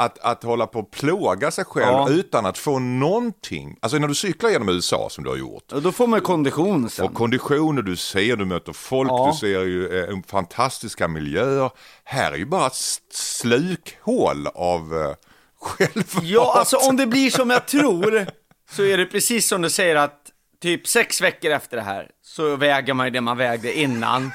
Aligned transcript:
Att, 0.00 0.18
att 0.18 0.42
hålla 0.42 0.66
på 0.66 0.78
och 0.80 0.90
plåga 0.90 1.50
sig 1.50 1.64
själv 1.64 1.86
Ja. 1.92 2.08
utan 2.10 2.46
att 2.46 2.58
få 2.58 2.78
någonting. 2.78 3.76
Alltså 3.82 3.98
när 3.98 4.08
du 4.08 4.14
cyklar 4.14 4.50
genom 4.50 4.68
USA 4.68 5.08
som 5.10 5.24
du 5.24 5.30
har 5.30 5.36
gjort. 5.36 5.72
Och 5.72 5.82
då 5.82 5.92
får 5.92 6.06
man 6.06 6.20
kondition 6.20 6.90
sen. 6.90 7.04
Och 7.04 7.14
konditioner 7.14 7.82
du 7.82 7.96
ser, 7.96 8.36
du 8.36 8.44
möter 8.44 8.72
folk, 8.72 9.10
Ja. 9.10 9.30
du 9.32 9.38
ser 9.38 9.60
ju 9.60 10.00
eh, 10.04 10.16
fantastiska 10.26 11.08
miljöer. 11.08 11.70
Här 12.04 12.32
är 12.32 12.36
ju 12.36 12.44
bara 12.46 12.66
ett 12.66 12.74
slukhål 13.14 14.46
av 14.54 14.94
eh, 14.94 15.14
självhat. 15.60 16.22
Ja, 16.22 16.54
alltså 16.58 16.76
om 16.76 16.96
det 16.96 17.06
blir 17.06 17.30
som 17.30 17.50
jag 17.50 17.66
tror, 17.66 18.26
så 18.70 18.82
är 18.84 18.96
det 18.98 19.06
precis 19.06 19.48
som 19.48 19.62
du 19.62 19.70
säger 19.70 19.96
att 19.96 20.20
typ 20.62 20.86
sex 20.88 21.20
veckor 21.20 21.50
efter 21.50 21.76
det 21.76 21.82
här, 21.82 22.08
så 22.22 22.56
väger 22.56 22.94
man 22.94 23.06
ju 23.06 23.10
det 23.10 23.20
man 23.20 23.36
vägde 23.36 23.78
innan. 23.78 24.30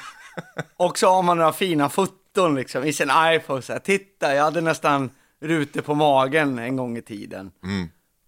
Och 0.76 0.98
så 0.98 1.08
har 1.08 1.22
man 1.22 1.36
några 1.38 1.52
fina 1.52 1.88
foton 1.88 2.54
liksom 2.54 2.84
i 2.84 2.92
sin 2.92 3.10
iPhone, 3.32 3.62
så 3.62 3.72
här, 3.72 3.80
titta, 3.80 4.34
jag 4.34 4.44
hade 4.44 4.60
nästan 4.60 5.10
rutor 5.46 5.80
på 5.80 5.94
magen 5.94 6.58
en 6.58 6.76
gång 6.76 6.96
i 6.96 7.02
tiden. 7.02 7.50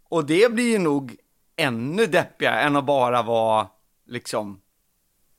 Och 0.08 0.26
det 0.26 0.52
blir 0.52 0.70
ju 0.72 0.78
nog 0.78 1.16
ännu 1.56 2.06
deppigare 2.06 2.60
än 2.60 2.76
att 2.76 2.84
bara 2.84 3.22
vara 3.22 3.66
liksom 4.06 4.60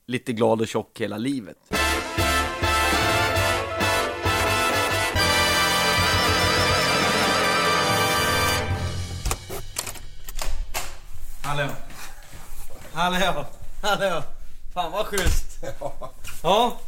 lite 0.06 0.32
glad 0.32 0.60
och 0.60 0.68
tjock 0.68 1.00
hela 1.00 1.16
livet. 1.16 1.56
Hallå. 11.42 11.68
Hallå. 12.92 13.44
Hallå. 13.82 14.22
Fan 14.74 14.92
vad 14.92 15.06
schysst. 15.06 15.46
Ja. 16.42 16.78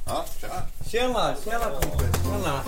Tjena, 0.91 1.35
tjena 1.45 1.65
kompis. 1.71 2.23
Tjena. 2.25 2.61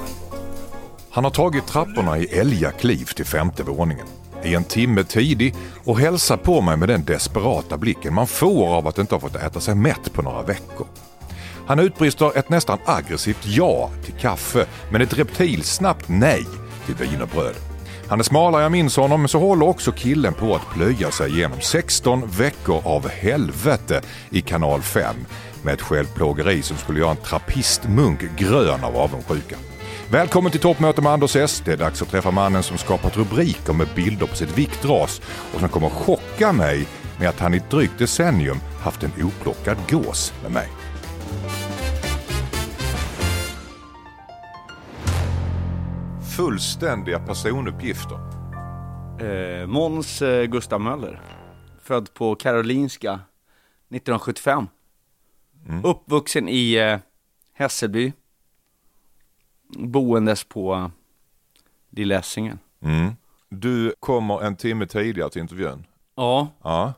Han 1.14 1.24
har 1.24 1.30
tagit 1.30 1.66
trapporna 1.66 2.18
i 2.18 2.24
älgakliv 2.24 3.04
till 3.04 3.24
femte 3.24 3.62
våningen. 3.62 4.06
I 4.44 4.54
en 4.54 4.64
timme 4.64 5.04
tidig 5.04 5.54
och 5.84 5.98
hälsar 5.98 6.36
på 6.36 6.60
mig 6.60 6.76
med 6.76 6.88
den 6.88 7.04
desperata 7.04 7.76
blicken 7.76 8.14
man 8.14 8.26
får 8.26 8.74
av 8.74 8.88
att 8.88 8.98
inte 8.98 9.14
ha 9.14 9.20
fått 9.20 9.36
äta 9.36 9.60
sig 9.60 9.74
mätt 9.74 10.12
på 10.12 10.22
några 10.22 10.42
veckor. 10.42 10.86
Han 11.66 11.78
utbrister 11.78 12.38
ett 12.38 12.48
nästan 12.48 12.78
aggressivt 12.84 13.46
ja 13.46 13.90
till 14.04 14.14
kaffe 14.14 14.66
men 14.90 15.00
ett 15.00 15.18
reptilsnabbt 15.18 16.04
nej 16.08 16.46
till 16.86 16.94
vin 16.94 17.22
och 17.22 17.28
bröd. 17.28 17.54
Han 18.08 18.18
är 18.18 18.24
smalare 18.24 18.60
än 18.60 18.62
jag 18.62 18.72
minns 18.72 18.96
honom 18.96 19.20
men 19.20 19.28
så 19.28 19.38
håller 19.38 19.68
också 19.68 19.92
killen 19.92 20.34
på 20.34 20.54
att 20.54 20.74
plöja 20.74 21.10
sig 21.10 21.38
genom 21.38 21.60
16 21.60 22.26
veckor 22.26 22.82
av 22.84 23.08
helvete 23.08 24.02
i 24.30 24.40
kanal 24.40 24.82
5 24.82 25.16
med 25.62 25.74
ett 25.74 25.82
självplågeri 25.82 26.62
som 26.62 26.76
skulle 26.76 27.00
göra 27.00 27.10
en 27.10 27.16
trappistmunk 27.16 28.20
grön 28.36 28.84
av 28.84 28.96
avundsjuka. 28.96 29.56
Välkommen 30.10 30.52
till 30.52 30.60
toppmöte 30.60 31.02
med 31.02 31.12
Anders 31.12 31.36
S. 31.36 31.62
Det 31.64 31.72
är 31.72 31.76
dags 31.76 32.02
att 32.02 32.08
träffa 32.08 32.30
mannen 32.30 32.62
som 32.62 32.78
skapat 32.78 33.16
rubriker 33.16 33.72
med 33.72 33.88
bilder 33.96 34.26
på 34.26 34.36
sitt 34.36 34.58
viktras 34.58 35.20
och 35.54 35.60
som 35.60 35.68
kommer 35.68 35.88
chocka 35.88 36.52
mig 36.52 36.86
med 37.18 37.28
att 37.28 37.40
han 37.40 37.54
i 37.54 37.56
ett 37.56 37.70
drygt 37.70 37.98
decennium 37.98 38.56
haft 38.80 39.02
en 39.02 39.10
oplockad 39.24 39.76
gås 39.90 40.32
med 40.42 40.52
mig. 40.52 40.68
Fullständiga 46.36 47.18
personuppgifter. 47.18 48.18
Eh, 49.20 49.66
Måns 49.66 50.22
eh, 50.22 50.44
Gustav 50.44 50.80
Möller. 50.80 51.20
Född 51.82 52.14
på 52.14 52.34
Karolinska 52.34 53.12
1975. 53.12 54.66
Uppvuxen 55.84 56.48
i 56.48 56.74
eh, 56.74 56.98
Hässelby. 57.54 58.12
Boendes 59.76 60.44
på 60.44 60.90
Lilla 61.90 62.18
Essingen. 62.18 62.58
Mm. 62.82 63.12
Du 63.48 63.94
kommer 64.00 64.42
en 64.42 64.56
timme 64.56 64.86
tidigare 64.86 65.30
till 65.30 65.42
intervjun. 65.42 65.86
Ja. 66.16 66.48
Ja. 66.62 66.92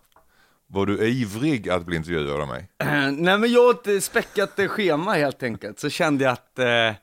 Var 0.66 0.86
du 0.86 1.08
ivrig 1.08 1.70
att 1.70 1.86
bli 1.86 1.96
intervjuad 1.96 2.40
av 2.40 2.48
mig? 2.48 2.68
Nej 3.12 3.38
men 3.38 3.52
jag 3.52 3.66
har 3.66 3.96
ett 3.96 4.04
späckat 4.04 4.60
schema 4.68 5.12
helt 5.12 5.42
enkelt, 5.42 5.78
så 5.78 5.90
kände 5.90 6.24
jag 6.24 6.32
att 6.32 6.58
eh... 6.58 6.94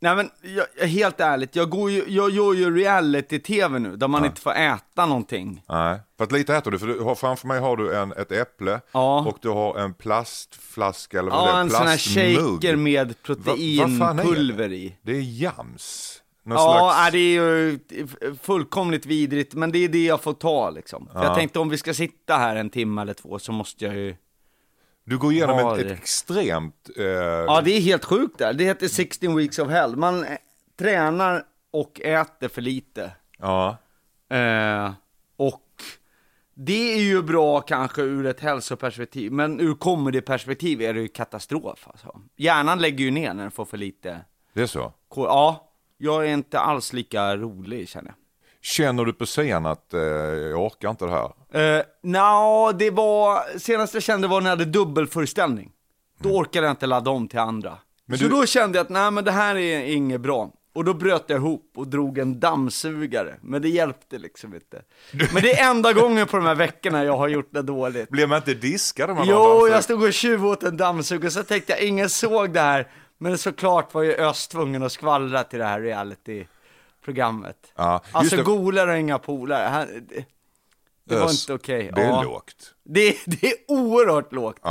Nej 0.00 0.16
men, 0.16 0.30
jag, 0.78 0.86
helt 0.86 1.20
ärligt, 1.20 1.56
jag, 1.56 1.70
går 1.70 1.90
ju, 1.90 2.04
jag 2.08 2.30
gör 2.30 2.54
ju 2.54 2.76
reality-tv 2.76 3.78
nu, 3.78 3.96
där 3.96 4.08
man 4.08 4.24
inte 4.24 4.40
får 4.40 4.52
äta 4.54 5.06
någonting. 5.06 5.62
Nej. 5.68 6.00
För 6.16 6.24
att 6.24 6.32
lite 6.32 6.54
äter 6.56 6.70
du, 6.70 6.78
för 6.78 6.86
du 6.86 7.00
har, 7.00 7.14
framför 7.14 7.46
mig 7.48 7.60
har 7.60 7.76
du 7.76 7.96
en, 7.96 8.12
ett 8.12 8.32
äpple 8.32 8.80
Ja. 8.92 9.20
och 9.28 9.38
du 9.42 9.48
har 9.48 9.78
en 9.78 9.94
plastflaska 9.94 11.18
eller 11.18 11.30
vad 11.30 11.46
det 11.46 11.50
Ja, 11.50 11.56
är, 11.56 11.60
en 11.60 11.70
sån 11.70 11.86
här 11.86 12.14
plastmugg. 12.14 12.36
shaker 12.54 12.76
med 12.76 13.08
Va- 13.08 13.14
vad 13.46 13.98
fan 13.98 14.18
är 14.18 14.22
proteinpulver 14.24 14.68
det? 14.68 14.76
i. 14.76 14.96
Det 15.02 15.12
är 15.16 15.42
jams. 15.42 16.22
Någon 16.44 16.56
Ja, 16.58 16.92
slags... 16.94 17.12
det 17.12 17.18
är 17.18 17.40
ju 17.40 17.78
fullkomligt 18.42 19.06
vidrigt, 19.06 19.54
men 19.54 19.72
det 19.72 19.78
är 19.78 19.88
det 19.88 20.04
jag 20.04 20.20
får 20.22 20.32
ta 20.32 20.70
liksom. 20.70 21.08
För 21.12 21.24
jag 21.24 21.34
tänkte 21.34 21.58
om 21.58 21.68
vi 21.68 21.78
ska 21.78 21.94
sitta 21.94 22.36
här 22.36 22.56
en 22.56 22.70
timme 22.70 23.02
eller 23.02 23.14
två 23.14 23.38
så 23.38 23.52
måste 23.52 23.84
jag 23.84 23.94
ju... 23.96 24.16
Du 25.08 25.18
går 25.18 25.32
igenom 25.32 25.58
Ja, 25.58 25.78
ett, 25.78 25.86
ett 25.86 25.98
extremt... 25.98 26.90
Eh... 26.96 27.04
Ja, 27.04 27.60
det 27.64 27.70
är 27.70 27.80
helt 27.80 28.04
sjukt 28.04 28.38
där. 28.38 28.52
Det 28.52 28.64
heter 28.64 28.88
16 28.88 29.36
weeks 29.36 29.58
of 29.58 29.68
hell. 29.68 29.96
Man 29.96 30.24
eh, 30.24 30.36
tränar 30.78 31.44
och 31.70 32.00
äter 32.00 32.48
för 32.48 32.62
lite. 32.62 33.12
ja. 33.38 33.76
Eh, 34.30 34.92
och 35.36 35.82
det 36.54 36.94
är 36.94 37.00
ju 37.00 37.22
bra 37.22 37.60
kanske 37.60 38.02
ur 38.02 38.26
ett 38.26 38.40
hälsoperspektiv, 38.40 39.32
men 39.32 39.60
ur 39.60 39.74
comedy-perspektiv 39.74 40.82
är 40.82 40.94
det 40.94 41.00
ju 41.00 41.08
katastrof 41.08 41.88
alltså. 41.88 42.20
Hjärnan 42.36 42.78
lägger 42.78 43.04
ju 43.04 43.10
ner 43.10 43.34
när 43.34 43.42
den 43.42 43.50
får 43.50 43.64
för 43.64 43.76
lite 43.76 44.20
Det 44.52 44.62
är 44.62 44.66
så. 44.66 44.92
Ja, 45.16 45.72
jag 45.98 46.26
är 46.26 46.32
inte 46.32 46.58
alls 46.58 46.92
lika 46.92 47.36
rolig 47.36 47.88
känner 47.88 48.08
jag. 48.08 48.16
Känner 48.62 49.04
du 49.04 49.12
på 49.12 49.26
scen 49.26 49.66
att 49.66 49.94
eh, 49.94 50.00
jag 50.00 50.60
orkar 50.66 50.90
inte 50.90 51.04
det 51.04 51.10
här? 51.10 51.78
Uh, 51.78 51.82
Nja, 52.02 52.72
det 52.72 52.90
var, 52.90 53.58
senast 53.58 53.94
jag 53.94 54.02
kände 54.02 54.28
var 54.28 54.40
när 54.40 54.50
jag 54.50 54.56
hade 54.56 54.70
dubbelföreställning. 54.70 55.70
Då 56.20 56.28
orkade 56.28 56.66
jag 56.66 56.72
inte 56.72 56.86
ladda 56.86 57.10
om 57.10 57.28
till 57.28 57.38
andra. 57.38 57.68
Mm. 57.68 57.80
Men 58.06 58.18
så 58.18 58.24
du- 58.24 58.30
då 58.30 58.46
kände 58.46 58.78
jag 58.78 58.84
att 58.84 58.90
nej 58.90 59.10
men 59.10 59.24
det 59.24 59.30
här 59.32 59.56
är 59.56 59.80
inget 59.80 60.20
bra. 60.20 60.50
Och 60.74 60.84
då 60.84 60.94
bröt 60.94 61.24
jag 61.26 61.36
ihop 61.36 61.72
och 61.76 61.88
drog 61.88 62.18
en 62.18 62.40
dammsugare, 62.40 63.34
men 63.42 63.62
det 63.62 63.68
hjälpte 63.68 64.18
liksom 64.18 64.54
inte. 64.54 64.82
Men 65.32 65.42
det 65.42 65.52
är 65.52 65.70
enda 65.70 65.92
gången 65.92 66.26
på 66.26 66.36
de 66.36 66.46
här 66.46 66.54
veckorna 66.54 67.04
jag 67.04 67.16
har 67.16 67.28
gjort 67.28 67.48
det 67.50 67.62
dåligt. 67.62 68.08
Blir 68.08 68.26
man 68.26 68.36
inte 68.36 68.54
diskad 68.54 69.10
om 69.10 69.16
man 69.16 69.26
Jo, 69.28 69.68
jag 69.68 69.84
stod 69.84 70.02
och 70.02 70.12
tjuvade 70.12 70.52
åt 70.52 70.62
en 70.62 70.76
dammsugare, 70.76 71.30
så 71.30 71.42
tänkte 71.42 71.72
jag, 71.72 71.82
ingen 71.82 72.10
såg 72.10 72.52
det 72.52 72.60
här. 72.60 72.88
Men 73.18 73.38
såklart 73.38 73.94
var 73.94 74.02
ju 74.02 74.14
Öst 74.14 74.50
tvungen 74.50 74.82
att 74.82 74.92
skvallra 74.92 75.44
till 75.44 75.58
det 75.58 75.64
här 75.64 75.80
reality-programmet. 77.08 77.72
Ja, 77.76 78.02
alltså 78.12 78.36
det. 78.36 78.42
golare 78.42 78.92
och 78.92 78.98
inga 78.98 79.18
polare. 79.18 79.68
Han- 79.68 79.86
Det, 80.08 80.24
det 81.04 81.18
var 81.20 81.30
inte 81.30 81.52
okej. 81.52 81.90
Det 81.94 82.02
är 82.02 82.06
Ja. 82.08 82.22
lågt. 82.22 82.74
Det, 82.84 83.16
det 83.26 83.46
är 83.46 83.54
oerhört 83.68 84.32
lågt 84.32 84.56
Ja. 84.62 84.70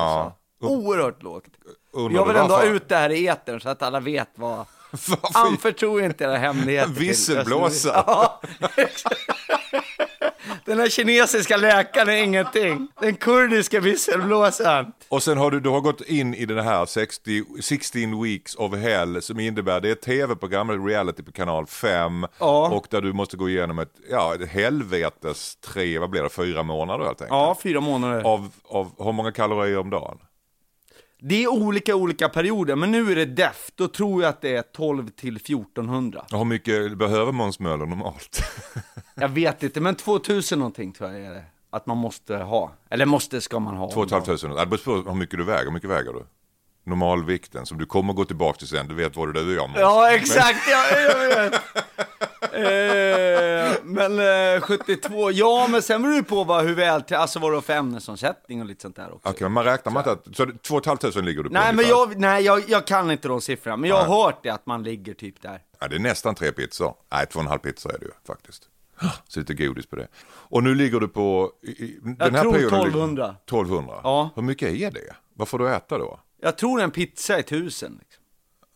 alltså. 0.60 0.74
Oerhört 0.74 1.24
lågt. 1.24 1.44
Undrar 1.94 2.16
Jag 2.20 2.28
vill 2.28 2.36
ändå 2.36 2.56
ha 2.56 2.64
ut 2.64 2.90
det 2.90 2.96
här 2.96 3.10
i 3.10 3.28
etern 3.28 3.60
så 3.62 3.70
att 3.70 3.82
alla 3.82 4.00
vet 4.00 4.30
vad... 4.36 4.66
Anförtro 5.34 6.00
inte 6.00 6.24
era 6.24 6.38
hemligheter. 6.38 6.92
Ja. 7.86 8.42
Den 10.66 10.80
här 10.80 10.90
kinesiska 10.90 11.58
läkaren 11.58 12.10
är 12.10 12.24
ingenting. 12.24 12.88
Den 13.02 13.16
kurdiska 13.16 13.80
visselblåsaren. 13.80 14.92
Och 15.10 15.24
sen 15.24 15.38
har 15.38 15.52
du, 15.52 15.60
du 15.60 15.70
har 15.70 15.82
gått 15.82 16.02
in 16.02 16.34
i 16.34 16.46
den 16.46 16.60
här 16.60 16.86
60, 16.86 17.44
16 17.62 18.24
weeks 18.24 18.56
of 18.56 18.76
hell 18.76 19.22
som 19.22 19.40
innebär, 19.40 19.82
det 19.82 19.90
är 19.90 19.96
tv-program, 19.96 20.88
reality 20.88 21.24
på 21.24 21.32
kanal 21.32 21.66
5 21.68 22.26
Ja. 22.40 22.68
och 22.70 22.88
där 22.90 23.02
du 23.02 23.14
måste 23.14 23.38
gå 23.38 23.50
igenom 23.50 23.80
ett, 23.80 23.92
ja, 24.12 24.36
ett 24.36 24.50
helvetes 24.50 25.56
tre, 25.56 26.00
vad 26.00 26.10
blir 26.10 26.24
det, 26.24 26.30
fyra 26.30 26.64
månader 26.64 27.06
helt 27.06 27.22
enkelt. 27.22 27.30
Ja, 27.30 27.58
fyra 27.64 27.82
månader. 27.82 28.22
Av, 28.24 28.50
av 28.66 28.92
hur 29.06 29.12
många 29.12 29.32
kalorier 29.32 29.78
om 29.80 29.90
dagen? 29.90 30.18
Det 31.20 31.44
är 31.44 31.48
olika 31.48 31.96
olika 31.96 32.30
perioder, 32.30 32.76
men 32.76 32.92
nu 32.92 33.12
är 33.12 33.16
det 33.16 33.26
def. 33.26 33.72
Då 33.76 33.88
tror 33.88 34.22
jag 34.22 34.30
att 34.30 34.42
det 34.42 34.56
är 34.56 34.62
12 34.62 35.10
till 35.10 35.36
1400. 35.36 36.26
Och 36.32 36.38
hur 36.38 36.46
mycket 36.46 36.98
behöver 36.98 37.32
Måns 37.32 37.60
Möller 37.60 37.86
normalt? 37.86 38.42
Jag 39.16 39.30
vet 39.30 39.64
inte, 39.64 39.82
men 39.82 39.96
2000 39.96 40.60
någonting 40.60 40.92
tror 40.92 41.12
jag 41.12 41.22
är 41.22 41.30
det. 41.30 41.44
Att 41.70 41.86
man 41.86 41.98
måste 41.98 42.38
ha. 42.38 42.72
Eller 42.90 43.06
måste 43.06 43.42
ska 43.42 43.60
man 43.60 43.78
ha. 43.78 43.92
2 43.92 44.08
500. 44.08 44.60
Det 44.60 44.66
beror 44.66 45.04
på 45.04 45.10
hur 45.10 45.18
mycket 45.18 45.38
du 45.38 45.44
väger. 45.44 45.64
Hur 45.64 45.72
mycket 45.72 45.90
väger 45.90 46.14
du? 46.14 46.26
Normalvikten 46.86 47.66
som 47.66 47.78
du 47.78 47.86
kommer 47.86 48.14
gå 48.14 48.26
tillbaka 48.26 48.58
till 48.58 48.68
sen. 48.68 48.88
Du 48.88 48.96
vet 48.96 49.16
vad 49.16 49.30
är 49.30 49.34
du 49.34 49.54
gör 49.54 49.68
Måns. 49.68 49.80
Ja, 49.80 50.12
exakt. 50.12 50.70
Jag, 50.70 51.04
jag 51.04 51.36
vet. 51.36 51.54
Eh, 52.58 53.74
men 53.84 54.20
eh, 54.56 54.62
72, 54.62 55.32
ja 55.32 55.68
men 55.72 55.82
sen 55.82 56.02
beror 56.02 56.16
det 56.16 56.24
på 56.24 56.44
vad, 56.44 56.66
hur 56.66 56.76
väl, 56.76 57.04
alltså 57.10 57.40
vad 57.40 57.52
du 57.52 57.56
har 57.56 57.62
för 57.62 57.74
ämnesomsättning 57.74 58.62
och 58.62 58.68
lite 58.68 58.82
sånt 58.82 58.96
där 58.96 59.14
också. 59.14 59.30
Okej, 59.30 59.42
men 59.42 59.52
man 59.52 59.64
räknar 59.64 59.94
med 59.94 60.08
att, 60.08 60.28
så 60.34 60.46
2 60.46 60.82
500 60.82 61.22
ligger 61.22 61.44
du 61.44 61.50
på 61.50 61.54
Nej 61.54 61.64
men 61.64 61.86
ungefär. 61.86 61.90
jag, 61.90 62.20
nej, 62.20 62.44
jag, 62.44 62.64
jag 62.68 62.88
kan 62.88 63.12
inte 63.12 63.28
de 63.28 63.42
siffrorna, 63.42 63.78
men 63.78 63.90
jag 63.90 64.04
har 64.04 64.24
hört 64.24 64.44
det 64.44 64.50
att 64.50 64.66
man 64.66 64.84
ligger 64.84 65.14
typ 65.14 65.42
där. 65.42 65.62
Ja, 65.80 65.88
det 65.88 65.96
är 65.96 66.00
nästan 66.00 66.36
tre 66.36 66.52
pizzor. 66.52 66.94
Nej, 67.12 67.26
två 67.26 67.40
och 67.40 67.44
en 67.44 67.50
halv 67.50 67.60
pizza 67.60 67.90
är 67.90 68.00
det 68.00 68.06
ju 68.06 68.12
faktiskt. 68.28 68.70
Så 69.28 69.40
lite 69.40 69.54
godis 69.54 69.86
på 69.86 69.96
det. 69.96 70.08
Och 70.28 70.64
nu 70.64 70.76
ligger 70.76 71.00
du 71.00 71.08
på... 71.08 71.52
I, 71.62 71.70
i, 71.70 72.00
den 72.02 72.36
här 72.36 72.42
tror 72.42 72.54
perioden 72.54 72.80
1200. 72.80 73.26
Ligger, 73.26 73.36
1200? 73.46 74.02
Ja. 74.04 74.30
Hur 74.36 74.44
mycket 74.44 74.70
är 74.70 74.92
det? 74.92 75.16
Vad 75.34 75.48
får 75.48 75.60
du 75.60 75.74
äta 75.74 75.98
då? 75.98 76.20
Jag 76.42 76.58
tror 76.58 76.82
en 76.82 76.92
pizza 76.92 77.38
är 77.38 77.42
tusen. 77.42 78.00
Liksom. 78.00 78.17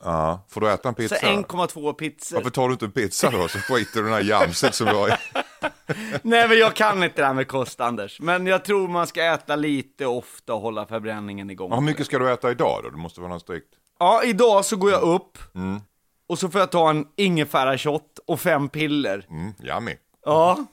Ja, 0.03 0.45
får 0.49 0.61
du 0.61 0.71
äta 0.71 0.89
en 0.89 0.95
pizza? 0.95 1.15
Så 1.15 1.25
1,2 1.25 1.93
pizzor. 1.93 2.35
Varför 2.35 2.49
tar 2.49 2.67
du 2.67 2.73
inte 2.73 2.85
en 2.85 2.91
pizza 2.91 3.31
då? 3.31 3.47
Så 3.47 3.59
skiter 3.59 3.99
du 3.99 4.03
den 4.03 4.13
här 4.13 4.23
jamset 4.23 4.75
som 4.75 4.87
har 4.87 5.09
i. 5.09 5.11
Nej 6.21 6.47
men 6.47 6.57
jag 6.57 6.75
kan 6.75 7.03
inte 7.03 7.21
det 7.21 7.25
här 7.25 7.33
med 7.33 7.47
kost 7.47 7.81
Anders. 7.81 8.19
Men 8.19 8.47
jag 8.47 8.65
tror 8.65 8.87
man 8.87 9.07
ska 9.07 9.23
äta 9.23 9.55
lite 9.55 10.05
ofta 10.05 10.53
och 10.53 10.61
hålla 10.61 10.85
förbränningen 10.85 11.49
igång. 11.49 11.73
Hur 11.73 11.81
mycket 11.81 12.05
ska 12.05 12.19
du 12.19 12.31
äta 12.31 12.51
idag 12.51 12.79
då? 12.83 12.89
Det 12.89 12.97
måste 12.97 13.21
vara 13.21 13.31
något 13.31 13.41
strikt. 13.41 13.67
Ja, 13.99 14.23
idag 14.23 14.65
så 14.65 14.75
går 14.75 14.91
jag 14.91 15.01
upp. 15.01 15.37
Mm. 15.55 15.81
Och 16.27 16.39
så 16.39 16.49
får 16.49 16.59
jag 16.59 16.71
ta 16.71 16.89
en 16.89 17.05
ingefära-shot 17.15 18.19
och 18.27 18.39
fem 18.39 18.69
piller. 18.69 19.25
Mm, 19.29 19.53
yummy. 19.63 19.95
Ja. 20.25 20.65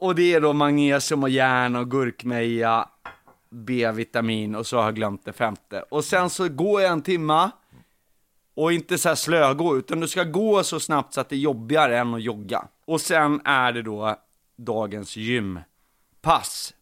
Och 0.00 0.14
det 0.14 0.34
är 0.34 0.40
då 0.40 0.52
magnesium 0.52 1.22
och 1.22 1.28
järn 1.28 1.76
och 1.76 1.90
gurkmeja, 1.90 2.88
B-vitamin 3.50 4.54
och 4.54 4.66
så 4.66 4.76
har 4.76 4.84
jag 4.84 4.94
glömt 4.94 5.24
det 5.24 5.32
femte. 5.32 5.84
Och 5.90 6.04
sen 6.04 6.30
så 6.30 6.48
går 6.48 6.82
jag 6.82 6.92
en 6.92 7.02
timma 7.02 7.50
och 8.54 8.72
inte 8.72 8.98
så 8.98 9.08
här 9.08 9.16
slögå, 9.16 9.76
utan 9.76 10.00
du 10.00 10.08
ska 10.08 10.24
gå 10.24 10.62
så 10.64 10.80
snabbt 10.80 11.14
så 11.14 11.20
att 11.20 11.28
det 11.28 11.36
är 11.36 11.38
jobbigare 11.40 11.98
än 11.98 12.14
att 12.14 12.22
jogga. 12.22 12.68
Och 12.84 13.00
sen 13.00 13.40
är 13.44 13.72
det 13.72 13.82
då 13.82 14.16
dagens 14.56 15.16
gympass. 15.16 16.74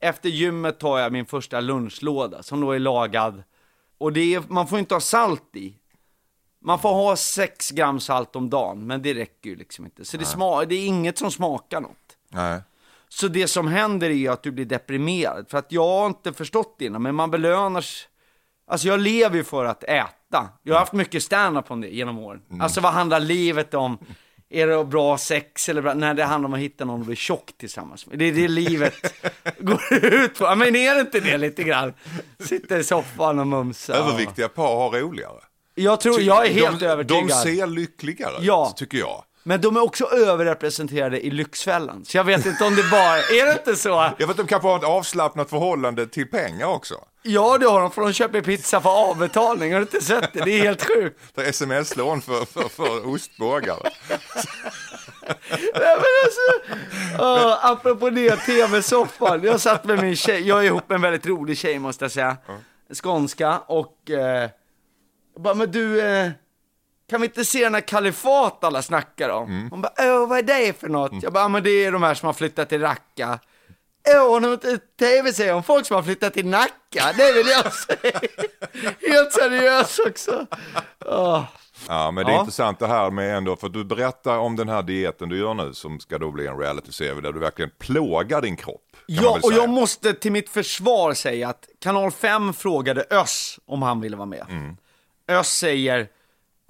Efter 0.00 0.28
gymmet 0.28 0.78
tar 0.78 0.98
jag 0.98 1.12
min 1.12 1.26
första 1.26 1.60
lunchlåda 1.60 2.42
som 2.42 2.60
då 2.60 2.72
är 2.72 2.78
lagad. 2.78 3.42
Och 3.98 4.12
det 4.12 4.34
är, 4.34 4.42
man 4.48 4.66
får 4.66 4.78
inte 4.78 4.94
ha 4.94 5.00
salt 5.00 5.56
i. 5.56 5.76
Man 6.62 6.78
får 6.78 6.88
ha 6.92 7.16
6 7.16 7.70
gram 7.70 8.00
salt 8.00 8.36
om 8.36 8.50
dagen, 8.50 8.86
men 8.86 9.02
det 9.02 9.14
räcker 9.14 9.50
ju 9.50 9.56
liksom 9.56 9.84
inte. 9.84 10.04
Så 10.04 10.16
det, 10.16 10.24
sma- 10.24 10.64
det 10.64 10.74
är 10.74 10.86
inget 10.86 11.18
som 11.18 11.30
smakar 11.30 11.80
något. 11.80 12.16
Nej. 12.28 12.60
Så 13.08 13.28
det 13.28 13.48
som 13.48 13.68
händer 13.68 14.10
är 14.10 14.30
att 14.30 14.42
du 14.42 14.50
blir 14.50 14.64
deprimerad. 14.64 15.50
För 15.50 15.58
att 15.58 15.72
jag 15.72 15.86
har 15.88 16.06
inte 16.06 16.32
förstått 16.32 16.74
det 16.78 16.84
innan, 16.84 17.02
men 17.02 17.14
man 17.14 17.30
belönas. 17.30 18.08
Alltså 18.66 18.88
jag 18.88 19.00
lever 19.00 19.36
ju 19.36 19.44
för 19.44 19.64
att 19.64 19.84
äta. 19.84 20.08
Jag 20.62 20.74
har 20.74 20.78
haft 20.80 20.92
mycket 20.92 21.22
stand-up 21.22 21.70
om 21.70 21.80
det 21.80 21.88
genom 21.88 22.18
åren. 22.18 22.40
Alltså 22.60 22.80
vad 22.80 22.92
handlar 22.92 23.20
livet 23.20 23.74
om? 23.74 23.98
Är 24.52 24.66
det 24.66 24.84
bra 24.84 25.18
sex 25.18 25.68
eller 25.68 25.82
bra? 25.82 25.94
Nej, 25.94 26.14
det 26.14 26.24
handlar 26.24 26.48
om 26.48 26.54
att 26.54 26.60
hitta 26.60 26.84
någon 26.84 27.00
att 27.00 27.06
bli 27.06 27.16
tjock 27.16 27.52
tillsammans 27.58 28.06
med. 28.06 28.18
Det 28.18 28.24
är 28.24 28.32
det 28.32 28.48
livet 28.48 28.94
går 29.58 29.80
ut 30.04 30.38
på. 30.38 30.44
Ja, 30.44 30.54
Men 30.54 30.76
är 30.76 30.94
det 30.94 31.00
inte 31.00 31.20
det 31.20 31.38
lite 31.38 31.62
grann? 31.62 31.94
Sitta 32.38 32.78
i 32.78 32.84
soffan 32.84 33.38
och 33.38 33.46
mumsa. 33.46 33.94
Överviktiga 33.94 34.48
par 34.48 34.76
har 34.76 35.00
roligare. 35.00 35.40
Jag 35.74 36.00
tror, 36.00 36.20
jag 36.20 36.46
är 36.46 36.50
helt 36.52 36.80
de, 36.80 36.86
övertygad. 36.86 37.28
De 37.28 37.34
ser 37.34 37.66
lyckligare 37.66 38.36
Ja. 38.40 38.68
ut, 38.70 38.76
tycker 38.76 38.98
jag. 38.98 39.24
Men 39.42 39.60
de 39.60 39.76
är 39.76 39.82
också 39.82 40.04
överrepresenterade 40.04 41.26
i 41.26 41.30
Lyxfällan. 41.30 42.04
Så 42.04 42.16
jag 42.16 42.24
vet 42.24 42.46
inte 42.46 42.64
om 42.64 42.76
det 42.76 42.90
bara, 42.90 43.18
är 43.18 43.46
det 43.46 43.52
inte 43.52 43.76
så? 43.76 43.88
Jag 44.18 44.26
vet 44.26 44.30
att 44.30 44.36
de 44.36 44.46
kanske 44.46 44.68
har 44.68 44.76
ett 44.76 44.84
avslappnat 44.84 45.50
förhållande 45.50 46.06
till 46.06 46.26
pengar 46.26 46.66
också. 46.66 46.94
Ja, 47.22 47.58
det 47.58 47.66
har 47.66 47.80
de, 47.80 47.90
för 47.90 48.02
de 48.02 48.12
köper 48.12 48.40
pizza 48.40 48.80
för 48.80 49.10
avbetalning. 49.10 49.72
Har 49.72 49.80
du 49.80 49.82
inte 49.82 50.04
sett 50.04 50.32
det? 50.32 50.44
Det 50.44 50.50
är 50.50 50.62
helt 50.62 50.82
sjukt. 50.82 51.20
Det 51.34 51.40
är 51.42 51.48
sms-lån 51.48 52.20
för, 52.20 52.44
för, 52.44 52.68
för 52.68 53.08
ostbågar. 53.08 53.76
Nej, 55.74 55.96
men 55.96 56.04
alltså, 56.24 56.74
uh, 57.22 57.66
apropå 57.66 58.10
det, 58.10 58.36
tv-soffan. 58.36 59.42
Jag 59.42 59.60
satt 59.60 59.84
med 59.84 60.02
min 60.02 60.16
tjej, 60.16 60.48
jag 60.48 60.58
är 60.58 60.64
ihop 60.64 60.88
med 60.88 60.94
en 60.96 61.02
väldigt 61.02 61.26
rolig 61.26 61.58
tjej 61.58 61.78
måste 61.78 62.04
jag 62.04 62.12
säga. 62.12 62.36
Skånska 63.02 63.58
och, 63.58 63.96
jag 64.06 65.42
bara, 65.42 65.54
men 65.54 65.70
du, 65.70 66.00
eh, 66.00 66.30
kan 67.10 67.20
vi 67.20 67.26
inte 67.26 67.44
se 67.44 67.64
den 67.64 67.74
här 67.74 67.80
kalifat 67.80 68.64
alla 68.64 68.82
snackar 68.82 69.28
om? 69.28 69.68
Hon 69.70 69.80
bara, 69.82 69.92
åh 69.98 70.28
vad 70.28 70.38
är 70.38 70.42
det 70.42 70.80
för 70.80 70.88
något? 70.88 71.22
Jag 71.22 71.32
bara, 71.32 71.44
"Ja, 71.44 71.48
men 71.48 71.62
det 71.62 71.70
är 71.70 71.92
de 71.92 72.02
här 72.02 72.14
som 72.14 72.26
har 72.26 72.32
flyttat 72.32 72.68
till 72.68 72.80
Raqqa. 72.80 73.38
Åh, 74.08 74.40
något 74.40 74.64
tv-serie 74.98 75.52
om 75.52 75.62
folk 75.62 75.86
som 75.86 75.94
har 75.96 76.02
flyttat 76.02 76.32
till 76.34 76.46
Nacka, 76.46 77.12
det 77.16 77.32
vill 77.32 77.46
jag 77.46 77.72
se. 77.72 77.94
Helt 79.12 79.32
seriös 79.32 79.98
också. 79.98 80.46
Åh. 81.06 81.42
Ja, 81.88 82.10
men 82.10 82.24
det 82.26 82.30
är 82.32 82.34
Ja. 82.34 82.40
intressant 82.40 82.78
det 82.78 82.86
här 82.86 83.10
med 83.10 83.36
ändå, 83.36 83.56
för 83.56 83.68
du 83.68 83.84
berättar 83.84 84.38
om 84.38 84.56
den 84.56 84.68
här 84.68 84.82
dieten 84.82 85.28
du 85.28 85.38
gör 85.38 85.54
nu 85.54 85.74
som 85.74 86.00
ska 86.00 86.18
då 86.18 86.30
bli 86.30 86.46
en 86.46 86.58
reality-serie 86.58 87.20
där 87.20 87.32
du 87.32 87.38
verkligen 87.40 87.70
plågar 87.78 88.42
din 88.42 88.56
kropp. 88.56 88.96
Ja, 89.06 89.38
och 89.42 89.52
jag 89.52 89.68
måste 89.68 90.12
till 90.14 90.32
mitt 90.32 90.48
försvar 90.48 91.14
säga 91.14 91.48
att 91.48 91.68
Kanal 91.80 92.10
5 92.10 92.52
frågade 92.54 93.04
Öss 93.10 93.58
om 93.66 93.82
han 93.82 94.00
ville 94.00 94.16
vara 94.16 94.26
med. 94.26 94.46
Mm. 94.48 94.76
Öss 95.28 95.48
säger, 95.58 96.08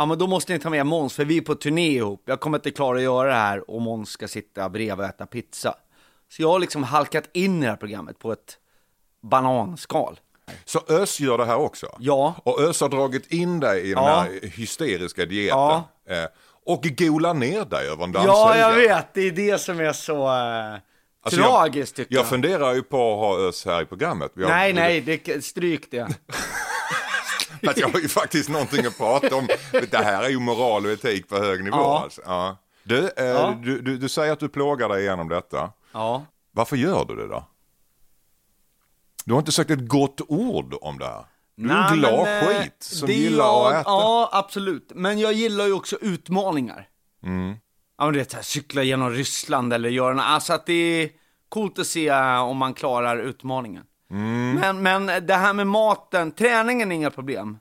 ja 0.00 0.06
men 0.06 0.18
då 0.18 0.26
måste 0.26 0.52
ni 0.52 0.58
ta 0.58 0.70
med 0.70 0.86
Måns 0.86 1.14
för 1.14 1.24
vi 1.24 1.36
är 1.36 1.40
på 1.42 1.54
turné 1.54 1.86
ihop. 1.90 2.22
Jag 2.26 2.40
kommer 2.40 2.58
inte 2.58 2.70
klara 2.70 2.96
att 2.96 3.02
göra 3.02 3.28
det 3.28 3.34
här 3.34 3.70
och 3.70 3.80
Måns 3.82 4.10
ska 4.10 4.28
sitta 4.28 4.68
bredvid 4.68 4.98
och 4.98 5.04
äta 5.04 5.26
pizza. 5.26 5.74
Så 6.28 6.42
jag 6.42 6.48
har 6.48 6.58
liksom 6.58 6.82
halkat 6.84 7.24
in 7.32 7.58
i 7.62 7.64
det 7.64 7.70
här 7.70 7.76
programmet 7.76 8.18
på 8.18 8.32
ett 8.32 8.58
bananskal. 9.22 10.20
Så 10.64 10.80
Ös 10.88 11.20
gör 11.20 11.38
det 11.38 11.44
här 11.44 11.56
också? 11.56 11.86
Ja. 11.98 12.34
Och 12.44 12.60
Ös 12.60 12.80
har 12.80 12.88
dragit 12.88 13.32
in 13.32 13.60
dig 13.60 13.80
i 13.90 13.94
den 13.94 14.04
Ja. 14.04 14.20
här 14.20 14.48
hysteriska 14.48 15.24
dieten. 15.24 15.58
Ja. 15.58 15.84
Eh, 16.08 16.24
och 16.66 16.82
golar 16.82 17.34
ner 17.34 17.64
dig 17.64 17.88
över 17.88 18.04
en 18.04 18.12
Ja, 18.12 18.20
dammsugare. 18.26 18.58
jag 18.58 18.74
vet. 18.96 19.14
Det 19.14 19.20
är 19.20 19.30
det 19.30 19.58
som 19.60 19.80
är 19.80 19.92
så 19.92 20.26
eh, 20.26 20.78
Alltså, 21.22 21.40
tragiskt 21.40 21.98
jag, 21.98 22.06
tycker 22.06 22.14
jag 22.14 22.22
jag. 22.22 22.28
funderar 22.28 22.74
ju 22.74 22.82
på 22.82 23.12
att 23.12 23.18
ha 23.18 23.48
Ös 23.48 23.64
här 23.64 23.82
i 23.82 23.84
programmet. 23.84 24.32
Har- 24.36 24.42
Nej, 24.48 24.72
nej, 24.72 25.00
det, 25.00 25.44
stryk 25.44 25.90
det. 25.90 26.08
För 27.64 27.70
att 27.70 27.78
jag 27.78 27.88
har 27.88 28.00
ju 28.00 28.08
faktiskt 28.08 28.48
någonting 28.48 28.86
att 28.86 28.98
prata 28.98 29.36
om. 29.36 29.48
Det 29.90 29.96
här 29.96 30.22
är 30.22 30.28
ju 30.28 30.38
moral 30.38 30.86
och 30.86 30.92
etik 30.92 31.28
på 31.28 31.38
hög 31.38 31.64
nivå. 31.64 31.76
Ja. 31.76 32.00
Alltså. 32.02 32.20
Ja. 32.24 32.56
Du, 32.82 32.98
eh, 33.16 33.24
Ja. 33.24 33.54
du, 33.62 33.80
du, 33.80 33.98
du 33.98 34.08
säger 34.08 34.32
att 34.32 34.40
du 34.40 34.48
plågar 34.48 34.88
dig 34.88 35.02
igenom 35.02 35.28
detta. 35.28 35.70
Ja. 35.92 36.26
Varför 36.52 36.76
gör 36.76 37.04
du 37.04 37.16
det 37.16 37.28
då? 37.28 37.46
Du 39.24 39.32
har 39.32 39.38
inte 39.38 39.52
sagt 39.52 39.70
ett 39.70 39.88
gott 39.88 40.20
ord 40.28 40.74
om 40.80 40.98
det 40.98 41.04
här. 41.04 41.24
Du 41.56 41.70
är 41.70 41.74
en 41.74 41.80
Nej, 41.90 41.98
glad 41.98 42.24
men, 42.24 42.54
eh, 42.56 42.62
skit 42.62 42.76
som 42.82 43.08
gillar 43.08 43.44
jag, 43.44 43.66
att 43.66 43.72
äta. 43.80 43.90
Ja, 43.90 44.30
absolut. 44.32 44.92
Men 44.94 45.18
jag 45.18 45.32
gillar 45.32 45.66
ju 45.66 45.72
också 45.72 45.96
utmaningar. 46.00 46.88
Mm. 47.24 47.56
Ja, 47.98 48.04
men 48.04 48.12
du 48.12 48.18
vet, 48.18 48.32
här, 48.32 48.42
cykla 48.42 48.82
genom 48.82 49.10
Ryssland 49.10 49.72
eller 49.72 49.88
göra 49.88 50.14
något. 50.14 50.24
Alltså 50.24 50.52
att 50.52 50.66
det 50.66 50.72
är 50.72 51.10
coolt 51.48 51.78
att 51.78 51.86
se 51.86 52.08
eh, 52.08 52.42
om 52.42 52.56
man 52.56 52.74
klarar 52.74 53.16
utmaningen. 53.18 53.84
Mm. 54.10 54.54
Men, 54.54 54.82
men 54.82 55.26
det 55.26 55.34
här 55.34 55.52
med 55.52 55.66
maten, 55.66 56.32
träningen 56.32 56.92
är 56.92 56.96
inga 56.96 57.10
problem. 57.10 57.58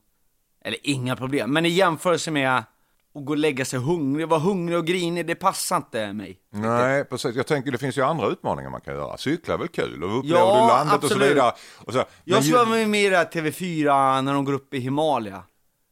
Eller 0.65 0.79
inga 0.83 1.15
problem, 1.15 1.53
men 1.53 1.65
i 1.65 1.69
jämförelse 1.69 2.31
med 2.31 2.57
att 2.57 2.65
gå 3.13 3.31
och 3.31 3.37
lägga 3.37 3.65
sig 3.65 3.79
hungrig, 3.79 4.27
vara 4.27 4.39
hungrig 4.39 4.77
och 4.77 4.85
grinig, 4.85 5.25
det 5.27 5.35
passar 5.35 5.77
inte 5.77 6.13
mig. 6.13 6.37
Nej, 6.49 7.05
precis. 7.05 7.35
Jag 7.35 7.47
tänker 7.47 7.71
det 7.71 7.77
finns 7.77 7.97
ju 7.97 8.01
andra 8.01 8.27
utmaningar 8.27 8.69
man 8.69 8.81
kan 8.81 8.93
göra. 8.95 9.17
Cykla 9.17 9.53
är 9.53 9.57
väl 9.57 9.67
kul 9.67 10.03
och 10.03 10.19
upplever 10.19 10.39
Ja, 10.39 10.61
du 10.61 10.67
landet 10.67 10.95
och 10.95 11.01
så 11.01 11.05
absolut. 11.05 11.31
vidare. 11.31 11.51
Och 11.77 11.93
så, 11.93 12.03
Jag 12.23 12.43
men 12.43 12.53
vara 12.53 12.87
med 12.87 13.03
i 13.03 13.09
det 13.09 13.17
här 13.17 13.25
TV4 13.25 14.21
när 14.21 14.33
de 14.33 14.45
går 14.45 14.53
upp 14.53 14.73
i 14.73 14.79
Himalaya. 14.79 15.43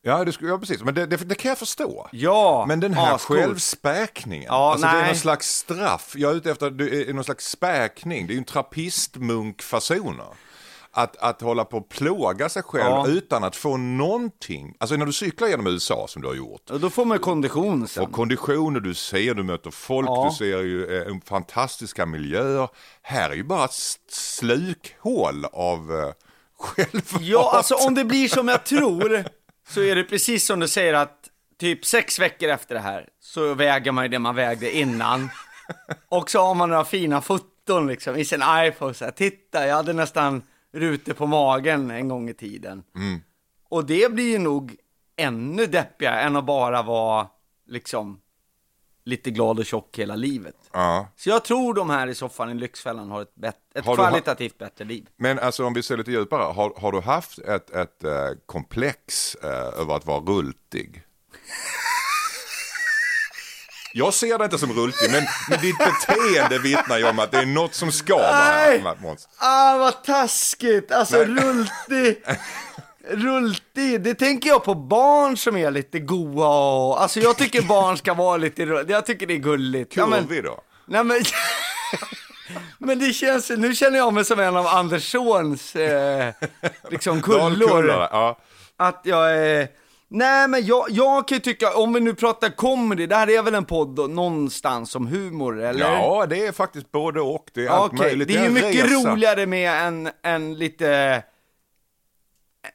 Ja, 0.07 0.23
det, 0.25 0.37
ja 0.41 0.57
precis. 0.57 0.83
Men 0.83 0.93
det, 0.93 1.05
det, 1.05 1.15
det 1.17 1.35
kan 1.35 1.49
jag 1.49 1.57
förstå. 1.57 2.07
Ja, 2.11 2.65
Men 2.67 2.79
den 2.79 2.93
här 2.93 3.15
ascoolt. 3.15 3.39
självspäkningen, 3.39 4.45
Ja, 4.47 4.71
alltså 4.71 4.87
det 4.87 4.93
är 4.93 5.05
någon 5.07 5.15
slags 5.15 5.47
straff. 5.55 6.13
Jag 6.15 6.31
är 6.31 6.35
ute 6.35 6.51
efter 6.51 6.69
det 6.69 7.09
är 7.09 7.13
någon 7.13 7.23
slags 7.23 7.49
späkning. 7.49 8.27
Det 8.27 8.31
är 8.31 8.35
ju 8.35 8.39
en 8.39 8.43
trappistmunkfasoner. 8.45 10.25
Att, 10.91 11.17
att 11.17 11.41
hålla 11.41 11.65
på 11.65 11.77
och 11.77 11.89
plåga 11.89 12.49
sig 12.49 12.63
själv 12.63 12.85
Ja. 12.85 13.07
utan 13.07 13.43
att 13.43 13.55
få 13.55 13.77
någonting. 13.77 14.75
Alltså 14.79 14.95
när 14.95 15.05
du 15.05 15.13
cyklar 15.13 15.47
genom 15.47 15.67
USA 15.67 16.05
som 16.09 16.21
du 16.21 16.27
har 16.27 16.35
gjort. 16.35 16.69
Och 16.69 16.79
då 16.79 16.89
får 16.89 17.05
man 17.05 17.19
kondition 17.19 17.87
sen. 17.87 18.03
Och 18.03 18.11
konditioner 18.11 18.79
du 18.79 18.93
ser, 18.93 19.33
du 19.33 19.43
möter 19.43 19.71
folk, 19.71 20.07
Ja. 20.09 20.27
du 20.31 20.35
ser 20.35 20.57
ju 20.63 21.01
eh, 21.01 21.13
fantastiska 21.25 22.05
miljöer. 22.05 22.69
Här 23.01 23.29
är 23.29 23.33
ju 23.35 23.43
bara 23.43 23.65
ett 23.65 23.71
slukhål 24.11 25.45
av 25.53 25.91
eh, 25.95 26.11
självhat. 26.59 27.21
Ja, 27.21 27.51
alltså 27.55 27.75
om 27.75 27.95
det 27.95 28.05
blir 28.05 28.27
som 28.27 28.47
jag 28.47 28.63
tror, 28.65 29.23
så 29.69 29.81
är 29.81 29.95
det 29.95 30.03
precis 30.03 30.45
som 30.45 30.59
du 30.59 30.67
säger 30.67 30.93
att 30.93 31.29
typ 31.57 31.85
sex 31.85 32.19
veckor 32.19 32.49
efter 32.49 32.75
det 32.75 32.81
här, 32.81 33.09
så 33.19 33.53
väger 33.53 33.91
man 33.91 34.03
ju 34.05 34.09
det 34.09 34.19
man 34.19 34.35
vägde 34.35 34.77
innan. 34.77 35.29
Och 36.09 36.29
så 36.29 36.39
har 36.39 36.55
man 36.55 36.69
några 36.69 36.85
fina 36.85 37.21
foton 37.21 37.87
liksom 37.87 38.15
i 38.15 38.25
sin 38.25 38.43
iPhone, 38.47 38.93
så 38.93 39.05
här, 39.05 39.11
titta, 39.11 39.67
jag 39.67 39.75
hade 39.75 39.93
nästan 39.93 40.41
rutor 40.73 41.13
på 41.13 41.27
magen 41.27 41.91
en 41.91 42.07
gång 42.07 42.29
i 42.29 42.33
tiden. 42.33 42.83
Och 43.69 43.85
det 43.85 44.11
blir 44.11 44.31
ju 44.31 44.37
nog 44.37 44.75
ännu 45.17 45.65
deppigare 45.65 46.21
än 46.21 46.35
att 46.35 46.45
bara 46.45 46.81
vara 46.81 47.27
liksom 47.67 48.21
lite 49.07 49.31
glad 49.31 49.59
och 49.59 49.65
tjock 49.65 49.99
hela 49.99 50.15
livet. 50.15 50.55
Ja. 50.73 51.07
Så 51.15 51.29
jag 51.29 51.43
tror 51.45 51.73
de 51.73 51.89
här 51.89 52.07
i 52.07 52.15
soffan 52.15 52.49
i 52.49 52.53
Lyxfällan 52.53 53.11
har 53.11 53.21
ett, 53.21 53.35
bet- 53.35 53.55
ett 53.75 53.85
Har 53.85 53.95
kvalitativt 53.95 54.57
bättre 54.57 54.85
liv. 54.85 55.07
Men 55.17 55.39
alltså 55.39 55.65
om 55.65 55.73
vi 55.73 55.83
ser 55.83 55.97
lite 55.97 56.11
djupare, 56.11 56.43
har, 56.53 56.73
har 56.81 56.91
du 56.91 57.01
haft 57.01 57.39
ett, 57.39 57.69
ett 57.69 58.03
eh, 58.03 58.11
komplex 58.45 59.35
eh, 59.35 59.49
över 59.49 59.95
att 59.95 60.05
vara 60.05 60.19
rultig? 60.19 61.03
Jag 63.93 64.13
ser 64.13 64.37
det 64.37 64.43
inte 64.43 64.57
som 64.57 64.73
rultig, 64.73 65.11
men, 65.11 65.23
men 65.49 65.61
ditt 65.61 65.77
beteende 65.77 66.59
vittnar 66.59 66.97
ju 66.97 67.09
om 67.09 67.19
att 67.19 67.31
det 67.31 67.37
är 67.37 67.45
något 67.45 67.73
som 67.73 67.91
skaver 67.91 68.31
Nej. 68.31 68.83
Ah, 69.39 69.77
vad 69.77 70.03
taskigt! 70.03 70.91
Alltså 70.91 71.17
rultig, 71.23 72.23
rultig, 73.09 74.01
det 74.01 74.13
tänker 74.13 74.49
jag 74.49 74.63
på 74.63 74.75
barn 74.75 75.37
som 75.37 75.57
är 75.57 75.71
lite 75.71 75.99
goa 75.99 76.47
och, 76.87 77.01
alltså 77.01 77.19
jag 77.19 77.37
tycker 77.37 77.61
barn 77.61 77.97
ska 77.97 78.13
vara 78.13 78.37
lite 78.37 78.65
rulliga, 78.65 78.97
jag 78.97 79.05
tycker 79.05 79.27
det 79.27 79.33
är 79.33 79.37
gulligt. 79.37 79.95
Ja, 79.95 80.05
men, 80.07 80.27
Kurvig 80.27 80.43
då? 80.43 80.61
nej 80.85 81.03
men, 81.03 81.17
men 82.77 82.99
det 82.99 83.13
känns, 83.13 83.49
nu 83.49 83.75
känner 83.75 83.97
jag 83.97 84.13
mig 84.13 84.25
som 84.25 84.39
en 84.39 84.55
av 84.57 84.67
Anderssons 84.67 85.75
eh, 85.75 86.33
liksom 86.89 87.21
kullor. 87.21 87.87
Ja. 87.87 88.39
Att 88.77 89.01
jag 89.03 89.37
är... 89.37 89.67
Nej 90.09 90.47
men 90.47 90.65
jag, 90.65 90.85
jag 90.89 91.27
kan 91.27 91.35
ju 91.35 91.39
tycka, 91.41 91.73
om 91.73 91.93
vi 91.93 91.99
nu 91.99 92.13
pratar 92.13 92.49
comedy, 92.49 93.05
det 93.07 93.15
här 93.15 93.29
är 93.29 93.41
väl 93.41 93.55
en 93.55 93.65
podd 93.65 93.95
då, 93.95 94.07
någonstans 94.07 94.95
om 94.95 95.07
humor 95.07 95.61
eller? 95.63 95.79
ja, 95.91 96.25
det 96.29 96.45
är 96.47 96.51
faktiskt 96.51 96.91
både 96.91 97.21
och. 97.21 97.45
Det 97.53 97.61
är 97.61 97.65
Ja, 97.65 97.71
allt 97.71 97.93
Okej, 97.93 98.05
möjligt. 98.07 98.27
det 98.27 98.35
är 98.37 98.43
ju 98.43 98.49
mycket 98.49 98.85
resa. 98.85 99.11
roligare 99.11 99.45
med 99.45 99.87
en, 99.87 100.09
en 100.23 100.57
lite, 100.57 101.23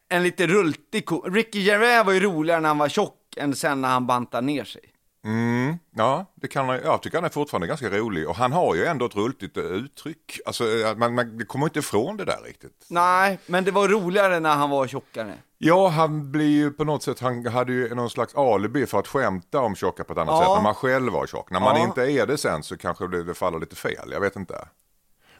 en 0.08 0.22
lite 0.22 0.46
rultig 0.46 1.06
ko- 1.06 1.25
Ricky 1.28 1.61
Gervais 1.61 2.06
var 2.06 2.12
ju 2.12 2.20
roligare 2.20 2.61
när 2.61 2.68
han 2.68 2.78
var 2.78 2.88
tjock 2.88 3.18
än 3.37 3.56
sen 3.56 3.80
när 3.80 3.88
han 3.88 4.06
bantade 4.06 4.46
ner 4.46 4.64
sig. 4.64 4.82
Mm, 5.25 5.78
ja, 5.96 6.32
det 6.34 6.49
kan 6.49 6.68
jag 6.68 7.02
tycker 7.02 7.16
han 7.18 7.25
är 7.25 7.28
fortfarande 7.28 7.66
ganska 7.66 7.90
rolig. 7.90 8.28
Och 8.28 8.37
han 8.37 8.52
har 8.52 8.75
ju 8.75 8.84
ändå 8.84 9.06
ett 9.06 9.16
rultigt 9.16 9.56
eh, 9.56 9.64
uttryck. 9.64 10.38
Alltså, 10.46 10.64
att 10.87 10.99
man, 10.99 11.14
man 11.14 11.46
kommer 11.46 11.66
inte 11.66 11.78
ifrån 11.78 12.16
det 12.16 12.25
där 12.25 12.38
riktigt. 12.44 12.87
Nej, 12.88 13.38
men 13.46 13.64
det 13.64 13.70
var 13.70 13.88
roligare 13.88 14.40
när 14.40 14.54
han 14.56 14.70
var 14.70 14.87
tjockare. 14.87 15.34
Ja, 15.58 15.88
han 15.88 16.32
blir 16.32 16.50
ju 16.50 16.70
på 16.70 16.84
något 16.84 17.02
sätt, 17.02 17.20
han 17.20 17.46
hade 17.46 17.72
ju 17.72 17.94
någon 17.94 18.11
slags 18.11 18.34
alibi 18.34 18.87
för 18.87 18.99
att 18.99 19.08
skämta 19.08 19.61
om 19.61 19.75
tjocka 19.76 20.04
på 20.04 20.12
ett 20.12 20.18
annat 20.18 20.32
Ja. 20.34 20.40
sätt 20.40 20.49
när 20.56 20.62
man 20.62 20.75
själv 20.75 21.12
var 21.12 21.26
tjock. 21.26 21.50
När 21.50 21.61
man 21.61 21.76
Ja. 21.76 21.84
inte 21.84 22.02
är 22.12 22.26
det 22.26 22.38
sen 22.38 22.62
så 22.62 22.76
kanske 22.76 23.06
det, 23.06 23.25
det 23.25 23.34
faller 23.34 23.58
lite 23.58 23.76
fel, 23.76 24.08
jag 24.12 24.20
vet 24.20 24.37
inte. 24.37 24.68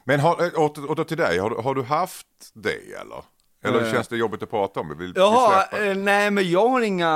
Men 0.03 0.19
har, 0.19 0.43
eh, 0.43 0.59
åter, 0.61 0.91
åter 0.91 1.03
till 1.03 1.17
dig, 1.17 1.37
har, 1.39 1.61
har 1.63 1.75
du 1.75 1.83
haft 1.83 2.27
det 2.53 2.93
eller? 3.01 3.23
Eller 3.63 3.91
känns 3.91 4.07
det 4.07 4.17
jobbigt 4.17 4.43
att 4.43 4.49
prata 4.49 4.79
om? 4.79 4.89
Vi 4.89 4.95
vill, 4.95 5.13
vi 5.13 5.19
Jaha, 5.19 5.61
släpper. 5.69 5.89
eh, 5.89 5.95
nej 5.97 6.31
men 6.31 6.49
jag 6.51 6.69
har 6.69 6.81
inga, 6.81 7.09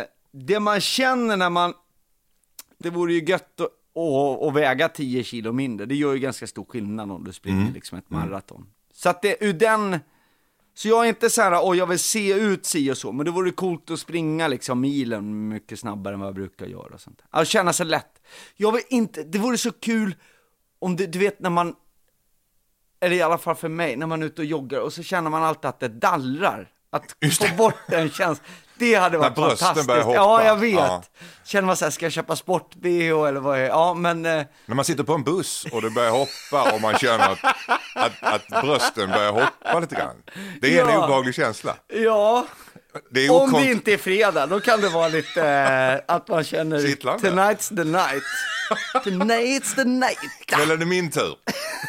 eh, 0.00 0.06
det 0.32 0.60
man 0.60 0.80
känner 0.80 1.36
när 1.36 1.50
man, 1.50 1.74
det 2.78 2.90
vore 2.90 3.12
ju 3.12 3.24
gött 3.24 3.60
att, 3.60 3.66
att, 3.96 4.42
att 4.48 4.54
väga 4.54 4.88
10 4.88 5.24
kilo 5.24 5.52
mindre, 5.52 5.86
det 5.86 5.94
gör 5.94 6.12
ju 6.12 6.18
ganska 6.18 6.46
stor 6.46 6.64
skillnad 6.64 7.10
om 7.12 7.24
du 7.24 7.32
springer 7.32 7.60
Mm. 7.60 7.74
liksom 7.74 7.98
ett 7.98 8.10
maraton. 8.10 8.66
Så 8.94 9.08
att 9.08 9.22
det, 9.22 9.44
ur 9.44 9.52
den, 9.52 9.98
så 10.74 10.88
jag 10.88 11.04
är 11.04 11.08
inte 11.08 11.30
så 11.30 11.42
här, 11.42 11.60
oj 11.62 11.78
jag 11.78 11.86
vill 11.86 11.98
se 11.98 12.32
ut 12.32 12.66
si 12.66 12.90
och 12.92 12.96
så, 12.98 13.12
men 13.12 13.26
det 13.26 13.30
vore 13.32 13.50
coolt 13.50 13.90
att 13.90 13.98
springa 14.00 14.48
liksom 14.48 14.80
milen 14.80 15.48
mycket 15.48 15.78
snabbare 15.78 16.14
än 16.14 16.20
vad 16.20 16.26
jag 16.26 16.34
brukar 16.34 16.66
göra 16.66 16.94
och 16.94 17.00
sånt. 17.00 17.18
där. 17.18 17.26
Alltså 17.30 17.52
känna 17.52 17.72
sig 17.72 17.86
lätt. 17.86 18.22
Jag 18.56 18.72
vill 18.72 18.82
inte, 18.88 19.22
det 19.22 19.38
vore 19.38 19.58
så 19.58 19.72
kul 19.72 20.14
om 20.78 20.96
det, 20.96 21.06
du 21.06 21.18
vet 21.18 21.40
när 21.40 21.50
man, 21.50 21.74
eller 23.04 23.16
i 23.16 23.22
alla 23.22 23.38
fall 23.38 23.54
för 23.56 23.68
mig, 23.68 23.96
när 23.96 24.06
man 24.06 24.22
är 24.22 24.26
ute 24.26 24.42
och 24.42 24.46
joggar 24.46 24.80
och 24.80 24.92
så 24.92 25.02
känner 25.02 25.30
man 25.30 25.42
alltid 25.44 25.64
att 25.68 25.80
det 25.80 25.88
dallrar. 25.88 26.68
Att 26.92 27.34
få 27.38 27.54
bort 27.56 27.74
den 27.88 28.10
känslan. 28.10 28.46
Det 28.78 28.94
hade 28.94 29.18
varit 29.18 29.34
brösten 29.34 29.56
fantastiskt. 29.58 29.86
börjar 29.86 30.02
hoppa. 30.02 30.16
Ja, 30.16 30.44
jag 30.44 30.56
vet. 30.56 30.74
Ja. 30.74 31.02
Känner 31.44 31.66
man 31.66 31.76
så 31.76 31.84
här, 31.84 31.90
ska 31.90 32.04
jag 32.04 32.12
köpa 32.12 32.36
sport-bh 32.36 33.28
eller 33.28 33.40
vad 33.40 33.58
är 33.58 33.62
Ja, 33.66 33.94
men... 33.94 34.26
Eh, 34.26 34.42
När 34.66 34.74
man 34.74 34.84
sitter 34.84 35.04
på 35.04 35.12
en 35.14 35.22
buss 35.24 35.66
och 35.72 35.82
det 35.82 35.90
börjar 35.90 36.10
hoppa 36.10 36.72
och 36.72 36.80
man 36.80 36.94
känner 36.98 37.28
att, 37.32 37.38
att, 37.94 38.12
att 38.50 38.62
brösten 38.62 39.10
börjar 39.10 39.32
hoppa 39.32 39.80
lite 39.80 39.94
grann. 39.94 40.16
Det 40.60 40.78
är 40.78 40.82
en 40.84 40.88
Ja. 40.90 41.04
obehaglig 41.04 41.34
känsla. 41.34 41.76
ja, 41.88 42.46
om 43.30 43.52
det 43.52 43.66
inte 43.70 43.92
är 43.92 43.98
fredag, 43.98 44.46
då 44.46 44.60
kan 44.60 44.80
det 44.80 44.88
vara 44.88 45.08
lite 45.08 45.44
eh, 46.08 46.14
att 46.14 46.28
man 46.28 46.44
känner 46.44 46.80
Kittlande. 46.86 47.30
tonight's 47.30 47.76
the 47.76 47.84
night. 47.84 48.22
Tonight's 49.04 49.74
the 49.74 49.84
night. 49.84 50.18
Eller 50.62 50.78
är 50.78 50.84
min 50.86 51.10
tur? 51.10 51.34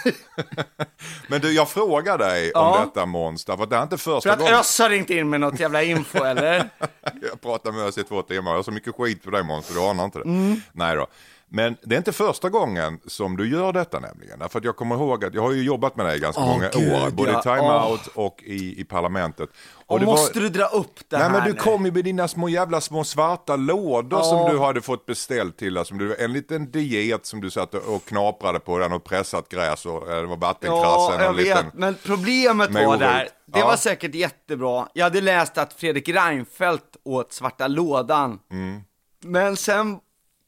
Men 1.27 1.41
du, 1.41 1.51
jag 1.51 1.69
frågar 1.69 2.17
dig 2.17 2.51
om 2.53 2.61
Ja. 2.61 2.85
detta 2.85 3.05
Måns, 3.05 3.45
därför 3.45 3.63
att 3.63 3.69
det 3.69 3.75
är 3.75 3.83
inte 3.83 3.97
För 3.97 4.11
första 4.15 4.33
att 4.33 4.39
gången 4.39 4.53
Öss 4.53 4.79
har 4.79 4.89
ringt 4.89 5.09
in 5.09 5.29
med 5.29 5.39
något 5.39 5.59
jävla 5.59 5.83
info, 5.83 6.23
eller? 6.23 6.69
jag 7.21 7.41
pratar 7.41 7.71
med 7.71 7.85
oss 7.85 7.97
i 7.97 8.03
två 8.03 8.21
timmar. 8.21 8.51
Jag 8.51 8.57
har 8.57 8.63
så 8.63 8.71
mycket 8.71 8.95
skit 8.95 9.23
på 9.23 9.29
dig 9.29 9.43
så 9.63 9.73
du 9.73 9.79
anar 9.79 10.05
inte 10.05 10.19
det. 10.19 10.25
Mm. 10.25 10.61
Nej 10.71 10.95
då. 10.95 11.07
Men 11.55 11.77
det 11.83 11.95
är 11.95 11.97
inte 11.97 12.11
första 12.11 12.49
gången 12.49 12.99
som 13.07 13.37
du 13.37 13.49
gör 13.49 13.73
detta 13.73 13.99
nämligen. 13.99 14.39
Därför 14.39 14.59
att 14.59 14.65
jag 14.65 14.75
kommer 14.75 14.95
ihåg 14.95 15.25
att 15.25 15.33
jag 15.33 15.41
har 15.41 15.51
ju 15.51 15.63
jobbat 15.63 15.95
med 15.95 16.05
dig 16.05 16.19
ganska 16.19 16.41
Åh, 16.41 16.47
många 16.47 16.69
gud, 16.69 16.93
år. 16.93 17.09
Både 17.11 17.31
i 17.31 17.33
ja. 17.33 17.41
Time 17.41 17.61
Åh. 17.61 17.91
Out 17.91 18.07
och 18.13 18.43
i, 18.45 18.81
i 18.81 18.83
Parlamentet. 18.83 19.49
Och 19.85 19.99
det 19.99 20.05
måste 20.05 20.39
du 20.39 20.49
dra 20.49 20.65
upp 20.65 20.99
det 21.09 21.17
Nej 21.17 21.21
här 21.21 21.31
men 21.31 21.43
du 21.47 21.53
nu? 21.53 21.59
kom 21.59 21.85
ju 21.85 21.91
med 21.91 22.03
dina 22.03 22.27
små 22.27 22.49
jävla 22.49 22.81
små 22.81 23.03
svarta 23.03 23.55
lådor 23.55 24.19
Ja. 24.19 24.23
som 24.23 24.51
du 24.51 24.59
hade 24.59 24.81
fått 24.81 25.05
beställt 25.05 25.57
till. 25.57 25.77
Alltså, 25.77 25.93
du, 25.95 26.15
en 26.15 26.33
liten 26.33 26.71
diet 26.71 27.25
som 27.25 27.41
du 27.41 27.49
satt 27.49 27.73
och 27.73 28.05
knaprade 28.05 28.59
på 28.59 28.77
den 28.77 28.93
och 28.93 29.03
pressat 29.03 29.49
gräs 29.49 29.85
och 29.85 30.11
eh, 30.11 30.21
det 30.21 30.27
var 30.27 30.37
vattenkrassen. 30.37 30.83
Ja, 30.83 31.11
jag 31.19 31.21
och 31.21 31.29
en 31.29 31.35
liten... 31.35 31.65
vet, 31.65 31.73
men 31.73 31.95
problemet 32.05 32.71
var 32.71 32.97
där, 32.97 33.29
det 33.45 33.59
Ja. 33.59 33.65
var 33.65 33.75
säkert 33.75 34.15
jättebra. 34.15 34.87
Jag 34.93 35.03
hade 35.03 35.21
läst 35.21 35.57
att 35.57 35.73
Fredrik 35.73 36.09
Reinfeldt 36.09 36.97
åt 37.05 37.33
svarta 37.33 37.67
lådan. 37.67 38.39
Mm. 38.51 38.81
Men 39.23 39.57
sen 39.57 39.99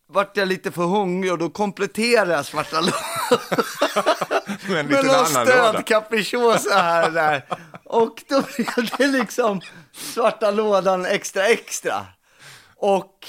vart 0.09 0.37
jag 0.37 0.47
lite 0.47 0.71
för 0.71 0.83
hungrig 0.83 1.31
och 1.31 1.37
då 1.37 1.49
kompletterade 1.49 2.33
jag 2.33 2.45
svarta 2.45 2.81
med 4.67 4.85
med 4.85 5.05
någon 5.05 5.25
stödcapricciosa 5.25 6.77
här 6.77 7.07
och 7.07 7.13
där. 7.13 7.45
Och 7.83 8.23
då 8.29 8.43
blev 8.55 8.89
det 8.97 9.07
liksom 9.07 9.61
svarta 9.93 10.51
lådan 10.51 11.05
extra 11.05 11.47
extra. 11.47 12.05
Och 12.75 13.27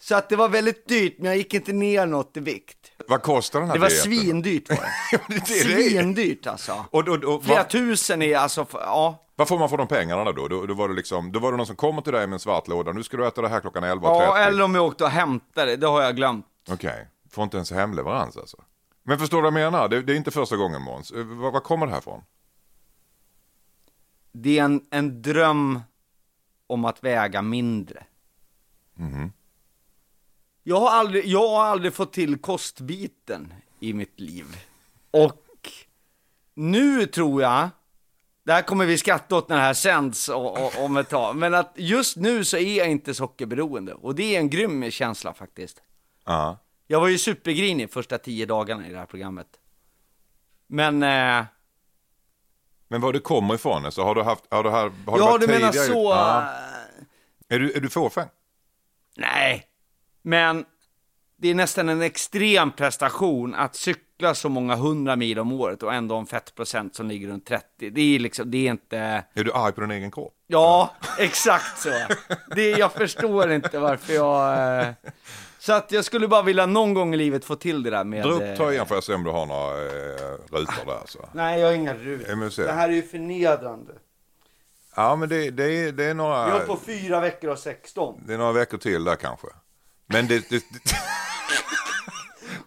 så 0.00 0.14
att 0.14 0.28
det 0.28 0.36
var 0.36 0.48
väldigt 0.48 0.88
dyrt, 0.88 1.14
men 1.18 1.26
jag 1.26 1.36
gick 1.36 1.54
inte 1.54 1.72
ner 1.72 2.06
något 2.06 2.36
i 2.36 2.40
vikt. 2.40 2.77
Vad 3.08 3.22
kostar 3.22 3.60
den 3.60 3.68
här 3.68 3.74
Det 3.74 3.80
var 3.80 3.88
svindyrt 3.88 4.68
var 4.68 4.76
det. 4.76 5.20
det 5.28 5.34
är 5.34 5.40
det. 5.40 5.90
Svindyrt 5.90 6.46
alltså. 6.46 6.84
Och, 6.90 7.08
och, 7.08 7.24
och, 7.24 7.44
Flera 7.44 7.58
vad, 7.58 7.70
tusen 7.70 8.22
är 8.22 8.36
alltså, 8.36 8.66
ja. 8.72 9.26
vad 9.36 9.48
får 9.48 9.58
man 9.58 9.68
för 9.68 9.76
de 9.76 9.86
pengarna 9.86 10.24
då? 10.24 10.48
Då, 10.48 10.66
då, 10.66 10.74
var 10.74 10.88
det 10.88 10.94
liksom, 10.94 11.32
då 11.32 11.38
var 11.38 11.50
det 11.50 11.56
någon 11.56 11.66
som 11.66 11.76
kommer 11.76 12.02
till 12.02 12.12
dig 12.12 12.26
med 12.26 12.34
en 12.34 12.40
svart 12.40 12.68
låda. 12.68 12.92
Nu 12.92 13.02
ska 13.02 13.16
du 13.16 13.26
äta 13.26 13.42
det 13.42 13.48
här 13.48 13.60
klockan 13.60 13.84
11.30. 13.84 14.00
Ja, 14.02 14.38
eller 14.38 14.64
om 14.64 14.74
jag 14.74 14.84
åkte 14.84 15.04
och 15.04 15.10
hämtade 15.10 15.70
det, 15.70 15.76
det 15.76 15.86
har 15.86 16.02
jag 16.02 16.16
glömt. 16.16 16.46
Okej, 16.70 17.08
får 17.30 17.44
inte 17.44 17.56
ens 17.56 17.70
hemleverans 17.70 18.36
alltså. 18.36 18.56
Men 19.02 19.18
förstår 19.18 19.42
du 19.42 19.50
vad 19.50 19.60
jag 19.60 19.72
menar? 19.72 19.88
Det, 19.88 20.02
det 20.02 20.12
är 20.12 20.16
inte 20.16 20.30
första 20.30 20.56
gången 20.56 20.82
Måns. 20.82 21.10
Eh, 21.10 21.24
Var, 21.24 21.50
var 21.50 21.60
kommer 21.60 21.86
det 21.86 21.92
här 21.92 21.98
ifrån? 21.98 22.22
Det 24.32 24.58
är 24.58 24.64
en, 24.64 24.80
en 24.90 25.22
dröm 25.22 25.80
om 26.66 26.84
att 26.84 27.04
väga 27.04 27.42
mindre. 27.42 28.04
Jag, 30.68 30.80
har 30.80 30.90
aldrig, 30.90 31.26
jag 31.26 31.48
har 31.48 31.64
aldrig 31.64 31.94
fått 31.94 32.12
till 32.12 32.38
kostbiten 32.38 33.52
i 33.80 33.92
mitt 33.92 34.20
liv. 34.20 34.46
Och 35.10 35.42
nu 36.54 37.06
tror 37.06 37.42
jag, 37.42 37.68
det 38.44 38.52
här 38.52 38.62
kommer 38.62 38.86
vi 38.86 38.98
skratta 38.98 39.36
åt 39.36 39.48
när 39.48 39.56
det 39.56 39.62
här 39.62 39.74
sänds 39.74 40.28
om 40.78 40.96
ett 40.96 41.08
tag, 41.08 41.36
men 41.36 41.54
att 41.54 41.72
just 41.76 42.16
nu 42.16 42.44
så 42.44 42.56
är 42.56 42.78
jag 42.78 42.90
inte 42.90 43.14
sockerberoende. 43.14 43.94
Och 43.94 44.14
det 44.14 44.36
är 44.36 44.38
en 44.40 44.50
grym 44.50 44.90
känsla 44.90 45.34
faktiskt. 45.34 45.82
Ja. 46.24 46.58
Jag 46.86 47.00
var 47.00 47.08
ju 47.08 47.18
supergrinig 47.18 47.90
första 47.92 48.18
tio 48.18 48.46
dagarna 48.46 48.88
i 48.88 48.92
det 48.92 48.98
här 48.98 49.06
programmet. 49.06 49.48
Men, 50.66 51.02
eh, 51.02 51.44
Men 52.88 53.00
var 53.00 53.12
det 53.12 53.20
kommer 53.20 53.54
ifrån? 53.54 53.84
Alltså, 53.84 54.02
har 54.02 54.14
du 54.14 54.22
haft, 54.22 54.44
har 54.50 54.64
du, 54.64 54.70
här, 54.70 54.92
har 55.06 55.18
ja 55.18 55.24
varit 55.26 55.40
du 55.40 55.46
menar 55.46 55.72
tidigare- 55.72 55.86
så, 55.86 56.10
Ja. 56.10 56.42
eh, 56.42 57.54
Är 57.56 57.58
du, 57.58 57.72
är 57.72 57.80
du 57.80 57.90
fåfäng? 57.90 58.28
nej. 59.16 59.64
Men 60.28 60.64
det 61.36 61.48
är 61.48 61.54
nästan 61.54 61.88
en 61.88 62.02
extrem 62.02 62.72
prestation 62.72 63.54
att 63.54 63.74
cykla 63.74 64.34
så 64.34 64.48
många 64.48 64.76
hundra 64.76 65.16
mil 65.16 65.38
om 65.38 65.52
året 65.52 65.82
och 65.82 65.94
ändå 65.94 66.16
en 66.16 66.26
fettprocent 66.26 66.94
som 66.94 67.08
ligger 67.08 67.28
runt 67.28 67.46
30. 67.46 67.90
Det 67.90 68.00
är 68.00 68.18
liksom, 68.18 68.50
det 68.50 68.66
är 68.66 68.70
inte, 68.70 68.98
Är 69.34 69.44
du 69.44 69.52
arg 69.52 69.72
på 69.72 69.80
din 69.80 69.90
egen 69.90 70.10
kropp? 70.10 70.34
ja, 70.46 70.94
exakt 71.18 71.78
så. 71.78 71.90
Det, 72.54 72.70
jag 72.70 72.92
förstår 72.92 73.52
inte 73.52 73.78
varför 73.78 74.12
jag, 74.14 74.80
eh, 74.80 74.88
så 75.58 75.72
att 75.72 75.92
jag 75.92 76.04
skulle 76.04 76.28
bara 76.28 76.42
vilja 76.42 76.66
någon 76.66 76.94
gång 76.94 77.14
i 77.14 77.16
livet 77.16 77.44
få 77.44 77.56
till 77.56 77.82
det 77.82 77.90
där 77.90 78.04
med... 78.04 78.22
Dra 78.24 78.30
eh, 78.30 78.52
upp 78.52 78.56
tröjan 78.56 78.86
får 78.86 78.96
jag 78.96 79.04
se 79.04 79.14
om 79.14 79.24
du 79.24 79.30
har 79.30 79.46
några 79.46 79.86
eh, 79.86 80.58
rutor 80.58 80.86
där. 80.86 81.02
Så. 81.04 81.28
Nej, 81.32 81.60
jag 81.60 81.66
har 81.66 81.74
inga 81.74 81.94
rut. 81.94 82.26
Ja, 82.28 82.36
men 82.36 82.50
se. 82.50 82.62
Det 82.62 82.72
här 82.72 82.88
är 82.88 82.92
ju 82.92 83.02
förnedrande. 83.02 83.92
Ja 84.96 85.16
men 85.16 85.28
det, 85.28 85.50
det, 85.50 85.64
är, 85.64 85.92
det, 85.92 86.04
är 86.04 86.08
Jag 86.08 86.16
några, 86.16 86.34
har 86.34 86.60
på 86.60 86.78
fyra 86.86 87.20
veckor 87.20 87.50
och 87.50 87.58
16. 87.58 88.22
det 88.26 88.34
är 88.34 88.38
några 88.38 88.52
veckor 88.52 88.78
till 88.78 89.04
där 89.04 89.16
kanske. 89.16 89.46
Men 90.08 90.28
det, 90.28 90.50
det, 90.50 90.64
det 90.70 90.94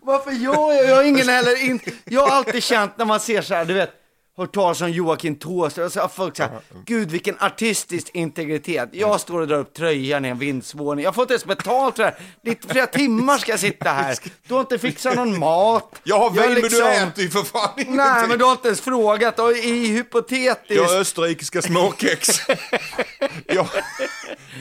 Varför 0.01 0.31
jag? 0.31 0.75
Jag 0.89 0.95
har 0.95 1.03
ingen 1.03 1.29
heller 1.29 1.63
in... 1.69 1.79
Jag 2.05 2.21
har 2.27 2.35
alltid 2.35 2.63
känt 2.63 2.97
när 2.97 3.05
man 3.05 3.19
ser 3.19 3.41
så 3.41 3.53
här, 3.53 3.65
du 3.65 3.73
vet, 3.73 3.91
hört 4.37 4.53
talas 4.53 4.81
om 4.81 4.91
Joakim 4.91 5.35
Thåström, 5.35 5.89
så 5.89 5.99
har 5.99 6.07
folk 6.07 6.37
så 6.37 6.43
här, 6.43 6.59
gud 6.85 7.11
vilken 7.11 7.35
artistisk 7.39 8.09
integritet. 8.13 8.89
Jag 8.91 9.21
står 9.21 9.41
och 9.41 9.47
drar 9.47 9.57
upp 9.57 9.73
tröjan 9.73 10.25
i 10.25 10.29
en 10.29 10.39
vindsvåning, 10.39 11.03
jag 11.03 11.15
får 11.15 11.21
inte 11.21 11.33
ens 11.33 11.45
betalt 11.45 11.95
för 11.95 12.03
det 12.03 12.09
här. 12.09 12.19
Det 12.43 12.51
är 12.51 12.73
flera 12.73 12.87
timmar 12.87 13.37
ska 13.37 13.51
jag 13.51 13.59
sitta 13.59 13.89
här. 13.89 14.17
Du 14.47 14.53
har 14.53 14.61
inte 14.61 14.79
fixat 14.79 15.15
någon 15.15 15.39
mat. 15.39 15.99
jag 16.03 16.19
har 16.19 16.29
vin 16.29 16.41
men 16.43 16.53
liksom- 16.53 16.79
du 16.79 16.87
äter 16.87 17.23
ju 17.23 17.29
för 17.29 17.43
fan 17.43 17.69
ingenting. 17.75 17.95
Nej, 17.95 18.27
men 18.27 18.39
du 18.39 18.45
har 18.45 18.51
inte 18.51 18.67
ens 18.67 18.81
frågat. 18.81 19.39
Och 19.39 19.51
i 19.51 19.87
hypotetiskt... 19.87 20.71
Jag 20.71 20.83
har 20.83 20.99
österrikiska 20.99 21.61
småkex. 21.61 22.29
jag, 23.45 23.67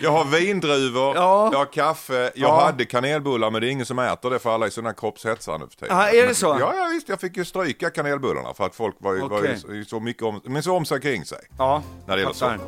Jag 0.02 0.10
har 0.12 0.24
vindruvor, 0.24 1.16
Ja. 1.16 1.48
jag 1.52 1.58
har 1.58 1.72
kaffe, 1.72 2.14
jag 2.22 2.32
Ja. 2.34 2.60
hade 2.64 2.84
kanelbullar 2.84 3.50
men 3.50 3.60
det 3.60 3.66
är 3.68 3.70
ingen 3.70 3.86
som 3.86 3.98
äter 3.98 4.30
det 4.30 4.38
för 4.38 4.54
alla 4.54 4.66
är 4.66 4.70
sådana 4.70 4.92
kroppshetsare 4.92 5.58
nu 5.58 5.66
för 5.70 5.76
tiden. 5.76 5.96
Ja, 5.96 6.08
är 6.08 6.20
det 6.20 6.26
Men- 6.26 6.34
så? 6.34 6.56
Ja, 6.60 6.74
ja 6.76 6.88
visst, 6.94 7.08
jag 7.08 7.20
fick 7.20 7.36
ju 7.36 7.44
stryka 7.44 7.90
kanelbullarna 7.90 8.54
för 8.54 8.64
att 8.64 8.74
folk 8.74 8.96
var, 8.98 9.14
ju- 9.14 9.20
var 9.28 9.72
ju 9.74 9.84
så, 9.84 10.00
mycket 10.00 10.22
om, 10.22 10.40
men 10.44 10.62
så 10.62 10.76
om 10.76 10.84
sig 10.84 11.00
kring 11.00 11.24
sig. 11.24 11.38
Ja, 11.58 11.82
När 12.06 12.16
det 12.16 12.22
gäller. 12.22 12.58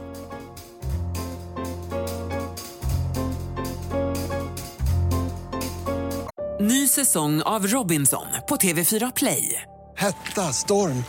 Ny 6.61 6.89
säsong 6.89 7.43
av 7.43 7.67
Robinson 7.67 8.27
på 8.49 8.57
TV4 8.57 9.13
Play. 9.17 9.63
Hetta, 9.97 10.41
storm, 10.53 11.05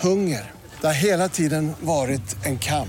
hunger. 0.00 0.52
Det 0.80 0.86
har 0.86 0.94
hela 0.94 1.28
tiden 1.28 1.72
varit 1.80 2.36
en 2.46 2.58
kamp. 2.58 2.88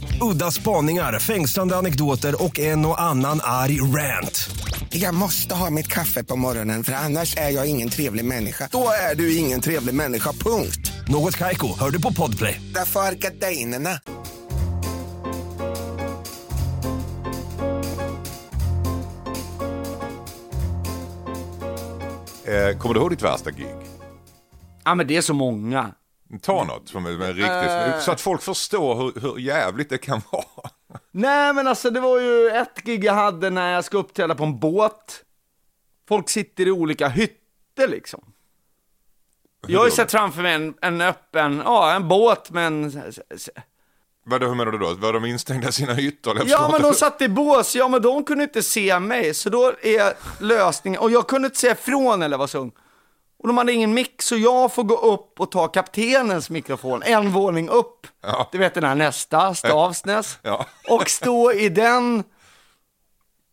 Udda 0.21 0.51
spaningar, 0.51 1.19
fängslande 1.19 1.75
anekdoter 1.75 2.43
och 2.43 2.59
en 2.59 2.85
och 2.85 3.01
annan 3.01 3.39
arg 3.43 3.81
rant. 3.81 4.49
Jag 4.89 5.13
måste 5.15 5.55
ha 5.55 5.69
mitt 5.69 5.87
kaffe 5.87 6.23
på 6.23 6.35
morgonen 6.35 6.83
för 6.83 6.93
annars 6.93 7.37
är 7.37 7.49
jag 7.49 7.69
ingen 7.69 7.89
trevlig 7.89 8.25
människa. 8.25 8.69
Då 8.71 8.89
är 9.11 9.15
du 9.15 9.37
ingen 9.37 9.61
trevlig 9.61 9.95
människa, 9.95 10.31
punkt. 10.31 10.91
Något 11.07 11.37
Kaiko, 11.37 11.79
hör 11.79 11.89
du 11.89 12.01
på 12.01 12.13
Podplay. 12.13 12.61
Därför 12.73 12.99
är 12.99 13.11
gardinerna. 13.13 13.89
Eh, 22.45 22.77
kommer 22.77 22.93
du 22.93 22.99
ihåg 22.99 23.11
ditt 23.11 23.21
värsta 23.21 23.51
gig? 23.51 23.75
Ja 24.83 24.95
men 24.95 25.07
det 25.07 25.17
är 25.17 25.21
så 25.21 25.33
många. 25.33 25.91
Ta 26.39 26.63
något 26.63 26.89
som 26.89 27.05
är 27.05 27.33
riktigt, 27.33 28.03
så 28.05 28.11
att 28.11 28.21
folk 28.21 28.41
förstår 28.41 28.95
hur, 28.95 29.21
hur 29.21 29.39
jävligt 29.39 29.89
det 29.89 29.97
kan 29.97 30.21
vara. 30.31 30.69
Nej 31.11 31.53
men 31.53 31.67
alltså 31.67 31.89
det 31.89 31.99
var 31.99 32.19
ju 32.19 32.49
ett 32.49 32.83
gig 32.83 33.03
jag 33.03 33.13
hade 33.13 33.49
när 33.49 33.73
jag 33.73 33.85
ska 33.85 33.97
uppträda 33.97 34.35
på 34.35 34.43
en 34.43 34.59
båt. 34.59 35.23
Folk 36.07 36.29
sitter 36.29 36.67
i 36.67 36.71
olika 36.71 37.07
hytter 37.07 37.87
liksom. 37.87 38.33
Jag 39.67 39.79
har 39.79 39.85
ju 39.85 39.91
sett 39.91 40.11
framför 40.11 40.41
mig 40.41 40.53
en, 40.53 40.73
en 40.81 41.01
öppen, 41.01 41.61
ja 41.65 41.91
en 41.91 42.07
båt 42.07 42.51
med 42.51 42.67
en... 42.67 43.03
Vadå, 44.25 44.47
hur 44.47 44.55
menar 44.55 44.71
du 44.71 44.77
då? 44.77 44.93
Var 44.93 45.13
de 45.13 45.25
instängda 45.25 45.69
i 45.69 45.71
sina 45.71 45.93
hytter? 45.93 46.41
Ja 46.45 46.69
men 46.71 46.81
de 46.81 46.93
satt 46.93 47.21
i 47.21 47.29
bås, 47.29 47.75
ja 47.75 47.87
men 47.87 48.01
de 48.01 48.23
kunde 48.23 48.43
inte 48.43 48.63
se 48.63 48.99
mig, 48.99 49.33
så 49.33 49.49
då 49.49 49.73
är 49.81 50.13
lösningen, 50.43 50.99
och 50.99 51.11
jag 51.11 51.27
kunde 51.27 51.45
inte 51.45 51.59
säga 51.59 51.73
ifrån 51.73 52.21
eller 52.21 52.37
var 52.37 52.47
så 52.47 52.57
ung. 52.57 52.71
Och 53.41 53.47
de 53.47 53.57
hade 53.57 53.73
ingen 53.73 53.93
mick, 53.93 54.21
så 54.21 54.37
jag 54.37 54.73
får 54.73 54.83
gå 54.83 54.97
upp 54.97 55.39
och 55.39 55.51
ta 55.51 55.67
kaptenens 55.67 56.49
mikrofon, 56.49 57.03
en 57.03 57.31
våning 57.31 57.69
upp. 57.69 58.07
Ja. 58.23 58.49
Du 58.51 58.57
vet 58.57 58.73
den 58.73 58.83
här 58.83 58.95
nästa, 58.95 59.55
Stavsnäs. 59.55 60.39
Ja. 60.43 60.65
Och 60.89 61.09
stå 61.09 61.51
i 61.51 61.69
den 61.69 62.23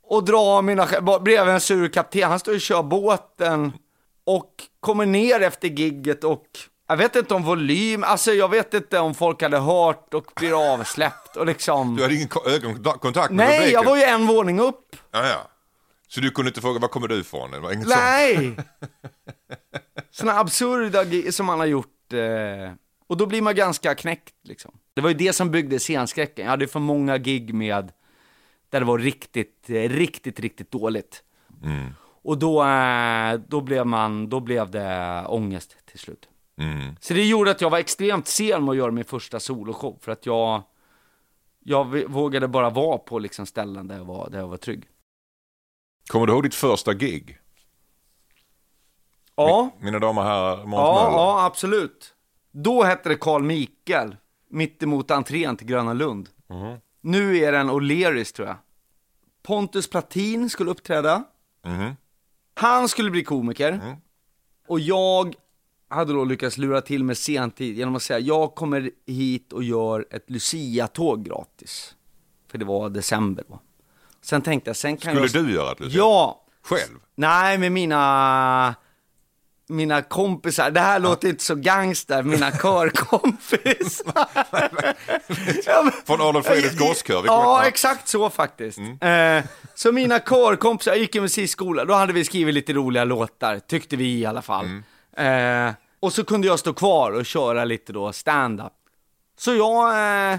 och 0.03 0.25
dra 0.25 0.63
mina 0.63 0.87
bredvid 1.01 1.55
en 1.55 1.61
sur 1.61 1.89
kapten, 1.89 2.31
han 2.31 2.39
står 2.39 2.55
och 2.55 2.61
kör 2.61 2.83
båten 2.83 3.73
och 4.27 4.53
kommer 4.81 5.07
ner 5.07 5.41
efter 5.41 5.69
gigget 5.69 6.25
och 6.25 6.47
jag 6.89 6.97
vet 6.97 7.17
inte 7.17 7.35
om 7.35 7.45
volym, 7.45 8.05
alltså 8.05 8.33
jag 8.33 8.49
vet 8.49 8.75
inte 8.75 8.99
om 8.99 9.15
folk 9.15 9.43
hade 9.43 9.59
hört 9.59 10.15
och 10.15 10.33
blir 10.37 10.73
avsläppt 10.75 11.37
och 11.37 11.47
liksom... 11.47 11.97
Du 11.97 12.03
hade 12.03 12.15
ingen 12.15 12.29
ko- 12.29 12.49
ögonkontakt 12.49 13.31
med 13.31 13.47
Nej, 13.47 13.71
jag 13.73 13.85
var 13.85 13.97
ju 13.97 14.03
en 14.03 14.27
våning 14.27 14.61
upp. 14.61 14.97
Ja, 15.11 15.27
ja. 15.29 15.49
Så 16.09 16.21
du 16.21 16.31
kunde 16.31 16.49
inte 16.49 16.61
fråga, 16.61 16.81
var 16.81 16.89
kommer 16.89 17.09
du 17.09 17.21
ifrån? 17.21 17.51
Det 17.51 17.59
var 17.61 17.73
inget 17.73 17.89
sånt? 17.89 18.01
Sådana 20.11 20.39
absurda 20.39 21.33
som 21.33 21.47
man 21.47 21.59
har 21.59 21.67
gjort. 21.67 22.13
Eh, 22.13 22.73
och 23.07 23.17
då 23.17 23.27
blir 23.27 23.43
man 23.43 23.55
ganska 23.55 23.95
knäckt 23.95 24.35
liksom. 24.43 24.79
Det 24.95 25.01
var 25.01 25.09
ju 25.09 25.17
det 25.17 25.33
som 25.33 25.51
byggde 25.51 25.79
scenskräcken. 25.79 26.45
Jag 26.45 26.51
hade 26.51 26.67
för 26.67 26.81
många 26.81 27.19
gig 27.19 27.55
med, 27.55 27.93
där 28.71 28.81
det 28.81 28.87
var 28.87 28.99
riktigt, 28.99 29.71
eh, 29.71 29.89
riktigt, 29.89 30.41
riktigt 30.41 30.71
dåligt. 30.71 31.23
Och 32.23 32.39
då, 32.39 32.65
eh, 32.65 33.35
då, 33.49 33.61
blev 33.61 33.87
man, 33.87 34.29
då 34.29 34.41
blev 34.41 34.71
det 34.71 35.25
ångest 35.29 35.77
till 35.91 35.99
slut. 35.99 36.29
Så 37.01 37.15
det 37.15 37.25
gjorde 37.25 37.51
att 37.51 37.61
jag 37.61 37.71
var 37.71 37.79
extremt 37.79 38.27
sen 38.27 38.65
med 38.65 38.73
att 38.73 38.77
göra 38.77 38.91
min 38.91 39.05
första 39.05 39.41
soloshow, 39.41 39.99
för 40.01 40.13
att 40.13 40.27
jag, 40.27 40.63
jag 41.65 42.11
vågade 42.11 42.49
bara 42.49 42.71
vara 42.71 42.99
på 42.99 43.19
liksom 43.19 43.47
ställen 43.47 43.89
där 43.89 43.97
jag 43.97 44.05
var, 44.05 44.31
där 44.31 44.39
jag 44.39 44.49
var 44.49 44.57
trygg. 44.57 44.85
Kommer 46.09 46.27
du 46.27 46.33
ihåg 46.33 46.43
ditt 46.43 46.55
första 46.55 46.95
gig? 46.95 47.39
Ja. 49.39 49.71
Mina 49.81 49.99
damer 49.99 50.23
och 50.23 50.29
herrar, 50.29 50.57
Måns 50.65 50.73
Ja, 50.81 50.95
Möller. 51.05 51.17
ja, 51.19 51.45
absolut. 51.47 52.15
Då 52.53 52.83
hette 52.83 53.09
det 53.09 53.15
Carl 53.17 53.43
Mikael, 53.43 54.17
mitt 54.51 54.83
emot 54.83 55.11
entrén 55.11 55.57
till 55.57 55.67
Gröna 55.67 55.93
Lund. 55.93 56.29
Mhm. 56.51 56.77
Nu 57.01 57.37
är 57.39 57.53
det 57.53 57.59
en 57.59 57.71
O'Learys 57.71 58.35
tror 58.35 58.49
jag. 58.49 58.57
Pontus 59.43 59.91
Platin 59.91 60.51
skulle 60.51 60.71
uppträda. 60.71 61.25
Mhm. 61.65 61.97
Han 62.55 62.89
skulle 62.89 63.11
bli 63.11 63.25
komiker. 63.25 63.73
Mm. 63.73 63.97
Och 64.69 64.81
jag 64.81 65.35
hade 65.89 66.13
då 66.13 66.25
lyckats 66.25 66.59
lura 66.59 66.81
till 66.81 67.05
mig 67.05 67.17
sentid 67.17 67.77
genom 67.77 67.97
att 67.97 68.03
säga 68.03 68.19
jag 68.19 68.55
kommer 68.55 68.91
hit 69.07 69.53
och 69.53 69.63
gör 69.65 70.07
ett 70.11 70.31
Lucia-tåg 70.31 71.25
gratis. 71.25 71.95
För 72.51 72.59
det 72.59 72.65
var 72.65 72.89
december 72.89 73.45
då. 73.49 73.61
Sen 74.23 74.43
tänkte 74.43 74.69
jag, 74.71 74.77
sen 74.77 74.97
kan 74.97 75.15
Skulle 75.17 75.27
jag... 75.39 75.47
du 75.47 75.55
göra 75.55 75.75
det? 75.75 75.85
Lucia? 75.85 75.99
Ja, 75.99 76.45
Själv? 76.63 76.99
Nej, 77.15 77.59
med 77.59 77.73
mina, 77.73 78.75
mina 79.69 80.03
kompisar. 80.03 80.71
Det 80.71 80.81
här 80.81 80.99
låter 80.99 81.29
inte 81.29 81.45
så 81.45 81.55
gangster, 81.55 82.23
mina 82.23 82.51
körkompisar. 82.51 84.27
ja, 85.67 85.91
Från 86.07 86.21
Adolf 86.21 86.47
Fredriks 86.47 86.79
gosskör? 86.79 87.23
Ja, 87.27 87.65
exakt 87.67 88.09
så 88.09 88.31
faktiskt. 88.31 88.79
Eh, 88.79 89.45
så 89.75 89.93
mina 89.93 90.21
körkompisar, 90.21 90.93
jag 90.93 90.99
gick 90.99 91.17
i 91.17 91.21
musikskola, 91.21 91.85
då 91.85 91.95
hade 91.95 92.13
vi 92.13 92.25
skrivit 92.25 92.55
lite 92.55 92.73
roliga 92.73 93.05
låtar, 93.05 93.59
tyckte 93.59 93.97
vi 93.97 94.19
i 94.19 94.27
alla 94.27 94.43
fall. 94.43 94.67
Eh, 95.17 95.71
och 96.01 96.13
så 96.13 96.25
kunde 96.25 96.47
jag 96.47 96.59
stå 96.59 96.73
kvar 96.73 97.13
och 97.13 97.27
köra 97.27 97.65
lite 97.65 97.93
då 97.93 98.13
stand-up. 98.13 98.73
Så 99.39 99.55
jag 99.55 99.89
eh, 100.33 100.39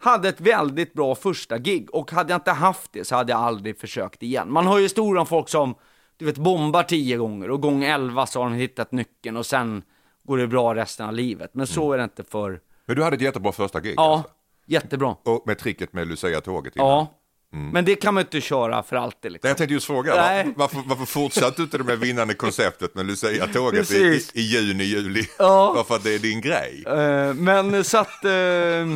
hade 0.00 0.28
ett 0.28 0.40
väldigt 0.40 0.92
bra 0.92 1.14
första 1.14 1.58
gig 1.58 1.94
och 1.94 2.10
hade 2.10 2.32
jag 2.32 2.38
inte 2.38 2.50
haft 2.50 2.92
det 2.92 3.04
så 3.04 3.16
hade 3.16 3.32
jag 3.32 3.40
aldrig 3.40 3.80
försökt 3.80 4.22
igen. 4.22 4.52
Man 4.52 4.66
har 4.66 4.78
ju 4.78 4.82
historier 4.82 5.20
om 5.20 5.26
folk 5.26 5.48
som, 5.48 5.74
du 6.20 6.26
vet, 6.26 6.36
bombar 6.38 6.82
tio 6.82 7.16
gånger 7.16 7.50
och 7.50 7.60
gång 7.60 7.84
elva 7.84 8.26
så 8.26 8.42
har 8.42 8.50
de 8.50 8.56
hittat 8.56 8.92
nyckeln 8.92 9.36
och 9.36 9.46
sen 9.46 9.82
går 10.22 10.38
det 10.38 10.46
bra 10.46 10.74
resten 10.74 11.06
av 11.06 11.14
livet. 11.14 11.50
Men 11.54 11.66
så 11.66 11.92
är 11.92 11.98
det 11.98 12.04
inte 12.04 12.24
för, 12.24 12.60
Men 12.86 12.96
du 12.96 13.02
hade 13.02 13.16
ett 13.16 13.22
jättebra 13.22 13.52
första 13.52 13.80
gig 13.80 13.94
ja, 13.96 14.14
alltså. 14.14 14.30
jättebra. 14.66 15.16
Och 15.24 15.42
med 15.46 15.58
tricket 15.58 15.92
med 15.92 16.08
Lucia-tåget 16.08 16.76
innan. 16.76 16.88
Ja, 16.88 17.16
men 17.52 17.84
det 17.84 17.96
kan 17.96 18.14
man 18.14 18.20
inte 18.20 18.40
köra 18.40 18.82
för 18.82 18.96
alltid 18.96 19.32
liksom. 19.32 19.48
Jag 19.48 19.56
tänkte 19.56 19.74
just 19.74 19.86
fråga, 19.86 20.14
var, 20.16 20.52
varför, 20.56 20.82
varför 20.86 21.04
fortsatte 21.04 21.54
du 21.56 21.62
inte 21.62 21.78
det 21.78 21.84
med 21.84 21.98
vinnande 21.98 22.34
konceptet 22.34 22.94
med 22.94 23.06
Lucia-tåget 23.06 23.90
i, 23.90 23.94
i, 23.94 24.22
i 24.34 24.40
juni, 24.40 24.84
juli? 24.84 25.26
Ja. 25.38 25.72
Varför 25.72 25.94
att 25.94 26.04
det 26.04 26.14
är 26.14 26.18
din 26.18 26.40
grej? 26.40 26.84
Eh, 26.86 27.34
men 27.34 27.84
så 27.84 27.98
att, 27.98 28.24
eh, 28.24 28.30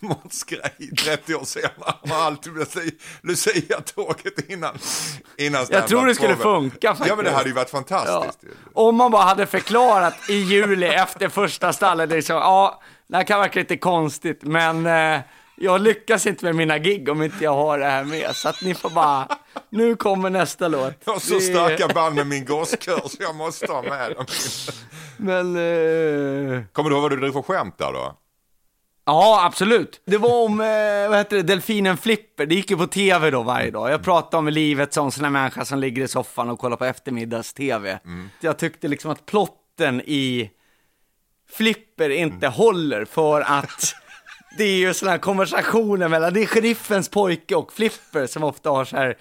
Måns 0.00 0.44
grej, 0.44 0.90
30 1.04 1.34
år 1.34 1.44
senare, 1.44 1.72
var 2.02 2.16
alltid 2.16 2.52
Lucia- 2.52 2.90
Lucia-tåget 3.22 4.50
innan, 4.50 4.78
innan 5.38 5.66
jag 5.70 5.88
tror 5.88 6.06
det 6.06 6.14
skulle 6.14 6.36
funka 6.36 6.88
faktiskt. 6.88 7.08
Ja 7.08 7.16
men 7.16 7.24
det 7.24 7.30
hade 7.30 7.48
ju 7.48 7.54
varit 7.54 7.70
fantastiskt. 7.70 8.38
ju. 8.44 8.48
Om 8.72 8.96
man 8.96 9.10
bara 9.10 9.22
hade 9.22 9.46
förklarat 9.46 10.14
i 10.28 10.34
juli 10.34 10.86
efter 10.86 11.28
första 11.28 11.72
stallet, 11.72 12.10
liksom, 12.10 12.36
ja, 12.36 12.82
det 13.06 13.16
här 13.16 13.24
kan 13.24 13.40
verka 13.40 13.58
lite 13.58 13.76
konstigt, 13.76 14.42
men 14.42 14.86
eh, 14.86 15.20
jag 15.56 15.80
lyckas 15.80 16.26
inte 16.26 16.44
med 16.44 16.54
mina 16.54 16.78
gig 16.78 17.08
om 17.08 17.22
inte 17.22 17.44
jag 17.44 17.54
har 17.54 17.78
det 17.78 17.84
här 17.86 18.04
med. 18.04 18.36
Så 18.36 18.48
att 18.48 18.62
ni 18.62 18.74
får 18.74 18.90
bara, 18.90 19.28
nu 19.70 19.96
kommer 19.96 20.30
nästa 20.30 20.68
låt. 20.68 20.94
Jag 21.04 21.12
har 21.12 21.20
så 21.20 21.40
starka 21.40 21.88
band 21.88 22.14
med 22.14 22.26
min 22.26 22.44
gosskör 22.44 23.00
så 23.08 23.16
jag 23.20 23.34
måste 23.34 23.72
ha 23.72 23.82
med 23.82 24.12
dem. 24.16 24.26
Men, 25.16 25.56
eh, 25.56 26.62
Kommer 26.72 26.90
du 26.90 26.96
ihåg 26.96 27.02
vad 27.02 27.10
du 27.10 27.16
drog 27.16 27.32
för 27.32 27.42
skämt 27.42 27.78
där 27.78 27.92
då? 27.92 28.18
Ja, 29.06 29.44
absolut. 29.46 30.00
Det 30.06 30.18
var 30.18 30.44
om, 30.44 30.60
eh, 30.60 31.08
vad 31.08 31.18
heter 31.18 31.36
det, 31.36 31.42
delfinen 31.42 31.96
Flipper. 31.96 32.46
Det 32.46 32.54
gick 32.54 32.70
ju 32.70 32.76
på 32.76 32.86
tv 32.86 33.30
då 33.30 33.42
varje 33.42 33.70
dag. 33.70 33.90
Jag 33.90 34.04
pratade 34.04 34.36
om 34.36 34.48
livet 34.48 34.94
som 34.94 35.12
sån 35.12 35.24
här 35.24 35.30
människa 35.30 35.64
som 35.64 35.78
ligger 35.78 36.02
i 36.02 36.08
soffan 36.08 36.50
och 36.50 36.58
kollar 36.58 36.76
på 36.76 36.84
eftermiddags-tv. 36.84 37.98
Jag 38.40 38.58
tyckte 38.58 38.88
liksom 38.88 39.10
att 39.10 39.26
plotten 39.26 40.00
i 40.00 40.50
Flipper 41.52 42.10
inte 42.10 42.48
håller 42.48 43.04
för 43.04 43.40
att 43.40 43.94
det 44.58 44.64
är 44.64 44.76
ju 44.76 44.94
såna 44.94 45.10
här 45.10 45.18
konversationer 45.18 46.08
mellan, 46.08 46.34
det 46.34 46.42
är 46.42 46.46
sheriffens 46.46 47.08
pojke 47.08 47.54
och 47.54 47.72
Flipper 47.72 48.26
som 48.26 48.42
ofta 48.44 48.70
har 48.70 48.84
så 48.84 48.96
här 48.96 49.16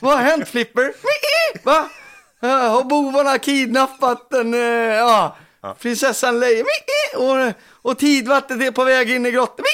Vad 0.00 0.14
har 0.18 0.22
hänt 0.24 0.48
Flipper? 0.48 0.92
Va? 1.64 1.88
Ja, 2.40 2.48
Har 2.48 2.84
bovarna 2.84 3.38
kidnappat 3.38 4.30
den, 4.30 4.54
eh, 4.54 5.32
ja, 5.62 5.76
prinsessan 5.80 6.40
Leia? 6.40 6.64
Och, 7.16 7.54
och 7.90 7.98
tidvattnet 7.98 8.62
är 8.62 8.70
på 8.70 8.84
väg 8.84 9.10
in 9.10 9.26
i 9.26 9.30
grottan. 9.30 9.64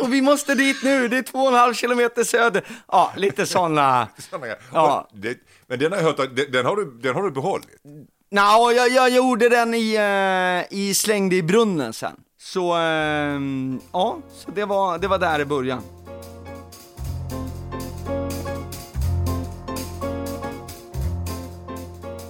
Och 0.00 0.12
vi 0.12 0.22
måste 0.22 0.54
dit 0.54 0.76
nu, 0.82 1.08
det 1.08 1.18
är 1.18 1.22
två 1.22 1.38
och 1.38 1.48
en 1.48 1.54
halv 1.54 1.74
kilometer 1.74 2.24
söder. 2.24 2.64
Ja, 2.92 3.12
lite 3.16 3.46
sådana. 3.46 4.08
Ja. 4.72 5.08
Det, 5.12 5.38
men 5.66 5.78
den 5.78 5.92
har, 5.92 5.98
hört, 6.02 6.16
den, 6.16 6.52
den, 6.52 6.66
har 6.66 6.76
du, 6.76 6.98
den 7.02 7.14
har 7.14 7.22
du 7.22 7.30
behållit? 7.30 7.66
Nå, 8.30 8.72
jag, 8.76 8.90
jag 8.90 9.10
gjorde 9.10 9.48
den 9.48 9.74
i, 9.74 9.94
eh, 10.70 10.78
i 10.78 10.94
slängde 10.94 11.36
i 11.36 11.42
brunnen 11.42 11.92
sen. 11.92 12.16
Så, 12.38 12.76
eh, 12.76 13.40
ja, 13.92 14.18
så 14.32 14.50
det 14.50 14.64
var, 14.64 14.98
det 14.98 15.08
var 15.08 15.18
där 15.18 15.40
i 15.40 15.44
början. 15.44 15.82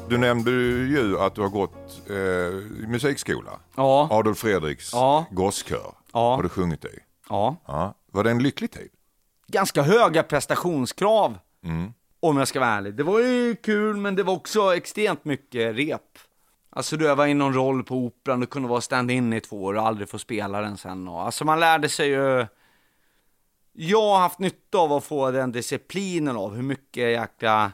Du 0.08 0.18
nämnde 0.18 0.50
ju 0.50 1.18
att 1.18 1.34
du 1.34 1.40
har 1.40 1.48
gått 1.48 1.85
eh, 2.10 2.52
musikskola. 2.88 3.60
Ja. 3.76 4.08
Adolf 4.10 4.38
Fredriks 4.38 4.92
Ja. 4.92 5.26
gosskör 5.30 5.94
Ja. 6.12 6.34
har 6.36 6.42
du 6.42 6.48
sjungit 6.48 6.84
i. 6.84 6.98
Ja. 7.28 7.56
Ja. 7.66 7.94
Var 8.12 8.24
det 8.24 8.30
en 8.30 8.42
lycklig 8.42 8.70
tid? 8.70 8.90
ganska 9.48 9.82
höga 9.82 10.22
prestationskrav. 10.22 11.38
Om 12.20 12.36
jag 12.36 12.48
ska 12.48 12.60
vara 12.60 12.70
ärlig. 12.70 12.94
Det 12.94 13.02
var 13.02 13.20
ju 13.20 13.56
kul, 13.56 13.96
men 13.96 14.14
det 14.16 14.22
var 14.22 14.34
också 14.34 14.76
extremt 14.76 15.24
mycket 15.24 15.76
rep. 15.76 16.18
Alltså 16.70 16.96
du 16.96 17.14
var 17.14 17.26
i 17.26 17.34
någon 17.34 17.54
roll 17.54 17.84
på 17.84 17.94
operan, 17.96 18.40
du 18.40 18.46
kunde 18.46 18.68
vara 18.68 18.80
stand-in 18.80 19.32
i 19.32 19.40
två 19.40 19.64
år 19.64 19.74
och 19.74 19.86
aldrig 19.86 20.08
få 20.08 20.18
spela 20.18 20.60
den 20.60 20.76
sen. 20.76 21.08
Och, 21.08 21.22
alltså 21.22 21.44
man 21.44 21.60
lärde 21.60 21.88
sig 21.88 22.08
ju... 22.08 22.46
Jag 23.72 24.00
har 24.02 24.18
haft 24.18 24.38
nytta 24.38 24.78
av 24.78 24.92
att 24.92 25.04
få 25.04 25.30
den 25.30 25.52
disciplinen 25.52 26.36
av 26.36 26.54
hur 26.54 26.62
mycket 26.62 27.02
jäkla 27.10 27.72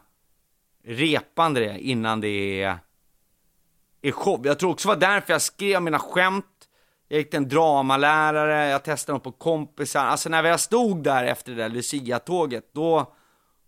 repande 0.84 1.60
det 1.60 1.66
är 1.66 1.76
innan 1.78 2.20
det 2.20 2.62
är, 2.62 2.78
är 4.02 4.12
show. 4.12 4.46
Jag 4.46 4.58
tror 4.58 4.70
också 4.70 4.88
det 4.88 4.94
var 4.94 5.00
därför 5.00 5.32
jag 5.32 5.42
skrev 5.42 5.82
mina 5.82 5.98
skämt. 5.98 6.44
Jag 7.08 7.18
gick 7.18 7.30
till 7.30 7.36
en 7.36 7.48
dramalärare, 7.48 8.68
jag 8.68 8.82
testade 8.84 9.14
dem 9.14 9.20
på 9.20 9.32
kompisar. 9.32 10.04
Alltså 10.04 10.28
när 10.28 10.44
jag 10.44 10.60
stod 10.60 11.02
där 11.02 11.24
efter 11.24 11.52
det 11.52 11.62
där 11.62 11.68
Lucia-tåget, 11.68 12.64
då, 12.74 13.14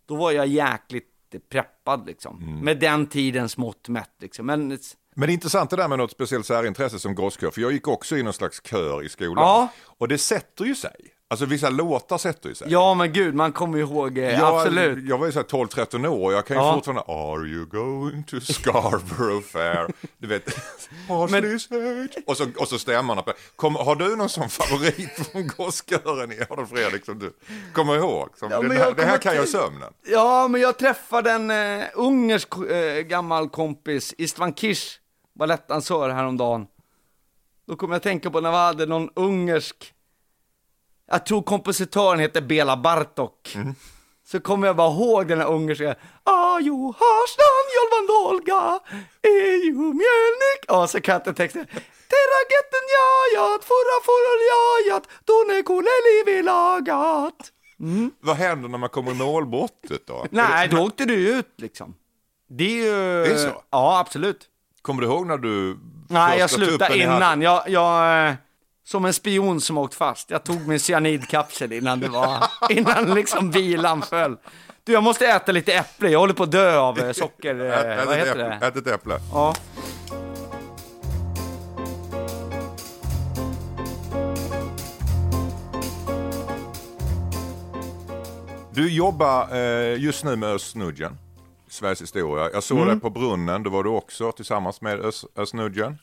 då 0.07 0.17
var 0.17 0.31
jag 0.31 0.47
jäkligt 0.47 1.11
preppad 1.51 2.07
liksom. 2.07 2.61
Med 2.63 2.81
den 2.81 3.07
tidens 3.07 3.57
mått 3.57 3.89
mätt 3.89 4.15
liksom. 4.21 4.47
Men 4.47 4.69
Men 4.69 5.27
det 5.27 5.33
är 5.33 5.35
intressant 5.35 5.71
det 5.71 5.77
där 5.77 5.89
med 5.89 5.99
något 5.99 6.11
speciellt 6.11 6.47
särintresse 6.47 6.99
som 6.99 7.15
gosskör, 7.15 7.51
för 7.51 7.61
jag 7.61 7.73
gick 7.73 7.89
också 7.89 8.17
i 8.17 8.23
någon 8.23 8.33
slags 8.33 8.63
kör 8.65 9.05
i 9.05 9.09
skolan. 9.09 9.45
Ja. 9.45 9.69
Och 9.85 10.09
det 10.09 10.19
sätter 10.19 10.65
ju 10.65 10.75
sig. 10.75 11.14
Alltså 11.35 11.47
vissa 11.47 11.71
låtar 11.71 12.19
sätter 12.19 12.49
ju 12.49 12.55
sig. 12.55 12.67
ja 12.71 12.95
men 12.95 13.13
gud, 13.13 13.35
man 13.35 13.53
kommer 13.53 13.79
ju 13.79 13.85
ihåg, 13.85 14.19
eh, 14.19 14.25
Jag, 14.25 14.55
absolut. 14.61 15.05
jag 15.09 15.19
var 15.19 15.27
ju 15.27 15.33
så 15.33 15.39
här 15.39 15.47
12-13 15.47 16.07
år 16.07 16.25
och 16.27 16.33
jag 16.33 16.47
kan 16.47 16.57
ju 16.57 16.63
Ja. 16.63 16.75
fortfarande 16.75 17.03
Are 17.03 17.47
you 17.49 17.67
going 17.67 18.25
to 18.25 18.41
Scarborough 18.41 19.43
Fair? 19.53 19.87
Du 20.19 20.27
vet, 20.27 20.47
Parsley's. 21.09 22.09
Och 22.27 22.37
så, 22.37 22.47
och 22.57 22.69
så 22.69 22.79
stämmarna 22.79 23.23
på. 23.23 23.33
Kom, 23.57 23.75
har 23.75 23.97
du 23.97 24.17
någon 24.17 24.29
sån 24.29 24.49
favorit 24.49 25.29
från 25.33 25.47
gosskören 25.57 26.33
i 26.33 26.41
Adolf 26.51 26.69
Fredrik 26.71 27.05
som 27.05 27.19
du 27.19 27.33
kommer 27.73 27.97
ihåg? 27.97 28.29
Som, 28.37 28.51
Ja, 28.51 28.61
men 28.63 28.71
här, 28.71 28.79
jag 28.85 28.97
det 28.97 29.03
här 29.03 29.09
kommer 29.09 29.19
kan 29.23 29.35
jag 29.35 29.43
i 29.43 29.47
till- 29.47 29.53
sömnen. 29.61 29.93
Ja, 30.07 30.49
men 30.49 30.61
jag 30.61 30.79
träffade 30.79 31.31
en 31.31 31.51
eh, 31.51 31.85
ungersk 31.95 32.49
eh, 32.71 33.01
gammal 33.03 33.49
kompis, 33.49 34.15
Istvan 34.19 34.55
Kish, 34.55 34.99
balettdansör 35.39 36.09
häromdagen. 36.11 36.67
Då 37.67 37.77
kom 37.77 37.91
jag 37.91 37.97
att 37.97 38.03
tänka 38.03 38.31
på 38.31 38.41
när 38.41 38.51
vi 38.51 38.57
hade 38.57 38.87
någon 38.87 39.11
ungersk, 39.17 39.94
jag 41.11 41.27
tror 41.27 41.43
kompositören 41.43 42.19
heter 42.21 42.41
Bela 42.41 42.77
Bartok. 42.77 43.57
Så 44.27 44.41
kommer 44.41 44.67
jag 44.67 44.77
bara 44.77 44.91
ihåg 44.93 45.29
den 45.29 45.39
här 45.41 45.47
ungerska, 45.47 45.95
Aju 46.25 46.87
harstan 46.87 47.65
jolvan 47.77 48.07
dolga, 48.07 48.81
eju 49.23 49.75
mjölnik. 49.75 50.61
Ja, 50.69 50.87
så 50.87 51.01
kan 51.01 51.13
jag 51.13 51.21
inte 51.21 51.35
texten. 51.35 51.67
Terragetten 52.15 52.85
jajat, 52.97 53.65
furra 53.65 53.97
furra 54.05 54.35
jajat, 54.53 55.09
done 55.25 55.63
kuleli 55.63 56.23
vi 56.27 56.43
lagat. 56.43 57.51
Vad 58.21 58.37
händer 58.37 58.69
när 58.69 58.79
man 58.79 58.89
kommer 58.89 59.11
i 59.11 59.15
målbrottet 59.15 60.07
då? 60.07 60.27
Nej, 60.31 60.69
då 60.69 60.79
åkte 60.83 61.05
du 61.05 61.15
ut 61.39 61.55
liksom. 61.57 61.95
Det 62.49 62.65
är 62.65 62.85
ju... 62.85 63.25
Det 63.25 63.33
är 63.33 63.37
så? 63.37 63.63
Ja, 63.71 63.99
absolut. 63.99 64.49
Kommer 64.83 65.03
du 65.03 65.09
ihåg 65.09 65.27
när 65.27 65.39
du 65.39 65.79
Nej, 66.09 66.39
jag 66.39 66.51
slutade 66.51 66.99
innan. 66.99 67.43
Jag, 67.43 67.69
jag, 67.69 68.29
eh, 68.29 68.35
som 68.85 69.05
en 69.05 69.13
spion 69.13 69.61
som 69.61 69.79
åkt 69.79 69.95
fast. 69.95 70.31
Jag 70.31 70.45
tog 70.45 70.69
min 70.69 70.81
cyanidkapsel 70.81 71.73
innan 71.73 72.01
det 72.01 72.09
var, 72.09 72.45
innan 72.71 73.15
liksom 73.15 73.51
bilan 73.51 74.03
föll. 74.03 74.37
Du, 74.85 74.93
jag 74.93 75.03
måste 75.03 75.27
äta 75.27 75.53
lite 75.53 75.73
äpple. 75.75 76.11
Jag 76.11 76.19
håller 76.19 76.35
på 76.35 76.43
att 76.43 76.53
dö 76.53 76.79
av 76.79 76.99
eh, 76.99 77.13
socker... 77.13 77.61
Ät, 77.61 77.85
Eh, 77.85 77.99
ät, 77.99 78.07
vad 78.07 78.17
heter 78.17 78.31
äpple, 78.31 78.59
det? 78.61 78.67
ät 78.67 78.77
ett 78.77 78.87
äpple. 78.87 79.19
Ja. 79.33 79.55
Du 88.73 88.93
jobbar 88.93 89.55
eh, 89.57 89.97
just 90.03 90.25
nu 90.25 90.37
med 90.37 90.49
Östnudgen, 90.49 91.19
Sveriges 91.69 92.03
historia. 92.03 92.51
Jag 92.53 92.63
såg 92.63 92.77
Mm. 92.79 92.89
dig 92.89 93.01
på 93.01 93.11
Brunnen, 93.11 93.63
då 93.63 93.71
var 93.71 93.85
du 93.85 93.91
också 93.91 94.33
tillsammans 94.33 94.81
med 94.81 95.01
Ös- 95.01 95.25
Östnudgen. 95.37 95.99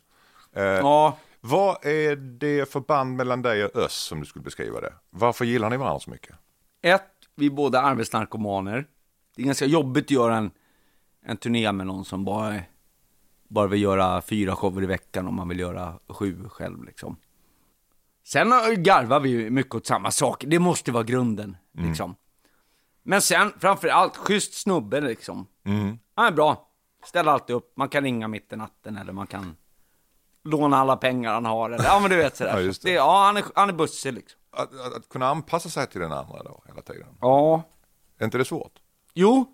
Eh, 0.56 0.64
ja. 0.64 1.18
Vad 1.42 1.86
är 1.86 2.16
det 2.16 2.72
för 2.72 2.80
band 2.80 3.16
mellan 3.16 3.42
dig 3.42 3.66
och 3.66 3.76
Öss 3.76 3.94
som 3.94 4.20
du 4.20 4.26
skulle 4.26 4.44
beskriva 4.44 4.82
det? 4.82 4.94
Varför 5.10 5.46
gillar 5.46 5.70
ni 5.70 5.78
varandra 5.78 6.00
så 6.00 6.10
mycket? 6.10 6.36
Ett, 6.82 7.12
vi 7.36 7.46
är 7.46 7.50
båda 7.50 7.82
arbetsnarkomaner. 7.82 8.86
Det 9.36 9.42
är 9.42 9.46
ganska 9.46 9.66
jobbigt 9.66 10.06
att 10.06 10.12
göra 10.12 10.38
en, 10.38 10.52
en 11.26 11.38
turné 11.38 11.72
med 11.72 11.88
någon 11.88 12.06
som 12.06 12.26
bara, 12.26 12.60
bara 13.50 13.68
vill 13.68 13.82
göra 13.82 14.22
fyra 14.22 14.56
shower 14.56 14.84
i 14.84 14.86
veckan 14.86 15.28
om 15.28 15.36
man 15.36 15.50
vill 15.50 15.60
göra 15.60 16.00
sju 16.08 16.50
själv 16.50 16.84
liksom. 16.84 17.18
Sen 18.24 18.50
garvar 18.84 19.20
vi 19.20 19.50
mycket 19.50 19.76
åt 19.76 19.86
samma 19.86 20.12
sak. 20.12 20.44
Det 20.48 20.60
måste 20.60 20.92
vara 20.92 21.04
grunden 21.04 21.58
liksom. 21.72 22.16
Men 23.04 23.22
sen, 23.22 23.54
framför 23.60 23.88
allt, 23.88 24.18
schysst 24.18 24.54
snubbe 24.54 25.02
liksom. 25.02 25.48
Han 26.16 26.28
är 26.28 26.32
bra. 26.32 26.70
Ställer 27.06 27.32
alltid 27.32 27.56
upp. 27.56 27.74
Man 27.78 27.90
kan 27.90 28.04
ringa 28.04 28.28
mitt 28.28 28.54
i 28.54 28.56
natten 28.56 28.98
eller 28.98 29.14
man 29.14 29.28
kan 29.28 29.56
låna 30.44 30.78
alla 30.78 30.98
pengar 30.98 31.34
han 31.34 31.46
har. 31.46 31.70
Eller, 31.70 31.86
ja 31.86 32.00
men 32.00 32.10
du 32.10 32.16
vet 32.18 32.36
sådär. 32.38 32.52
Ja, 32.60 32.62
det. 32.62 32.82
det. 32.84 32.92
ja, 32.92 33.24
han 33.26 33.38
är, 33.38 33.44
han 33.56 33.70
är 33.70 33.74
bussig 33.74 34.14
liksom. 34.14 34.40
Att, 34.52 34.80
att, 34.80 34.94
att 34.96 35.10
kunna 35.10 35.28
anpassa 35.28 35.70
sig 35.70 35.88
till 35.88 36.02
den 36.02 36.12
andra 36.12 36.44
då, 36.44 36.64
hela 36.68 36.82
tiden. 36.82 37.08
Ja, 37.22 37.64
Är 38.18 38.26
inte 38.26 38.38
det 38.38 38.46
svårt? 38.46 38.74
Jo. 39.14 39.46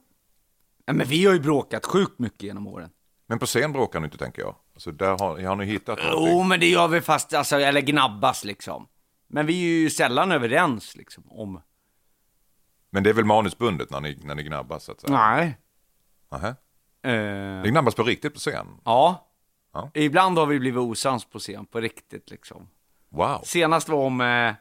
Ja, 0.86 0.94
men 0.94 1.08
vi 1.08 1.26
har 1.26 1.34
ju 1.34 1.40
bråkat 1.40 1.86
sjukt 1.86 2.20
mycket 2.20 2.44
genom 2.44 2.68
åren. 2.68 2.90
Men 3.28 3.40
på 3.40 3.46
scen 3.46 3.72
bråkar 3.74 4.00
ni 4.00 4.06
inte 4.06 4.18
tänker 4.18 4.42
jag. 4.42 4.56
Alltså 4.74 4.92
där 4.92 5.18
har, 5.20 5.40
har 5.44 5.56
ni 5.56 5.66
hittat 5.66 6.00
någonting. 6.04 6.38
Jo, 6.38 6.44
men 6.44 6.60
det 6.60 6.68
gör 6.70 6.88
vi 6.88 7.02
fast, 7.02 7.34
alltså, 7.34 7.56
eller 7.60 7.82
gnabbas 7.82 8.44
liksom. 8.44 8.88
Men 9.28 9.46
vi 9.46 9.54
är 9.64 9.80
ju 9.82 9.90
sällan 9.90 10.32
överens 10.32 10.96
liksom 10.96 11.24
om... 11.32 11.62
Men 12.90 13.04
det 13.04 13.10
är 13.10 13.14
väl 13.14 13.26
manusbundet 13.26 13.90
när 13.90 14.02
ni, 14.02 14.20
när 14.24 14.36
ni 14.36 14.44
gnabbas 14.44 14.84
så 14.84 14.92
att 14.92 15.02
säga? 15.02 15.14
Nej. 15.14 15.58
Nähä. 16.32 16.48
Eh, 17.04 17.62
Ni 17.64 17.70
gnabbas 17.70 17.96
på 17.96 18.04
riktigt 18.04 18.34
på 18.34 18.40
scen? 18.40 18.68
ja. 18.86 19.27
Ja. 19.78 19.92
Ibland 19.94 20.38
har 20.38 20.46
vi 20.46 20.60
blivit 20.60 20.80
osams 20.80 21.26
på 21.26 21.40
scen, 21.40 21.66
på 21.66 21.80
riktigt 21.80 22.30
liksom. 22.30 22.70
Wow. 23.10 23.42
Senast 23.44 23.90
var 23.90 24.06
om 24.06 24.22
eh, 24.22 24.54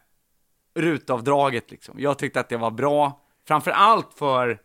rutavdraget 0.75 1.71
liksom. 1.71 2.01
Jag 2.01 2.19
tyckte 2.19 2.41
att 2.41 2.49
det 2.49 2.57
var 2.57 2.71
bra, 2.71 3.21
framför 3.45 3.71
allt 3.71 4.15
för 4.15 4.59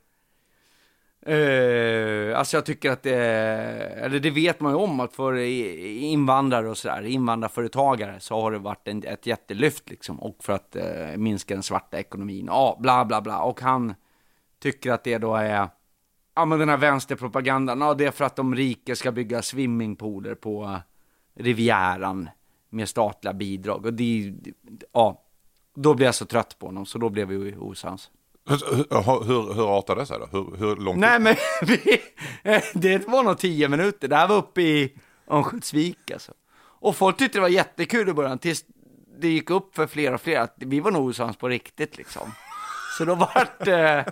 Eh, 1.25 2.39
alltså 2.39 2.57
jag 2.57 2.65
tycker 2.65 2.91
att 2.91 3.03
det, 3.03 3.15
eller 3.15 4.19
det 4.19 4.29
vet 4.29 4.59
man 4.59 4.71
ju 4.71 4.77
om 4.77 4.99
att 4.99 5.13
för 5.13 5.35
invandrare 5.35 6.69
och 6.69 6.77
sådär, 6.77 7.05
invandrarföretagare 7.05 8.19
så 8.19 8.41
har 8.41 8.51
det 8.51 8.57
varit 8.57 8.87
en, 8.87 9.03
ett 9.03 9.25
jättelyft 9.25 9.89
liksom. 9.89 10.19
Och 10.19 10.43
för 10.43 10.53
att 10.53 10.75
eh, 10.75 11.17
minska 11.17 11.53
den 11.53 11.63
svarta 11.63 11.99
ekonomin, 11.99 12.45
ja 12.45 12.77
bla 12.79 13.05
bla 13.05 13.21
bla. 13.21 13.41
Och 13.41 13.61
han 13.61 13.95
tycker 14.59 14.91
att 14.91 15.03
det 15.03 15.17
då 15.17 15.35
är, 15.35 15.69
ja 16.41 16.45
men 16.45 16.59
den 16.59 16.69
här 16.69 16.77
vänsterpropagandan, 16.77 17.81
ja 17.81 17.93
det 17.93 18.05
är 18.05 18.11
för 18.11 18.25
att 18.25 18.35
de 18.35 18.55
rika 18.55 18.95
ska 18.95 19.11
bygga 19.11 19.41
swimmingpooler 19.41 20.35
på 20.35 20.63
eh, 20.63 21.43
Rivieran 21.43 22.29
med 22.69 22.89
statliga 22.89 23.33
bidrag. 23.33 23.85
Och 23.85 23.93
det, 23.93 24.33
ja, 24.93 25.23
då 25.75 25.93
blev 25.93 26.05
jag 26.05 26.15
så 26.15 26.25
trött 26.25 26.59
på 26.59 26.65
honom 26.65 26.85
så 26.85 26.97
då 26.97 27.09
blev 27.09 27.27
vi 27.27 27.55
osams. 27.55 28.11
Hur, 28.49 29.25
hur, 29.25 29.53
hur, 29.53 29.77
artar 29.77 29.95
det 29.95 30.05
sig 30.05 30.17
då? 30.19 30.25
Hur, 30.37 30.57
hur 30.57 30.75
långt? 30.75 30.99
Nej 30.99 31.19
men 31.19 31.35
vi, 31.61 32.01
eh, 32.43 32.63
det 32.73 33.07
var 33.07 33.23
nog 33.23 33.37
tio 33.37 33.69
minuter, 33.69 34.07
det 34.07 34.15
här 34.15 34.27
var 34.27 34.37
uppe 34.37 34.61
i 34.61 34.97
Örnsköldsvik 35.27 36.11
alltså. 36.11 36.31
Och 36.59 36.95
folk 36.95 37.17
tyckte 37.17 37.37
det 37.37 37.41
var 37.41 37.49
jättekul 37.49 38.09
i 38.09 38.13
början, 38.13 38.39
tills 38.39 38.65
det 39.19 39.27
gick 39.27 39.49
upp 39.49 39.75
för 39.75 39.87
fler 39.87 40.13
och 40.13 40.21
fler 40.21 40.39
att 40.39 40.55
vi 40.57 40.79
var 40.79 40.91
nog 40.91 41.09
osams 41.09 41.37
på 41.37 41.49
riktigt 41.49 41.97
liksom. 41.97 42.31
Så 42.97 43.05
då 43.05 43.15
vart 43.15 43.65
det, 43.65 44.05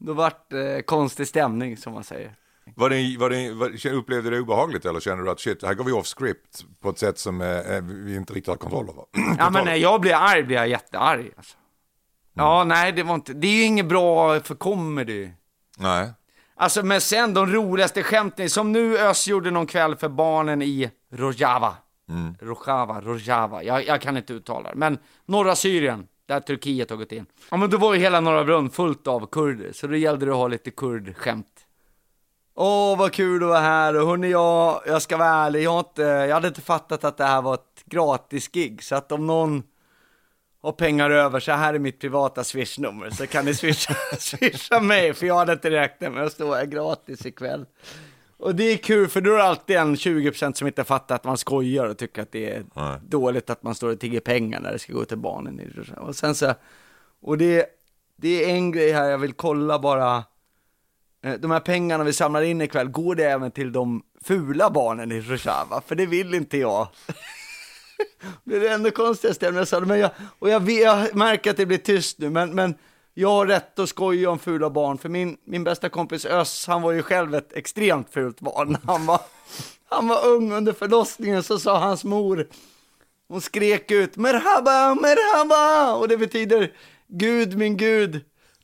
då 0.00 0.12
vart 0.12 0.50
det 0.50 0.86
konstig 0.86 1.26
stämning 1.26 1.76
som 1.76 1.92
man 1.92 2.04
säger. 2.04 2.34
Var 2.74 2.90
det, 2.90 3.16
var 3.18 3.30
det, 3.30 3.52
var, 3.52 3.92
upplevde 3.92 4.30
du 4.30 4.36
det 4.36 4.42
obehagligt 4.42 4.84
eller 4.84 5.00
kände 5.00 5.24
du 5.24 5.30
att 5.30 5.40
shit, 5.40 5.62
här 5.62 5.74
går 5.74 5.84
vi 5.84 5.92
off 5.92 6.06
script 6.06 6.64
på 6.80 6.90
ett 6.90 6.98
sätt 6.98 7.18
som 7.18 7.40
eh, 7.40 7.80
vi 7.82 8.16
inte 8.16 8.32
riktigt 8.32 8.48
har 8.48 8.56
kontroll 8.56 8.88
över? 8.88 9.04
Ja 9.38 9.50
men 9.50 9.64
när 9.64 9.74
jag 9.74 10.00
blir 10.00 10.14
arg 10.14 10.42
blir 10.42 10.56
jag 10.56 10.68
jättearg 10.68 11.32
alltså. 11.36 11.56
Ja, 12.34 12.64
nej, 12.64 12.92
det 12.92 13.02
var 13.02 13.14
inte, 13.14 13.32
det 13.32 13.46
är 13.46 13.52
ju 13.52 13.62
inget 13.62 13.86
bra 13.86 14.40
för 14.40 14.54
comedy. 14.54 15.30
Nej. 15.78 16.12
Alltså, 16.56 16.82
men 16.82 17.00
sen 17.00 17.34
de 17.34 17.46
roligaste 17.46 18.02
skämten, 18.02 18.50
som 18.50 18.72
nu 18.72 18.98
Ös 18.98 19.28
gjorde 19.28 19.50
någon 19.50 19.66
kväll 19.66 19.96
för 19.96 20.08
barnen 20.08 20.62
i 20.62 20.90
Rojava. 21.12 21.74
Rojava, 22.40 23.00
Rojava, 23.00 23.62
jag, 23.62 23.86
jag 23.86 24.00
kan 24.00 24.16
inte 24.16 24.32
uttala 24.32 24.70
det. 24.70 24.76
Men 24.76 24.98
norra 25.26 25.56
Syrien, 25.56 26.06
där 26.30 26.40
Turkiet 26.40 26.90
har 26.90 26.96
gått 26.96 27.12
in. 27.12 27.26
Ja, 27.50 27.56
men 27.56 27.70
då 27.70 27.78
var 27.78 27.94
ju 27.94 28.00
hela 28.00 28.20
Norra 28.20 28.44
Brunn 28.44 28.70
fullt 28.70 29.06
av 29.06 29.26
kurder, 29.26 29.72
så 29.72 29.86
då 29.86 29.96
gällde 29.96 30.26
det 30.26 30.32
att 30.32 30.38
ha 30.38 30.48
lite 30.48 30.70
kurdskämt. 30.70 31.66
Åh, 32.54 32.98
vad 32.98 33.12
kul 33.12 33.42
att 33.42 33.48
vara 33.48 33.60
här 33.60 34.00
och 34.00 34.06
hörni, 34.06 34.30
jag, 34.30 34.82
jag 34.86 35.02
ska 35.02 35.16
vara 35.16 35.28
ärlig, 35.28 35.62
jag, 35.62 35.70
har 35.70 35.78
inte, 35.78 36.02
jag 36.02 36.34
hade 36.34 36.48
inte 36.48 36.60
fattat 36.60 37.04
att 37.04 37.16
det 37.16 37.24
här 37.24 37.42
var 37.42 37.54
ett 37.54 37.84
gratis 37.84 38.48
gig, 38.48 38.82
så 38.82 38.94
att 38.94 39.12
om 39.12 39.26
någon 39.26 39.62
har 40.62 40.72
pengar 40.72 41.10
över, 41.10 41.40
så 41.40 41.52
här 41.52 41.74
är 41.74 41.78
mitt 41.78 42.00
privata 42.00 42.44
swishnummer, 42.44 43.10
så 43.10 43.26
kan 43.26 43.44
ni 43.44 43.54
swisha, 43.54 43.94
swisha 44.18 44.80
mig, 44.80 45.14
för 45.14 45.26
jag 45.26 45.36
hade 45.36 45.52
inte 45.52 45.70
räknat 45.70 46.12
med 46.12 46.22
att 46.22 46.32
stå 46.32 46.54
här 46.54 46.66
gratis 46.66 47.26
ikväll. 47.26 47.66
Och 48.40 48.54
det 48.54 48.64
är 48.64 48.76
kul, 48.76 49.08
för 49.08 49.20
då 49.20 49.32
är 49.32 49.36
det 49.36 49.44
alltid 49.44 49.76
en 49.76 49.94
20% 49.94 50.52
som 50.52 50.66
inte 50.66 50.84
fattar 50.84 51.14
att 51.14 51.24
man 51.24 51.36
skojar 51.36 51.86
och 51.86 51.98
tycker 51.98 52.22
att 52.22 52.32
det 52.32 52.50
är 52.50 52.64
dåligt 53.08 53.50
att 53.50 53.62
man 53.62 53.74
står 53.74 53.92
och 53.92 54.00
tigger 54.00 54.20
pengar 54.20 54.60
när 54.60 54.72
det 54.72 54.78
ska 54.78 54.92
gå 54.92 55.04
till 55.04 55.18
barnen. 55.18 55.84
Och 55.96 56.16
sen 56.16 56.34
så, 56.34 56.54
och 57.20 57.38
det, 57.38 57.66
det 58.16 58.44
är 58.44 58.48
en 58.48 58.72
grej 58.72 58.92
här 58.92 59.10
jag 59.10 59.18
vill 59.18 59.32
kolla 59.32 59.78
bara, 59.78 60.24
Eh, 61.22 61.34
de 61.34 61.50
här 61.50 61.60
pengarna 61.60 62.04
vi 62.04 62.12
samlar 62.12 62.42
in 62.42 62.60
ikväll, 62.60 62.88
går 62.88 63.14
det 63.14 63.24
även 63.24 63.50
till 63.50 63.72
de 63.72 64.02
fula 64.24 64.70
barnen 64.70 65.12
i 65.12 65.20
Rojava? 65.20 65.80
För 65.86 65.94
det 65.94 66.06
vill 66.06 66.34
inte 66.34 66.58
jag. 66.58 66.88
det 68.44 68.56
är 68.56 68.60
det 68.60 68.68
enda 68.68 68.90
konstigaste 68.90 69.46
jag 69.46 69.68
sa, 69.68 69.80
men 69.80 69.98
jag, 69.98 70.10
och 70.38 70.50
jag, 70.50 70.70
jag 70.70 71.14
märker 71.14 71.50
att 71.50 71.56
det 71.56 71.66
blir 71.66 71.78
tyst 71.78 72.18
nu, 72.18 72.30
men, 72.30 72.54
men 72.54 72.74
jag 73.20 73.28
har 73.28 73.46
rätt 73.46 73.78
att 73.78 73.88
skoja 73.88 74.30
om 74.30 74.38
fula 74.38 74.70
barn, 74.70 74.98
för 74.98 75.08
min, 75.08 75.36
min 75.44 75.64
bästa 75.64 75.88
kompis 75.88 76.26
Öss, 76.26 76.66
han 76.66 76.82
var 76.82 76.92
ju 76.92 77.02
själv 77.02 77.34
ett 77.34 77.52
extremt 77.52 78.10
fult 78.10 78.40
barn. 78.40 78.76
Han 78.86 79.06
var, 79.06 79.20
han 79.88 80.08
var 80.08 80.26
ung 80.26 80.52
under 80.52 80.72
förlossningen, 80.72 81.42
så 81.42 81.58
sa 81.58 81.78
hans 81.78 82.04
mor, 82.04 82.48
hon 83.28 83.40
skrek 83.40 83.90
ut 83.90 84.16
merhaba, 84.16 84.94
merhaba, 84.94 85.94
och 85.94 86.08
det 86.08 86.16
betyder 86.16 86.72
Gud, 87.08 87.58
min 87.58 87.76
Gud, 87.76 88.20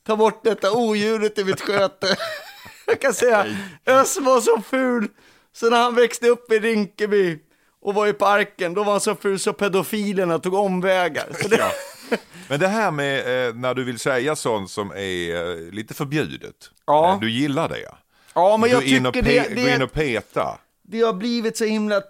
ta 0.06 0.16
bort 0.16 0.44
detta 0.44 0.72
odjuret 0.72 1.38
i 1.38 1.44
mitt 1.44 1.60
sköte. 1.60 2.16
Jag 2.86 3.00
kan 3.00 3.14
säga, 3.14 3.46
Öss 3.86 4.18
var 4.20 4.40
så 4.40 4.62
ful, 4.62 5.08
så 5.52 5.70
när 5.70 5.82
han 5.82 5.94
växte 5.94 6.28
upp 6.28 6.52
i 6.52 6.58
Rinkeby 6.58 7.38
och 7.80 7.94
var 7.94 8.06
i 8.06 8.12
parken, 8.12 8.74
då 8.74 8.84
var 8.84 8.92
han 8.92 9.00
så 9.00 9.14
ful 9.14 9.38
så 9.38 9.52
pedofilerna 9.52 10.38
tog 10.38 10.54
omvägar. 10.54 11.26
Så 11.42 11.48
det, 11.48 11.72
Men 12.48 12.60
det 12.60 12.68
här 12.68 12.90
med 12.90 13.48
eh, 13.48 13.54
när 13.54 13.74
du 13.74 13.84
vill 13.84 13.98
säga 13.98 14.36
sånt 14.36 14.70
som 14.70 14.90
är 14.90 15.34
eh, 15.50 15.70
lite 15.72 15.94
förbjudet. 15.94 16.70
Ja. 16.86 17.12
Eh, 17.12 17.20
Du 17.20 17.30
gillar 17.30 17.68
det. 17.68 17.94
ja, 18.34 18.56
men 18.56 18.70
jag 18.70 18.82
Gå 18.82 18.86
in 18.88 19.06
och 19.06 19.14
tycker 19.14 19.30
pe- 19.44 19.48
det, 19.48 19.54
Gå 19.62 19.68
in 19.68 19.78
det, 19.78 19.84
och 19.84 19.92
peta. 19.92 20.58
det 20.82 21.00
har 21.00 21.12
blivit 21.12 21.56
så 21.56 21.64
himla 21.64 22.02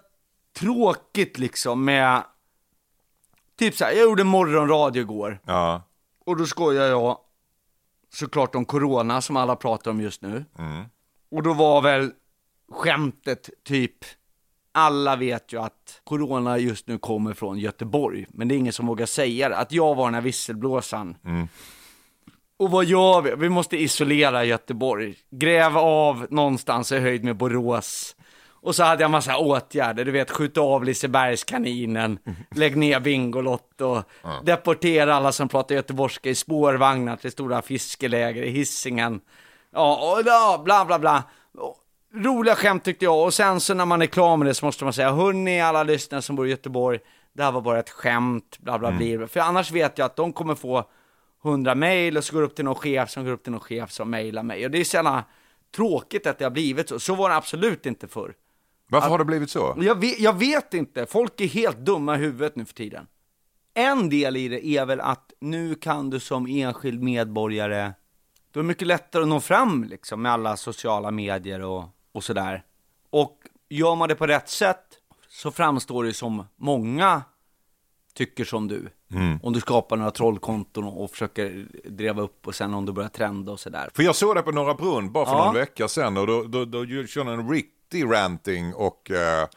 tråkigt 0.59 1.37
liksom 1.37 1.85
med, 1.85 2.23
typ 3.59 3.75
så 3.75 3.85
här, 3.85 3.91
jag 3.91 4.01
gjorde 4.03 4.23
morgonradio 4.23 5.01
igår. 5.01 5.39
Ja. 5.45 5.81
Och 6.25 6.37
då 6.37 6.45
skojar 6.45 6.85
jag 6.87 7.17
såklart 8.13 8.55
om 8.55 8.65
corona 8.65 9.21
som 9.21 9.37
alla 9.37 9.55
pratar 9.55 9.91
om 9.91 10.01
just 10.01 10.21
nu. 10.21 10.45
Och 11.31 11.43
då 11.43 11.53
var 11.53 11.81
väl 11.81 12.11
skämtet 12.71 13.49
typ, 13.63 13.95
alla 14.77 15.15
vet 15.15 15.53
ju 15.53 15.61
att 15.61 16.01
corona 16.03 16.57
just 16.57 16.87
nu 16.87 16.97
kommer 16.97 17.33
från 17.33 17.59
Göteborg, 17.59 18.25
men 18.29 18.47
det 18.47 18.55
är 18.55 18.57
ingen 18.57 18.73
som 18.73 18.87
vågar 18.87 19.05
säga 19.05 19.49
det. 19.49 19.57
Att 19.57 19.71
jag 19.71 19.95
var 19.95 20.05
den 20.05 20.13
här 20.13 20.21
visselblåsaren. 20.21 21.17
Och 22.57 22.71
vad 22.71 22.85
gör 22.85 23.21
vi? 23.21 23.35
Vi 23.37 23.49
måste 23.49 23.77
isolera 23.77 24.43
Göteborg. 24.45 25.15
Gräva 25.29 25.79
av 25.79 26.27
någonstans 26.29 26.91
i 26.91 26.99
höjd 26.99 27.23
med 27.23 27.37
Borås. 27.37 28.15
Och 28.61 28.75
så 28.75 28.83
hade 28.83 29.03
jag 29.03 29.11
massa 29.11 29.37
åtgärder, 29.37 30.05
du 30.05 30.11
vet, 30.11 30.31
skjuta 30.31 30.61
av 30.61 30.83
Lisebergskaninen, 30.83 32.19
lägg 32.55 32.77
ner 32.77 32.99
Bingolotto, 32.99 34.03
deportera 34.43 35.15
alla 35.15 35.31
som 35.31 35.49
pratar 35.49 35.75
göteborgska 35.75 36.29
i 36.29 36.35
spårvagnar 36.35 37.15
till 37.15 37.31
stora 37.31 37.61
fiskeläger 37.61 38.43
i 38.43 38.49
Hisingen. 38.49 39.21
Ja, 39.73 40.17
och 40.17 40.23
bla 40.63 40.85
bla 40.85 40.99
bla. 40.99 41.23
Roliga 42.23 42.55
skämt 42.55 42.83
tyckte 42.83 43.05
jag, 43.05 43.23
och 43.23 43.33
sen 43.33 43.59
så 43.59 43.73
när 43.73 43.85
man 43.85 44.01
är 44.01 44.05
klar 44.05 44.37
med 44.37 44.47
det 44.47 44.53
så 44.53 44.65
måste 44.65 44.83
man 44.83 44.93
säga, 44.93 45.11
hörni 45.11 45.61
alla 45.61 45.83
lyssnare 45.83 46.21
som 46.21 46.35
bor 46.35 46.47
i 46.47 46.49
Göteborg, 46.49 46.99
det 47.33 47.43
här 47.43 47.51
var 47.51 47.61
bara 47.61 47.79
ett 47.79 47.89
skämt, 47.89 48.57
bla 48.59 48.79
bla 48.79 48.91
bla. 48.91 49.27
För 49.27 49.39
annars 49.39 49.71
vet 49.71 49.97
jag 49.97 50.05
att 50.05 50.15
de 50.15 50.33
kommer 50.33 50.55
få 50.55 50.89
hundra 51.43 51.75
mejl 51.75 52.17
och 52.17 52.23
så 52.23 52.33
går 52.33 52.39
det 52.39 52.45
upp 52.45 52.55
till 52.55 52.65
någon 52.65 52.75
chef 52.75 53.09
som 53.09 53.25
går 53.25 53.31
upp 53.31 53.43
till 53.43 53.51
någon 53.51 53.61
chef 53.61 53.91
som 53.91 54.09
mejlar 54.09 54.43
mig. 54.43 54.65
Och 54.65 54.71
det 54.71 54.79
är 54.79 54.83
så 54.83 54.95
jävla 54.97 55.23
tråkigt 55.75 56.27
att 56.27 56.37
det 56.37 56.45
har 56.45 56.51
blivit 56.51 56.89
så. 56.89 56.99
Så 56.99 57.15
var 57.15 57.29
det 57.29 57.35
absolut 57.35 57.85
inte 57.85 58.07
förr. 58.07 58.33
Varför 58.89 59.09
har 59.09 59.17
det 59.17 59.25
blivit 59.25 59.49
så? 59.49 59.75
Jag 59.77 60.01
vet, 60.01 60.19
jag 60.19 60.39
vet 60.39 60.73
inte, 60.73 61.05
folk 61.05 61.41
är 61.41 61.47
helt 61.47 61.77
dumma 61.77 62.15
i 62.15 62.17
huvudet 62.17 62.55
nu 62.55 62.65
för 62.65 62.73
tiden. 62.73 63.07
En 63.73 64.09
del 64.09 64.37
i 64.37 64.47
det 64.47 64.65
är 64.65 64.85
väl 64.85 65.01
att 65.01 65.33
nu 65.39 65.75
kan 65.75 66.09
du 66.09 66.19
som 66.19 66.47
enskild 66.47 67.03
medborgare, 67.03 67.93
då 68.51 68.59
är 68.59 68.63
det 68.63 68.67
mycket 68.67 68.87
lättare 68.87 69.21
att 69.23 69.29
nå 69.29 69.39
fram 69.39 69.83
liksom 69.83 70.21
med 70.21 70.31
alla 70.31 70.57
sociala 70.57 71.11
medier 71.11 71.61
och, 71.61 71.83
och 72.17 72.23
sådär. 72.23 72.63
Och 73.09 73.37
gör 73.69 73.95
man 73.95 74.09
det 74.09 74.15
på 74.15 74.27
rätt 74.27 74.49
sätt 74.49 74.83
så 75.29 75.51
framstår 75.51 76.03
det 76.03 76.13
som 76.13 76.43
många 76.55 77.21
tycker 78.13 78.45
som 78.45 78.67
du. 78.67 78.89
Om 79.43 79.53
du 79.53 79.59
skapar 79.59 79.97
några 79.97 80.11
trollkonton 80.11 80.83
och, 80.83 81.11
försöker 81.11 81.67
driva 81.89 82.21
upp 82.21 82.47
och 82.47 82.55
sen 82.55 82.73
om 82.73 82.85
du 82.85 82.91
börjar 82.91 83.09
trenda 83.09 83.51
och 83.51 83.59
sådär. 83.59 83.89
För 83.95 84.03
jag 84.03 84.15
såg 84.15 84.35
det 84.35 84.41
på 84.41 84.51
Norra 84.51 84.73
Brunn 84.73 85.11
bara 85.11 85.25
för 85.25 85.33
Ja. 85.33 85.45
någon 85.45 85.53
vecka 85.55 85.87
sedan 85.87 86.17
och 86.17 86.27
då, 86.27 86.43
då, 86.43 86.65
då 86.65 86.85
körde 87.07 87.31
en 87.31 87.49
riktig 87.49 88.05
ranting 88.05 88.73
och 88.73 89.11
eh, 89.11 89.47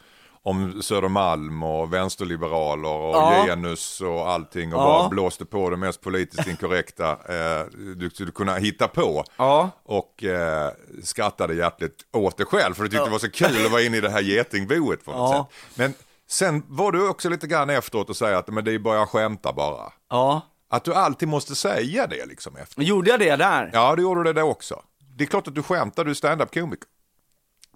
om 0.43 0.81
Södermalm 0.81 1.63
och 1.63 1.93
vänsterliberaler 1.93 2.89
och 2.89 3.15
Ja. 3.15 3.43
genus 3.47 4.01
och 4.01 4.29
allting 4.29 4.73
och 4.73 4.79
Ja. 4.81 4.85
bara 4.85 5.09
blåste 5.09 5.45
på 5.45 5.69
det 5.69 5.77
mest 5.77 6.01
politiskt 6.01 6.47
inkorrekta 6.47 7.11
eh, 7.59 7.65
du 7.95 8.09
skulle 8.13 8.31
kunna 8.31 8.55
hitta 8.55 8.87
på. 8.87 9.23
Ja. 9.37 9.69
Och 9.83 10.23
eh, 10.23 10.71
skrattade 11.03 11.53
hjärtligt 11.53 11.97
åt 12.13 12.37
det 12.37 12.45
själv 12.45 12.73
för 12.73 12.83
du 12.83 12.89
tyckte 12.89 13.05
det 13.05 13.11
var 13.11 13.19
så 13.19 13.31
kul 13.31 13.65
att 13.65 13.71
vara 13.71 13.81
inne 13.81 13.97
i 13.97 14.01
det 14.01 14.09
här 14.09 14.21
getingboet 14.21 15.05
på 15.05 15.11
något 15.11 15.35
sätt. 15.35 15.55
Men 15.75 15.93
sen 16.29 16.63
var 16.67 16.91
du 16.91 17.09
också 17.09 17.29
lite 17.29 17.47
grann 17.47 17.69
efteråt 17.69 18.09
och 18.09 18.17
säga 18.17 18.37
att 18.37 18.47
men 18.47 18.63
det 18.65 18.73
är 18.73 18.79
bara 18.79 18.97
jag 18.97 19.09
skämtar 19.09 19.53
bara. 19.53 19.93
Ja. 20.09 20.41
Att 20.69 20.83
du 20.83 20.93
alltid 20.93 21.27
måste 21.27 21.55
säga 21.55 22.07
det 22.07 22.25
liksom 22.25 22.55
efter. 22.55 22.81
Gjorde 22.81 23.09
jag 23.09 23.19
det 23.19 23.35
där? 23.35 23.69
Ja, 23.73 23.95
det 23.95 24.01
gjorde 24.01 24.23
du 24.23 24.33
det 24.33 24.43
också. 24.43 24.81
Det 25.17 25.23
är 25.23 25.27
klart 25.27 25.47
att 25.47 25.55
du 25.55 25.63
skämtar, 25.63 26.03
du 26.05 26.11
är 26.11 26.15
stand-up-komiker. 26.15 26.87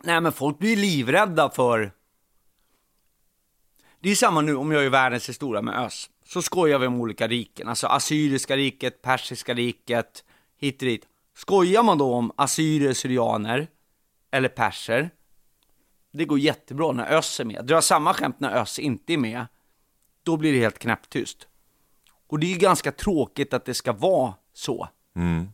Nej 0.04 0.22
men 0.22 0.32
folk 0.32 0.60
blir 0.60 0.76
livrädda 0.78 1.50
för... 1.50 1.92
Det 4.06 4.12
är 4.12 4.16
samma 4.16 4.42
nu 4.42 4.56
om 4.56 4.72
jag 4.72 4.86
är 4.86 4.90
världens 4.90 5.30
historia 5.30 5.62
med 5.62 5.80
Ös. 5.80 6.10
Så 6.26 6.42
skojar 6.42 6.80
vi 6.80 6.88
om 6.88 7.02
olika 7.02 7.28
riken, 7.28 7.68
alltså 7.68 7.88
Assyriska 7.88 8.56
riket, 8.56 9.02
Persiska 9.02 9.54
riket, 9.54 10.24
hit 10.58 10.82
och 10.82 10.86
dit. 10.86 11.08
Skojar 11.36 11.84
man 11.84 11.98
då 11.98 12.14
om 12.14 12.32
assyrier, 12.36 12.94
syrianer 12.94 13.68
eller 14.32 14.50
perser, 14.50 15.10
det 16.14 16.26
går 16.26 16.40
jättebra 16.40 16.92
när 16.92 17.12
Ös 17.12 17.40
är 17.40 17.46
med. 17.46 17.66
Drar 17.66 17.76
jag 17.76 17.84
samma 17.84 18.14
skämt 18.14 18.40
när 18.40 18.62
Ös 18.62 18.80
inte 18.80 19.14
är 19.14 19.18
med, 19.18 19.46
då 20.24 20.38
blir 20.38 20.54
det 20.54 20.60
helt 20.60 20.80
knäpptyst. 20.80 21.48
Och 22.28 22.40
det 22.40 22.48
är 22.48 22.52
ju 22.52 22.58
ganska 22.58 22.92
tråkigt 22.92 23.54
att 23.54 23.66
det 23.66 23.74
ska 23.74 23.94
vara 23.94 24.34
så. 24.54 24.88
Mm. 25.16 25.48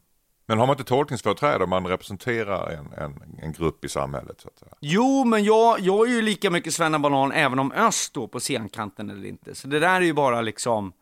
Men 0.45 0.60
har 0.60 0.67
man 0.67 0.73
inte 0.73 0.84
tolkningsföreträde 0.84 1.63
om 1.63 1.69
man 1.69 1.88
representerar 1.88 2.71
en, 2.71 2.93
en, 2.93 3.39
en 3.41 3.51
grupp 3.51 3.86
i 3.86 3.89
samhället? 3.89 4.41
Så 4.41 4.47
att 4.47 4.60
säga? 4.60 4.71
Jo, 4.80 5.25
men 5.25 5.43
jag, 5.43 5.80
jag 5.80 6.10
är 6.10 6.12
ju 6.12 6.21
lika 6.21 6.49
mycket 6.49 6.77
Banan 6.77 7.32
även 7.32 7.60
om 7.60 7.71
Öst 7.71 8.04
står 8.04 8.27
på 8.27 8.39
scenkanten 8.39 9.10
eller 9.10 9.27
inte. 9.27 9.56
Så 9.56 9.67
det 9.67 9.80
där 9.80 9.95
är 9.95 10.06
ju 10.06 10.13
bara 10.13 10.41
liksom 10.41 10.93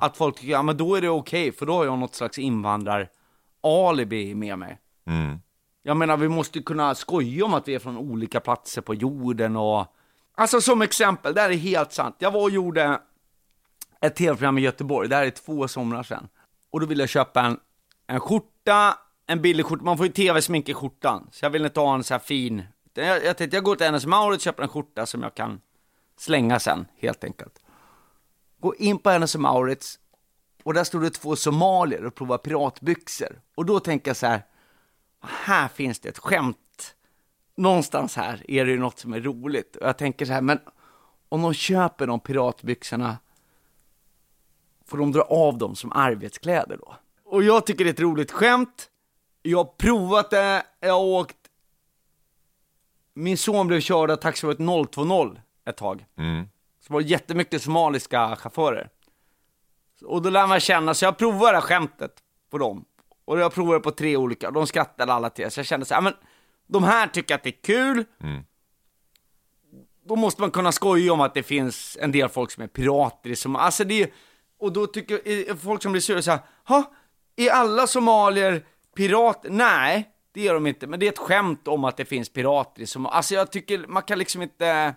att 0.00 0.16
folk 0.16 0.36
tycker, 0.36 0.52
ja 0.52 0.62
men 0.62 0.76
då 0.76 0.94
är 0.94 1.00
det 1.00 1.08
okej, 1.08 1.52
för 1.52 1.66
då 1.66 1.72
har 1.72 1.84
jag 1.84 1.98
något 1.98 2.14
slags 2.14 2.38
invandrar-alibi 2.38 4.34
med 4.34 4.58
mig. 4.58 4.78
Jag 5.82 5.96
menar, 5.96 6.16
vi 6.16 6.28
måste 6.28 6.60
kunna 6.60 6.94
skoja 6.94 7.44
om 7.44 7.54
att 7.54 7.68
vi 7.68 7.74
är 7.74 7.78
från 7.78 7.96
olika 7.96 8.40
platser 8.40 8.82
på 8.82 8.94
jorden 8.94 9.56
och... 9.56 9.94
Alltså 10.34 10.60
som 10.60 10.82
exempel, 10.82 11.34
det 11.34 11.40
här 11.40 11.50
är 11.50 11.56
helt 11.56 11.92
sant. 11.92 12.16
Jag 12.18 12.30
var 12.30 12.42
och 12.42 12.50
gjorde 12.50 13.00
ett 14.00 14.16
tv-program 14.16 14.58
i 14.58 14.60
Göteborg, 14.60 15.08
det 15.08 15.16
här 15.16 15.26
är 15.26 15.30
två 15.30 15.68
somrar 15.68 16.02
sedan. 16.02 16.28
Och 16.70 16.80
då 16.80 16.86
ville 16.86 17.02
jag 17.02 17.08
köpa 17.08 17.40
en, 17.40 17.58
en 18.06 18.20
skjorta, 18.20 18.48
en 19.26 19.42
billig 19.42 19.66
skjorta, 19.66 19.84
man 19.84 19.96
får 19.96 20.06
ju 20.06 20.12
tv-smink 20.12 20.68
i 20.68 20.74
skjortan. 20.74 21.28
Så 21.32 21.44
jag 21.44 21.50
ville 21.50 21.66
inte 21.66 21.80
ha 21.80 21.94
en 21.94 22.04
så 22.04 22.14
här 22.14 22.18
fin, 22.18 22.62
jag, 22.94 23.24
jag 23.24 23.36
tänkte 23.36 23.56
jag 23.56 23.64
går 23.64 23.76
till 23.76 23.86
Hennes 23.86 24.06
Mauritz 24.06 24.40
och 24.40 24.44
köper 24.44 24.62
en 24.62 24.68
skjorta 24.68 25.06
som 25.06 25.22
jag 25.22 25.34
kan 25.34 25.60
slänga 26.16 26.60
sen, 26.60 26.86
helt 26.98 27.24
enkelt. 27.24 27.62
Gå 28.60 28.74
in 28.74 28.98
på 28.98 29.10
Hennes 29.10 29.36
Mauritz 29.36 29.98
och 30.62 30.74
där 30.74 30.84
stod 30.84 31.02
det 31.02 31.10
två 31.10 31.36
somalier 31.36 32.04
och 32.04 32.14
provade 32.14 32.42
piratbyxor. 32.42 33.40
Och 33.54 33.66
då 33.66 33.80
tänker 33.80 34.10
jag 34.10 34.16
så 34.16 34.26
här, 34.26 34.42
här 35.20 35.68
finns 35.68 36.00
det 36.00 36.08
ett 36.08 36.18
skämt. 36.18 36.94
Någonstans 37.56 38.16
här 38.16 38.50
är 38.50 38.64
det 38.64 38.70
ju 38.70 38.78
något 38.78 38.98
som 38.98 39.12
är 39.12 39.20
roligt. 39.20 39.76
Och 39.76 39.86
jag 39.86 39.98
tänker 39.98 40.26
så 40.26 40.32
här, 40.32 40.40
men 40.40 40.60
om 41.28 41.42
de 41.42 41.54
köper 41.54 42.06
de 42.06 42.20
piratbyxorna 42.20 43.18
får 44.86 44.98
de 44.98 45.12
dra 45.12 45.22
av 45.22 45.58
dem 45.58 45.76
som 45.76 45.92
arbetskläder 45.92 46.76
då. 46.76 46.96
Och 47.30 47.42
jag 47.42 47.66
tycker 47.66 47.84
det 47.84 47.90
är 47.90 47.92
ett 47.92 48.00
roligt 48.00 48.30
skämt. 48.30 48.90
Jag 49.42 49.58
har 49.58 49.64
provat 49.64 50.30
det, 50.30 50.62
jag 50.80 50.92
har 50.92 51.04
åkt... 51.04 51.36
Min 53.14 53.38
son 53.38 53.66
blev 53.66 53.80
körd 53.80 54.10
av 54.10 54.16
taxichauffören 54.16 54.86
020 54.94 55.36
ett 55.64 55.76
tag. 55.76 56.06
Så 56.80 56.92
var 56.92 57.00
det 57.00 57.06
jättemycket 57.06 57.62
somaliska 57.62 58.36
chaufförer. 58.36 58.90
Och 60.04 60.22
då 60.22 60.30
lär 60.30 60.46
man 60.46 60.60
känna, 60.60 60.94
så 60.94 61.04
jag 61.04 61.18
provade 61.18 61.52
det 61.52 61.56
här 61.56 61.60
skämtet 61.60 62.12
på 62.50 62.58
dem. 62.58 62.84
Och 63.24 63.38
jag 63.38 63.54
provade 63.54 63.78
det 63.78 63.82
på 63.82 63.90
tre 63.90 64.16
olika, 64.16 64.50
de 64.50 64.66
skrattade 64.66 65.12
alla 65.12 65.30
tre. 65.30 65.50
Så 65.50 65.60
jag 65.60 65.66
kände 65.66 65.86
så 65.86 65.94
här, 65.94 66.00
men 66.00 66.14
de 66.66 66.84
här 66.84 67.06
tycker 67.06 67.34
att 67.34 67.42
det 67.42 67.48
är 67.48 67.62
kul. 67.62 68.04
Då 70.04 70.16
måste 70.16 70.40
man 70.40 70.50
kunna 70.50 70.72
skoja 70.72 71.12
om 71.12 71.20
att 71.20 71.34
det 71.34 71.42
finns 71.42 71.98
en 72.00 72.12
del 72.12 72.28
folk 72.28 72.50
som 72.50 72.62
är 72.62 72.66
pirater 72.66 73.30
i 73.30 73.36
Somalia. 73.36 73.64
Alltså 73.64 73.84
det 73.84 74.02
är, 74.02 74.12
och 74.58 74.72
då 74.72 74.86
tycker 74.86 75.54
folk 75.56 75.82
som 75.82 75.92
blir 75.92 76.02
sura 76.02 76.22
så 76.22 76.30
här, 76.30 76.40
ha, 76.64 76.92
är 77.38 77.50
alla 77.50 77.86
somalier 77.86 78.64
pirater? 78.96 79.50
Nej, 79.50 80.10
det 80.32 80.48
är 80.48 80.54
de 80.54 80.66
inte. 80.66 80.86
Men 80.86 81.00
det 81.00 81.06
är 81.06 81.12
ett 81.12 81.18
skämt 81.18 81.68
om 81.68 81.84
att 81.84 81.96
det 81.96 82.04
finns 82.04 82.28
pirater 82.28 82.82
i 82.82 82.86
Somalia. 82.86 83.16
Alltså 83.16 83.34
jag 83.34 83.52
tycker, 83.52 83.86
man 83.88 84.02
kan 84.02 84.18
liksom 84.18 84.42
inte... 84.42 84.94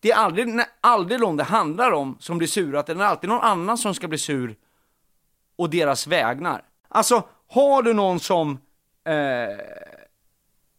Det 0.00 0.10
är 0.10 0.16
aldrig, 0.16 0.60
aldrig 0.80 1.20
de 1.20 1.36
det 1.36 1.44
handlar 1.44 1.92
om 1.92 2.16
som 2.20 2.38
blir 2.38 2.48
sura, 2.48 2.80
utan 2.80 2.98
det 2.98 3.04
är 3.04 3.08
alltid 3.08 3.28
någon 3.28 3.40
annan 3.40 3.78
som 3.78 3.94
ska 3.94 4.08
bli 4.08 4.18
sur 4.18 4.56
och 5.56 5.70
deras 5.70 6.06
vägnar. 6.06 6.62
Alltså, 6.88 7.28
har 7.48 7.82
du 7.82 7.92
någon 7.92 8.20
som 8.20 8.50
eh, 9.04 9.12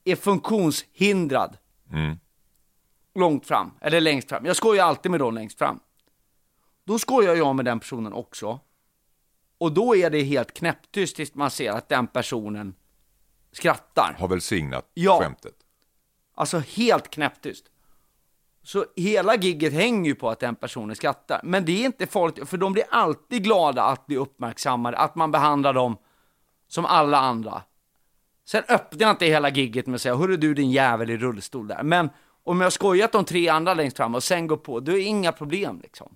är 0.04 0.16
funktionshindrad 0.16 1.58
långt 3.16 3.48
fram, 3.48 3.72
eller 3.82 4.02
längst 4.02 4.30
fram, 4.30 4.46
jag 4.46 4.56
skojar 4.56 4.86
alltid 4.86 5.12
med 5.12 5.20
dem 5.20 5.34
längst 5.34 5.58
fram. 5.58 5.80
Då 6.84 7.00
skojar 7.00 7.36
jag 7.36 7.56
med 7.56 7.66
den 7.66 7.80
personen 7.80 8.14
också. 8.14 8.60
Och 9.58 9.72
då 9.72 9.96
är 9.96 10.10
det 10.10 10.24
helt 10.24 10.54
knäpptyst 10.54 11.16
tills 11.16 11.34
man 11.36 11.52
ser 11.52 11.72
att 11.72 11.90
den 11.90 12.08
personen 12.08 12.76
skrattar. 13.52 14.16
Har 14.20 14.28
välsignat 14.28 14.92
Ja. 14.94 15.20
skämtet. 15.22 15.56
Alltså 16.36 16.60
helt 16.60 17.10
knäpptyst. 17.10 17.66
Så 18.64 18.86
hela 18.96 19.36
gigget 19.36 19.74
hänger 19.74 20.10
ju 20.10 20.16
på 20.16 20.30
att 20.30 20.40
den 20.40 20.56
personen 20.56 20.96
skrattar. 20.96 21.42
Men 21.44 21.66
det 21.66 21.82
är 21.82 21.86
inte 21.86 22.08
farligt, 22.08 22.50
för 22.50 22.58
de 22.58 22.74
blir 22.74 22.84
alltid 22.90 23.44
glada 23.44 23.84
att 23.84 24.06
bli 24.06 24.18
uppmärksammade, 24.18 24.98
att 24.98 25.16
man 25.16 25.32
behandlar 25.32 25.74
dem 25.74 25.98
som 26.68 26.86
alla 26.86 27.18
andra. 27.18 27.62
Sen 28.46 28.64
öppnar 28.70 29.02
jag 29.02 29.10
inte 29.10 29.26
hela 29.26 29.50
gigget 29.50 29.88
med 29.88 29.96
att 29.96 30.02
säga, 30.02 30.16
hörru 30.16 30.38
du 30.38 30.54
din 30.54 30.72
jävel 30.72 31.10
i 31.10 31.18
rullstol 31.18 31.68
där. 31.68 31.84
Men 31.84 32.10
om 32.44 32.62
jag 32.62 32.74
skojat 32.74 33.12
de 33.12 33.26
tre 33.26 33.50
andra 33.50 33.74
längst 33.74 33.98
fram 33.98 34.16
och 34.16 34.24
sen 34.24 34.48
går 34.48 34.58
på, 34.58 34.80
då 34.80 34.92
är 34.92 34.96
det 34.96 35.02
inga 35.02 35.32
problem 35.32 35.80
liksom. 35.84 36.16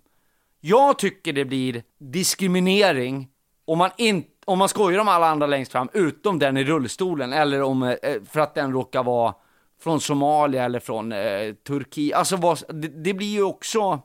Jag 0.61 0.99
tycker 0.99 1.33
det 1.33 1.45
blir 1.45 1.83
diskriminering 1.97 3.27
om 3.65 3.77
man, 3.77 3.89
in, 3.97 4.23
om 4.45 4.59
man 4.59 4.69
skojar 4.69 4.99
om 4.99 5.07
alla 5.07 5.27
andra 5.27 5.47
längst 5.47 5.71
fram, 5.71 5.89
utom 5.93 6.39
den 6.39 6.57
i 6.57 6.63
rullstolen, 6.63 7.33
eller 7.33 7.61
om, 7.61 7.83
eh, 7.83 7.97
för 8.29 8.39
att 8.39 8.55
den 8.55 8.73
råkar 8.73 9.03
vara 9.03 9.33
från 9.79 10.01
Somalia 10.01 10.63
eller 10.63 10.79
från 10.79 11.11
eh, 11.11 11.53
Turkiet. 11.53 12.17
Alltså 12.17 12.35
vad, 12.35 12.61
det, 12.69 12.87
det 12.87 13.13
blir 13.13 13.27
ju 13.27 13.43
också... 13.43 13.99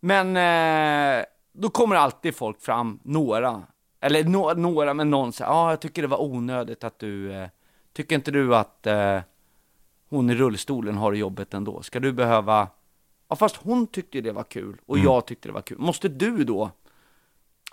Men 0.00 0.36
eh, 0.36 1.24
då 1.52 1.68
kommer 1.68 1.96
alltid 1.96 2.36
folk 2.36 2.62
fram, 2.62 3.00
några. 3.02 3.62
Eller 4.00 4.24
no, 4.24 4.54
några, 4.54 4.94
men 4.94 5.10
någon 5.10 5.32
säger, 5.32 5.50
ja 5.50 5.56
ah, 5.56 5.70
jag 5.70 5.80
tycker 5.80 6.02
det 6.02 6.08
var 6.08 6.22
onödigt 6.22 6.84
att 6.84 6.98
du... 6.98 7.32
Eh, 7.32 7.48
tycker 7.92 8.14
inte 8.14 8.30
du 8.30 8.56
att 8.56 8.86
eh, 8.86 9.18
hon 10.08 10.30
i 10.30 10.34
rullstolen 10.34 10.96
har 10.96 11.12
jobbet 11.12 11.54
ändå? 11.54 11.82
Ska 11.82 12.00
du 12.00 12.12
behöva... 12.12 12.68
Ja 13.30 13.36
fast 13.36 13.56
hon 13.56 13.86
tyckte 13.86 14.20
det 14.20 14.32
var 14.32 14.44
kul 14.44 14.80
och 14.86 14.98
jag 14.98 15.26
tyckte 15.26 15.48
det 15.48 15.52
var 15.52 15.62
kul. 15.62 15.78
Måste 15.78 16.08
du 16.08 16.44
då? 16.44 16.70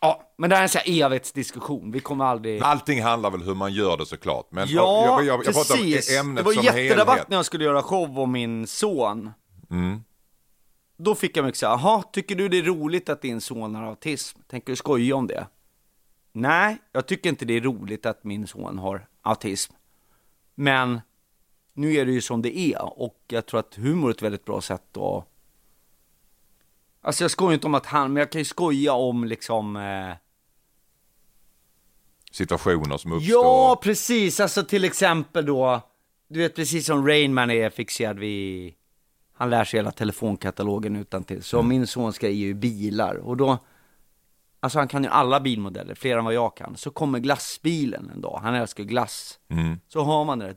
Ja, 0.01 0.33
men 0.37 0.49
det 0.49 0.55
här 0.55 0.61
är 0.61 0.63
en 0.63 0.69
sån 0.69 0.81
här 0.85 1.05
evighetsdiskussion. 1.05 1.91
Vi 1.91 1.99
kommer 1.99 2.25
aldrig... 2.25 2.61
Allting 2.61 3.03
handlar 3.03 3.31
väl 3.31 3.41
hur 3.41 3.55
man 3.55 3.73
gör 3.73 3.97
det 3.97 4.05
såklart. 4.05 4.47
Men 4.51 4.67
Ja, 4.67 5.05
jag, 5.05 5.25
jag, 5.25 5.45
jag 5.45 5.53
pratar 5.53 5.75
om 5.75 5.81
precis. 5.81 6.19
ämnet 6.19 6.45
det 6.45 6.55
var 6.55 6.63
jätterabatt 6.63 7.29
när 7.29 7.37
jag 7.37 7.45
skulle 7.45 7.63
göra 7.63 7.81
show 7.83 8.19
om 8.19 8.31
min 8.31 8.67
son. 8.67 9.31
Mm. 9.69 10.03
Då 10.97 11.15
fick 11.15 11.37
jag 11.37 11.45
mycket 11.45 11.59
säga, 11.59 11.69
jaha, 11.69 12.03
tycker 12.03 12.35
du 12.35 12.49
det 12.49 12.57
är 12.57 12.63
roligt 12.63 13.09
att 13.09 13.21
din 13.21 13.41
son 13.41 13.75
har 13.75 13.83
autism? 13.83 14.39
Tänker 14.47 14.71
du 14.71 14.75
skoja 14.75 15.15
om 15.15 15.27
det? 15.27 15.47
Nej, 16.33 16.77
jag 16.91 17.07
tycker 17.07 17.29
inte 17.29 17.45
det 17.45 17.53
är 17.53 17.61
roligt 17.61 18.05
att 18.05 18.23
min 18.23 18.47
son 18.47 18.77
har 18.77 19.07
autism. 19.21 19.73
Men 20.55 21.01
nu 21.73 21.93
är 21.93 22.05
det 22.05 22.11
ju 22.11 22.21
som 22.21 22.41
det 22.41 22.57
är 22.57 22.99
och 22.99 23.23
jag 23.27 23.45
tror 23.45 23.59
att 23.59 23.75
humor 23.75 24.09
är 24.09 24.13
ett 24.13 24.21
väldigt 24.21 24.45
bra 24.45 24.61
sätt 24.61 24.97
att... 24.97 25.27
Alltså 27.01 27.23
jag 27.23 27.31
skojar 27.31 27.53
inte 27.53 27.67
om 27.67 27.75
att 27.75 27.85
han, 27.85 28.13
men 28.13 28.19
jag 28.19 28.31
kan 28.31 28.41
ju 28.41 28.45
skoja 28.45 28.93
om 28.93 29.23
liksom... 29.23 29.75
Eh... 29.75 30.15
Situationer 32.31 32.97
som 32.97 33.11
uppstår. 33.11 33.43
Ja, 33.43 33.79
precis. 33.83 34.39
Alltså 34.39 34.63
till 34.63 34.83
exempel 34.83 35.45
då, 35.45 35.81
du 36.27 36.39
vet 36.39 36.55
precis 36.55 36.85
som 36.85 37.07
Rainman 37.07 37.51
är 37.51 37.69
fixerad 37.69 38.19
vid, 38.19 38.73
han 39.33 39.49
lär 39.49 39.63
sig 39.63 39.77
hela 39.77 39.91
telefonkatalogen 39.91 40.95
utan 40.95 41.23
till. 41.23 41.43
Så 41.43 41.61
min 41.61 41.87
sons 41.87 42.17
grej 42.17 42.31
är 42.31 42.35
ju 42.35 42.53
bilar 42.53 43.15
och 43.15 43.37
då, 43.37 43.57
alltså 44.59 44.79
han 44.79 44.87
kan 44.87 45.03
ju 45.03 45.09
alla 45.09 45.39
bilmodeller, 45.39 45.95
fler 45.95 46.17
än 46.17 46.25
vad 46.25 46.33
jag 46.33 46.57
kan. 46.57 46.77
Så 46.77 46.91
kommer 46.91 47.19
glassbilen 47.19 48.11
en 48.13 48.21
dag, 48.21 48.39
han 48.43 48.55
älskar 48.55 48.83
glass. 48.83 49.39
Så 49.87 50.01
har 50.01 50.25
man 50.25 50.39
det 50.39 50.53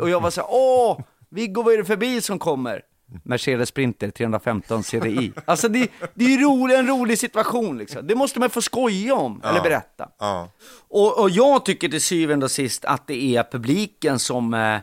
och 0.00 0.10
jag 0.10 0.20
var 0.20 0.30
så 0.30 0.40
här, 0.40 0.48
åh, 0.52 1.00
Viggo 1.28 1.62
vad 1.62 1.74
är 1.74 1.78
det 1.78 1.84
för 1.84 1.96
bil 1.96 2.22
som 2.22 2.38
kommer? 2.38 2.82
Mercedes 3.24 3.68
Sprinter 3.68 4.10
315 4.10 4.82
CDI. 4.82 5.32
Alltså 5.44 5.68
det, 5.68 5.88
det 6.14 6.24
är 6.24 6.28
ju 6.28 6.40
rolig, 6.44 6.74
en 6.78 6.86
rolig 6.88 7.18
situation 7.18 7.78
liksom. 7.78 8.06
Det 8.06 8.14
måste 8.14 8.40
man 8.40 8.50
få 8.50 8.62
skoja 8.62 9.14
om, 9.14 9.42
eller 9.44 9.60
berätta. 9.62 10.08
Ja. 10.18 10.48
Och, 10.88 11.18
och 11.20 11.30
jag 11.30 11.64
tycker 11.64 11.88
till 11.88 12.00
syvende 12.00 12.44
och 12.44 12.50
sist 12.50 12.84
att 12.84 13.06
det 13.06 13.36
är 13.36 13.42
publiken 13.52 14.18
som, 14.18 14.54
eh, 14.54 14.78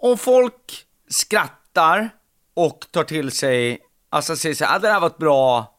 om 0.00 0.18
folk 0.18 0.84
skrattar 1.08 2.10
och 2.54 2.86
tar 2.90 3.04
till 3.04 3.30
sig, 3.30 3.78
alltså 4.10 4.36
säger 4.36 4.54
så 4.54 4.64
här, 4.64 4.76
ah, 4.76 4.78
det 4.78 4.88
här 4.88 5.00
var 5.00 5.06
ett 5.06 5.18
bra, 5.18 5.74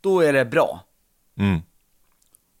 då 0.00 0.20
är 0.20 0.32
det 0.32 0.44
bra. 0.44 0.80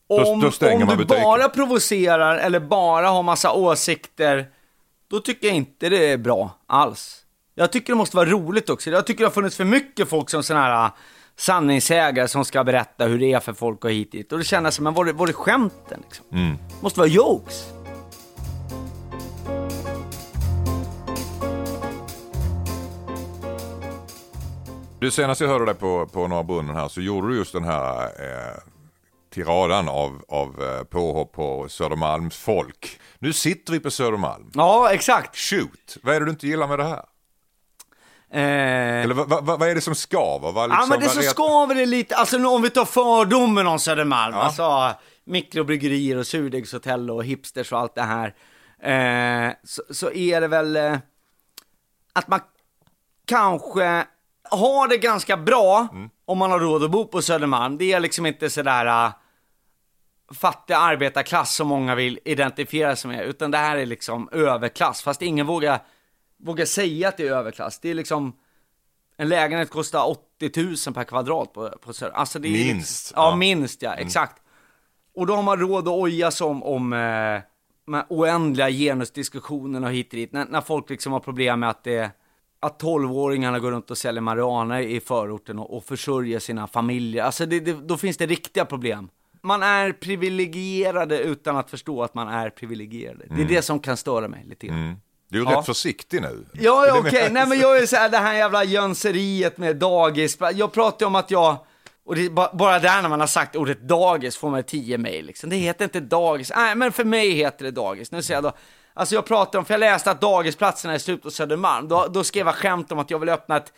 Då- 0.08 0.32
Om, 0.32 0.40
då 0.40 0.50
stänger 0.50 0.82
om 0.82 0.88
du 0.98 1.04
bara 1.04 1.48
provocerar 1.48 2.36
eller 2.38 2.60
bara 2.60 3.08
har 3.08 3.22
massa 3.22 3.52
åsikter, 3.52 4.50
då 5.08 5.20
tycker 5.20 5.46
jag 5.46 5.56
inte 5.56 5.88
det 5.88 6.10
är 6.12 6.16
bra 6.18 6.50
alls. 6.66 7.21
Jag 7.54 7.72
tycker 7.72 7.92
det 7.92 7.96
måste 7.96 8.16
vara 8.16 8.30
roligt 8.30 8.70
också. 8.70 8.90
Jag 8.90 9.06
tycker 9.06 9.20
det 9.20 9.26
har 9.26 9.32
funnits 9.32 9.56
för 9.56 9.64
mycket 9.64 10.08
folk 10.08 10.30
som 10.30 10.42
sådana 10.42 10.64
här 10.64 10.86
ah, 10.86 10.96
sanningsägare 11.36 12.28
som 12.28 12.44
ska 12.44 12.64
berätta 12.64 13.04
hur 13.04 13.18
det 13.18 13.32
är 13.32 13.40
för 13.40 13.52
folk 13.52 13.84
och 13.84 13.90
hit 13.90 14.12
dit. 14.12 14.32
Och 14.32 14.38
det 14.38 14.44
känns 14.44 14.74
som, 14.74 14.84
men 14.84 14.94
var 14.94 15.04
det, 15.04 15.12
var 15.12 15.26
det 15.26 15.32
skämten 15.32 16.02
liksom? 16.02 16.26
Mm. 16.32 16.56
Måste 16.80 17.00
vara 17.00 17.08
jokes. 17.08 17.64
Du 25.00 25.10
senast 25.10 25.40
jag 25.40 25.48
hörde 25.48 25.64
dig 25.64 25.74
på, 25.74 26.06
på 26.06 26.28
Norra 26.28 26.42
Brunnen 26.42 26.76
här 26.76 26.88
så 26.88 27.00
gjorde 27.00 27.28
du 27.28 27.36
just 27.36 27.52
den 27.52 27.64
här 27.64 28.04
eh, 28.04 28.58
tiradan 29.34 29.88
av, 29.88 30.24
av 30.28 30.62
eh, 30.62 30.84
påhopp 30.84 31.32
på 31.32 31.68
Södermalms 31.68 32.36
folk. 32.36 33.00
Nu 33.18 33.32
sitter 33.32 33.72
vi 33.72 33.80
på 33.80 33.90
Södermalm. 33.90 34.50
Ja, 34.54 34.92
exakt. 34.92 35.36
Shoot! 35.36 35.96
Vad 36.02 36.14
är 36.14 36.20
det 36.20 36.26
du 36.26 36.30
inte 36.30 36.46
gillar 36.46 36.68
med 36.68 36.78
det 36.78 36.84
här? 36.84 37.02
Eh, 38.32 39.02
Eller 39.02 39.14
vad, 39.14 39.44
vad, 39.44 39.58
vad 39.58 39.68
är 39.68 39.74
det 39.74 39.80
som 39.80 39.94
skaver? 39.94 40.52
Vad 40.52 40.70
ja, 40.70 40.74
liksom, 40.74 40.88
men 40.88 41.00
det 41.00 41.08
som 41.08 41.22
skaver 41.22 41.76
är 41.76 41.86
lite, 41.86 42.16
alltså 42.16 42.46
om 42.46 42.62
vi 42.62 42.70
tar 42.70 42.84
fördomen 42.84 43.66
om 43.66 43.78
Södermalm, 43.78 44.34
Ja. 44.34 44.42
alltså 44.42 44.94
mikrobryggerier 45.24 46.16
och 46.16 46.26
surdegshotell 46.26 47.10
och 47.10 47.24
hipsters 47.24 47.72
och 47.72 47.78
allt 47.78 47.94
det 47.94 48.02
här, 48.02 48.34
eh, 48.82 49.52
så, 49.64 49.82
så 49.90 50.12
är 50.12 50.40
det 50.40 50.48
väl 50.48 50.76
eh, 50.76 50.96
att 52.12 52.28
man 52.28 52.40
kanske 53.26 54.04
har 54.50 54.88
det 54.88 54.98
ganska 54.98 55.36
bra 55.36 55.88
om 56.24 56.38
man 56.38 56.50
har 56.50 56.58
råd 56.60 56.84
att 56.84 56.90
bo 56.90 57.04
på 57.06 57.22
Södermalm. 57.22 57.78
Det 57.78 57.92
är 57.92 58.00
liksom 58.00 58.26
inte 58.26 58.50
sådär 58.50 58.86
uh, 59.06 59.12
fattiga 60.34 60.78
arbetarklass 60.78 61.54
som 61.54 61.68
många 61.68 61.94
vill 61.94 62.18
identifiera 62.24 62.96
sig 62.96 63.10
med, 63.10 63.24
utan 63.26 63.50
det 63.50 63.58
här 63.58 63.76
är 63.76 63.86
liksom 63.86 64.28
överklass, 64.32 65.02
fast 65.02 65.22
ingen 65.22 65.46
vågar, 65.46 65.82
vågar 66.42 66.64
säga 66.64 67.08
att 67.08 67.16
det 67.16 67.28
är 67.28 67.32
överklass. 67.32 67.78
Det 67.78 67.90
är 67.90 67.94
liksom, 67.94 68.32
en 69.16 69.28
lägenhet 69.28 69.70
kostar 69.70 70.06
80 70.38 70.62
000 70.86 70.94
per 70.94 71.04
kvadrat 71.04 71.52
på, 71.52 71.68
på 71.68 71.92
Söder. 71.92 72.12
Alltså 72.12 72.38
det 72.38 72.48
är 72.48 72.52
Minst, 72.52 72.76
Liksom, 72.76 73.22
ja, 73.22 73.30
ja. 73.30 73.36
minst 73.36 73.82
ja, 73.82 73.94
exakt. 73.94 74.42
Och 75.14 75.26
då 75.26 75.36
har 75.36 75.42
man 75.42 75.58
råd 75.58 75.88
att 75.88 75.94
oja 75.94 76.30
sig 76.30 76.46
om, 76.46 76.62
om 76.62 76.92
eh, 76.92 77.40
de 77.84 77.94
här 77.94 78.04
oändliga 78.08 78.70
genusdiskussionerna 78.70 79.86
och 79.86 79.92
hit 79.92 80.12
och 80.12 80.16
dit. 80.16 80.32
När, 80.32 80.44
när 80.44 80.60
folk 80.60 80.90
liksom 80.90 81.12
har 81.12 81.20
problem 81.20 81.60
med 81.60 81.70
att 81.70 81.84
det 81.84 82.10
att 82.60 82.82
12-åringarna 82.82 83.58
går 83.58 83.70
runt 83.70 83.90
och 83.90 83.98
säljer 83.98 84.20
marijuana 84.20 84.82
i 84.82 85.00
förorten 85.00 85.58
och, 85.58 85.76
och 85.76 85.84
försörjer 85.84 86.38
sina 86.38 86.66
familjer. 86.66 87.24
Alltså 87.24 87.46
det, 87.46 87.60
det, 87.60 87.72
då 87.72 87.96
finns 87.96 88.16
det 88.16 88.26
riktiga 88.26 88.64
problem. 88.64 89.08
Man 89.42 89.62
är 89.62 89.92
privilegierade 89.92 91.18
utan 91.18 91.56
att 91.56 91.70
förstå 91.70 92.02
att 92.02 92.14
man 92.14 92.28
är 92.28 92.50
privilegierade. 92.50 93.26
Det 93.36 93.42
är 93.42 93.48
det 93.48 93.62
som 93.62 93.80
kan 93.80 93.96
störa 93.96 94.28
mig 94.28 94.44
lite 94.48 94.66
grann. 94.66 94.96
Du 95.32 95.40
är 95.42 95.50
Ja. 95.50 95.58
rätt 95.58 95.66
försiktig 95.66 96.22
nu. 96.22 96.46
Ja, 96.52 96.86
ja 96.86 96.98
okej. 96.98 97.12
mer- 97.22 97.30
Nej, 97.30 97.46
men 97.46 97.58
jag 97.58 97.78
är 97.78 97.86
så 97.86 97.96
här, 97.96 98.08
det 98.08 98.18
här 98.18 98.34
jävla 98.34 98.64
jönseriet 98.64 99.58
med 99.58 99.76
dagis. 99.76 100.38
Jag 100.54 100.72
pratar 100.72 101.06
om 101.06 101.14
att 101.14 101.30
jag 101.30 101.56
Och 102.04 102.14
det 102.16 102.30
bara 102.30 102.78
där 102.78 103.02
när 103.02 103.08
man 103.08 103.20
har 103.20 103.26
sagt 103.26 103.56
ordet 103.56 103.80
dagis 103.88 104.36
får 104.36 104.50
man 104.50 104.62
10 104.62 104.98
mejl 104.98 105.26
liksom. 105.26 105.50
Det 105.50 105.56
heter 105.56 105.84
inte 105.84 106.00
dagis. 106.00 106.52
Nej, 106.56 106.74
men 106.74 106.92
för 106.92 107.04
mig 107.04 107.30
heter 107.30 107.64
det 107.64 107.70
dagis. 107.70 108.12
Nu 108.12 108.22
säger 108.22 108.36
jag 108.36 108.44
då, 108.44 108.56
alltså 108.94 109.14
jag 109.14 109.26
pratar 109.26 109.58
om, 109.58 109.64
för 109.64 109.74
jag 109.74 109.78
läste 109.78 110.10
att 110.10 110.20
dagisplatserna 110.20 110.94
är 110.94 110.98
slut 110.98 111.22
på 111.22 111.30
Södermalm. 111.30 111.88
Då, 111.88 112.06
då 112.10 112.24
skrev 112.24 112.46
jag 112.46 112.54
skämt 112.54 112.92
om 112.92 112.98
att 112.98 113.10
jag 113.10 113.18
vill 113.18 113.28
öppna 113.28 113.56
ett 113.56 113.72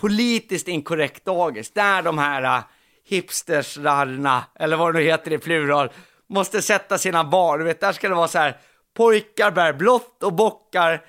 politiskt 0.00 0.68
inkorrekt 0.68 1.24
dagis. 1.24 1.70
Där 1.72 2.02
de 2.02 2.18
här 2.18 2.42
uh, 2.58 2.62
hipstersrarna, 3.08 4.44
eller 4.54 4.76
vad 4.76 4.94
det 4.94 4.98
nu 4.98 5.04
heter 5.04 5.32
i 5.32 5.38
plural, 5.38 5.90
måste 6.28 6.62
sätta 6.62 6.98
sina 6.98 7.24
barn. 7.24 7.58
Du 7.58 7.64
vet, 7.64 7.80
där 7.80 7.92
ska 7.92 8.08
det 8.08 8.14
vara 8.14 8.28
så 8.28 8.38
här, 8.38 8.56
pojkar 9.00 9.50
bär 9.50 9.72
blått 9.72 10.22
och 10.22 10.32
bockar, 10.32 11.02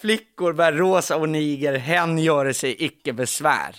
flickor 0.00 0.52
bär 0.52 0.72
rosa 0.72 1.16
och 1.16 1.28
niger, 1.28 1.74
hen 1.78 2.18
gör 2.18 2.52
sig 2.52 2.84
icke 2.84 3.12
besvär. 3.12 3.76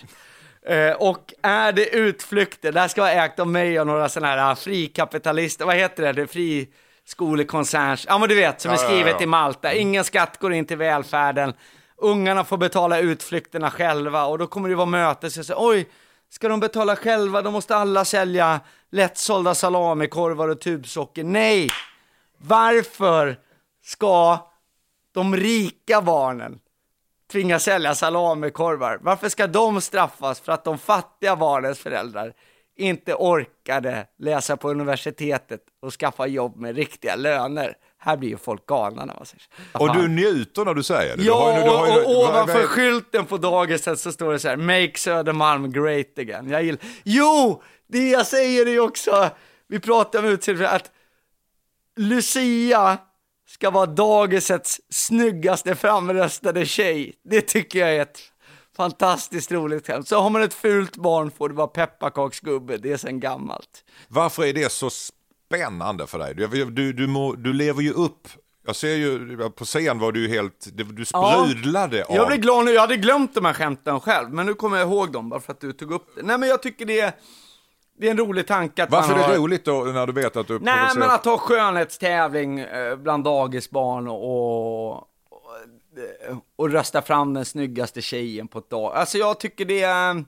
Eh, 0.66 0.92
och 0.92 1.34
är 1.42 1.72
det 1.72 1.88
utflykter, 1.88 2.72
det 2.72 2.80
här 2.80 2.88
ska 2.88 3.00
vara 3.00 3.12
ägt 3.12 3.38
av 3.38 3.46
mig 3.46 3.80
och 3.80 3.86
några 3.86 4.08
sådana 4.08 4.32
här 4.32 4.50
ah, 4.52 4.56
frikapitalister, 4.56 5.64
vad 5.64 5.76
heter 5.76 6.12
det, 6.12 6.22
är 6.22 6.26
friskolekoncerns, 6.26 8.06
ja 8.08 8.18
men 8.18 8.28
du 8.28 8.34
vet, 8.34 8.60
som 8.60 8.70
är 8.70 8.74
Ja, 8.74 8.82
ja, 8.82 8.88
skrivet 8.88 9.16
ja. 9.18 9.22
i 9.22 9.26
Malta, 9.26 9.74
ingen 9.74 10.04
skatt 10.04 10.38
går 10.40 10.52
in 10.52 10.64
till 10.64 10.78
välfärden, 10.78 11.52
ungarna 11.96 12.44
får 12.44 12.56
betala 12.56 12.98
utflykterna 12.98 13.70
själva 13.70 14.24
och 14.24 14.38
då 14.38 14.46
kommer 14.46 14.68
det 14.68 14.74
vara 14.74 14.86
möte, 14.86 15.30
så 15.30 15.44
säger, 15.44 15.60
oj, 15.62 15.88
ska 16.30 16.48
de 16.48 16.60
betala 16.60 16.96
själva, 16.96 17.42
då 17.42 17.50
måste 17.50 17.76
alla 17.76 18.04
sälja 18.04 18.60
lättsålda 18.90 19.54
salamikorvar 19.54 20.48
och 20.48 20.60
tubsocker, 20.60 21.24
nej! 21.24 21.68
Varför 22.40 23.36
ska 23.88 24.38
de 25.14 25.36
rika 25.36 26.02
barnen 26.02 26.58
tvingas 27.32 27.62
sälja 27.64 27.94
salamikorvar. 27.94 28.98
Varför 29.02 29.28
ska 29.28 29.46
de 29.46 29.80
straffas 29.80 30.40
för 30.40 30.52
att 30.52 30.64
de 30.64 30.78
fattiga 30.78 31.36
barnens 31.36 31.78
föräldrar 31.78 32.32
inte 32.76 33.14
orkade 33.14 34.06
läsa 34.18 34.56
på 34.56 34.70
universitetet 34.70 35.60
och 35.82 35.92
skaffa 35.92 36.26
jobb 36.26 36.56
med 36.56 36.76
riktiga 36.76 37.16
löner? 37.16 37.76
Här 37.98 38.16
blir 38.16 38.28
ju 38.28 38.36
folk 38.36 38.66
galna 38.66 39.04
när 39.04 39.14
man 39.14 39.26
säger 39.26 39.44
så. 39.72 39.78
Och 39.78 39.94
du 39.96 40.08
njuter 40.08 40.64
när 40.64 40.74
du 40.74 40.82
säger 40.82 41.16
det? 41.16 41.22
Du 41.22 41.28
Ja, 41.28 41.34
har 41.52 41.58
ju- 41.58 41.64
du 41.64 41.70
har 41.70 41.86
ju- 41.86 42.04
och, 42.04 42.10
och 42.10 42.28
ovanför 42.28 42.54
vad- 42.60 42.68
skylten 42.68 43.24
på 43.26 43.36
dagiset 43.38 44.00
så 44.00 44.12
står 44.12 44.32
det 44.32 44.38
så 44.38 44.48
här, 44.48 44.56
Make 44.56 44.92
Södermalm 44.98 45.72
great 45.72 46.18
again. 46.18 46.48
Jag 46.50 46.62
gillar, 46.62 46.80
jo, 47.04 47.62
det 47.88 48.08
jag 48.10 48.26
säger 48.26 48.66
är 48.66 48.70
ju 48.70 48.80
också, 48.80 49.28
vi 49.68 49.80
pratar 49.80 50.18
om 50.18 50.24
utseende, 50.24 50.70
att 50.70 50.90
Lucia 51.96 52.98
ska 53.48 53.70
vara 53.70 53.86
dagisets 53.86 54.80
snyggaste 54.90 55.74
framröstade 55.74 56.66
tjej. 56.66 57.14
Det 57.24 57.40
tycker 57.40 57.78
jag 57.78 57.96
är 57.96 58.02
ett 58.02 58.20
fantastiskt 58.76 59.52
roligt 59.52 59.86
skämt. 59.86 60.08
Så 60.08 60.20
har 60.20 60.30
man 60.30 60.42
ett 60.42 60.54
fult 60.54 60.96
barn 60.96 61.30
får 61.30 61.48
det 61.48 61.54
vara 61.54 61.66
pepparkaksgubbe, 61.66 62.76
det 62.76 62.92
är 62.92 62.96
sen 62.96 63.20
gammalt. 63.20 63.84
Varför 64.08 64.44
är 64.44 64.52
det 64.52 64.72
så 64.72 64.90
spännande 64.90 66.06
för 66.06 66.18
dig? 66.18 66.34
Du, 66.34 66.64
du, 66.64 66.92
du, 66.92 67.06
må, 67.06 67.34
du 67.34 67.52
lever 67.52 67.82
ju 67.82 67.92
upp. 67.92 68.28
Jag 68.66 68.76
ser 68.76 68.94
ju 68.94 69.36
på 69.50 69.64
scen 69.64 69.98
var 69.98 70.12
du 70.12 70.28
helt, 70.28 70.68
du 70.72 71.04
sprudlade 71.04 72.04
av. 72.04 72.16
Jag 72.16 72.26
blir 72.26 72.36
glad 72.36 72.64
nu, 72.64 72.70
jag 72.70 72.80
hade 72.80 72.96
glömt 72.96 73.34
de 73.34 73.44
här 73.44 73.52
skämten 73.52 74.00
själv, 74.00 74.30
men 74.30 74.46
nu 74.46 74.54
kommer 74.54 74.76
jag 74.76 74.88
ihåg 74.88 75.12
dem 75.12 75.28
bara 75.28 75.40
för 75.40 75.52
att 75.52 75.60
du 75.60 75.72
tog 75.72 75.92
upp 75.92 76.06
det. 76.16 76.22
Nej 76.22 76.38
men 76.38 76.48
jag 76.48 76.62
tycker 76.62 76.86
det 76.86 77.00
är, 77.00 77.12
det 77.98 78.06
är 78.06 78.10
en 78.10 78.18
rolig 78.18 78.46
tanke 78.46 78.82
att 78.82 78.90
Varför 78.90 79.10
man 79.10 79.18
är 79.20 79.24
har... 79.24 79.32
det 79.32 79.38
roligt 79.38 79.64
då 79.64 79.72
när 79.84 80.06
du 80.06 80.12
vet 80.12 80.36
att 80.36 80.46
du 80.48 80.58
Nej 80.58 80.74
provocerar? 80.74 80.94
men 81.06 81.10
att 81.10 81.24
ha 81.24 81.38
skönhetstävling 81.38 82.58
eh, 82.60 82.96
bland 82.96 83.24
dagisbarn 83.24 84.08
och, 84.08 84.92
och, 84.92 85.04
och 86.56 86.70
rösta 86.70 87.02
fram 87.02 87.34
den 87.34 87.44
snyggaste 87.44 88.02
tjejen 88.02 88.48
på 88.48 88.58
ett 88.58 88.70
dag. 88.70 88.92
Alltså 88.94 89.18
jag 89.18 89.40
tycker 89.40 89.64
det 89.64 89.82
är, 89.82 90.24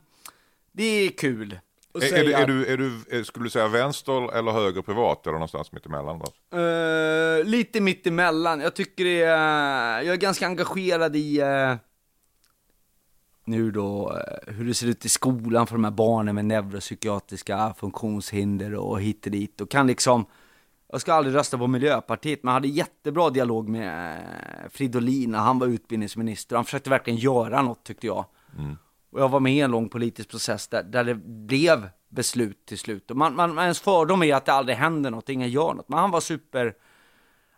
det 0.73 0.85
är 0.85 1.09
kul. 1.09 1.59
Är, 1.95 2.15
är, 2.15 2.25
du, 2.25 2.35
är, 2.35 2.47
du, 2.47 2.67
är 2.67 2.77
du, 2.77 3.19
är- 3.19 3.23
skulle 3.23 3.47
du 3.47 3.51
säga 3.51 3.69
vänster 3.69 4.37
eller 4.39 4.53
höger 4.53 4.83
privat 4.83 5.27
eller 5.27 5.33
någonstans 5.35 5.73
mitt 5.73 5.87
emellan? 5.87 6.23
Då? 6.51 6.59
Eh, 6.59 7.45
lite 7.45 7.81
mitt 7.81 8.07
emellan. 8.07 8.61
Jag 8.61 8.75
tycker 8.75 9.05
det 9.05 9.23
är, 9.23 10.03
jag 10.03 10.13
är 10.13 10.17
ganska 10.17 10.47
engagerad 10.47 11.17
i 11.17 11.41
eh, 11.41 11.75
nu 13.51 13.71
då 13.71 14.13
eh, 14.13 14.55
hur 14.55 14.65
det 14.65 14.75
ser 14.75 14.87
ut 14.87 15.05
i 15.05 15.09
skolan 15.09 15.67
för 15.67 15.75
de 15.75 15.85
här 15.85 15.91
barnen 15.91 16.35
med 16.35 16.45
neuropsykiatriska 16.45 17.75
funktionshinder 17.79 18.75
och 18.75 19.01
hit 19.01 19.27
och 19.27 19.33
dit 19.33 19.61
och 19.61 19.71
kan 19.71 19.87
liksom 19.87 20.27
jag 20.93 21.01
ska 21.01 21.13
aldrig 21.13 21.37
rösta 21.37 21.59
på 21.59 21.67
Miljöpartiet, 21.67 22.43
men 22.43 22.55
hade 22.55 22.69
jättebra 22.69 23.31
dialog 23.31 23.69
med 23.69 24.17
eh, 24.17 24.71
Fridolin 24.71 25.31
när 25.31 25.39
han 25.39 25.59
var 25.59 25.67
utbildningsminister. 25.67 26.57
Han 26.57 26.65
försökte 26.65 26.91
verkligen 26.91 27.19
göra 27.19 27.63
något 27.63 27.85
tyckte 27.85 28.07
jag. 28.07 28.25
Och 29.13 29.21
jag 29.21 29.29
var 29.29 29.41
med 29.41 29.55
i 29.55 29.61
en 29.61 29.71
lång 29.71 29.89
politisk 29.89 30.31
process 30.31 30.69
där, 30.69 30.83
där 30.83 31.05
det 31.05 31.15
blev 31.15 31.89
beslut 32.09 32.67
till 32.67 32.79
slut. 32.79 33.11
Och 33.11 33.17
man, 33.17 33.37
man, 33.37 33.59
ens 33.59 33.81
fördom 33.81 34.23
är 34.23 34.35
att 34.35 34.47
det 34.47 34.53
aldrig 34.53 34.77
händer 34.77 35.11
något, 35.11 35.29
ingen 35.29 35.51
gör 35.51 35.75
något. 35.75 35.89
Men 35.89 35.99
han 35.99 36.11
var 36.11 36.21
super 36.21 36.75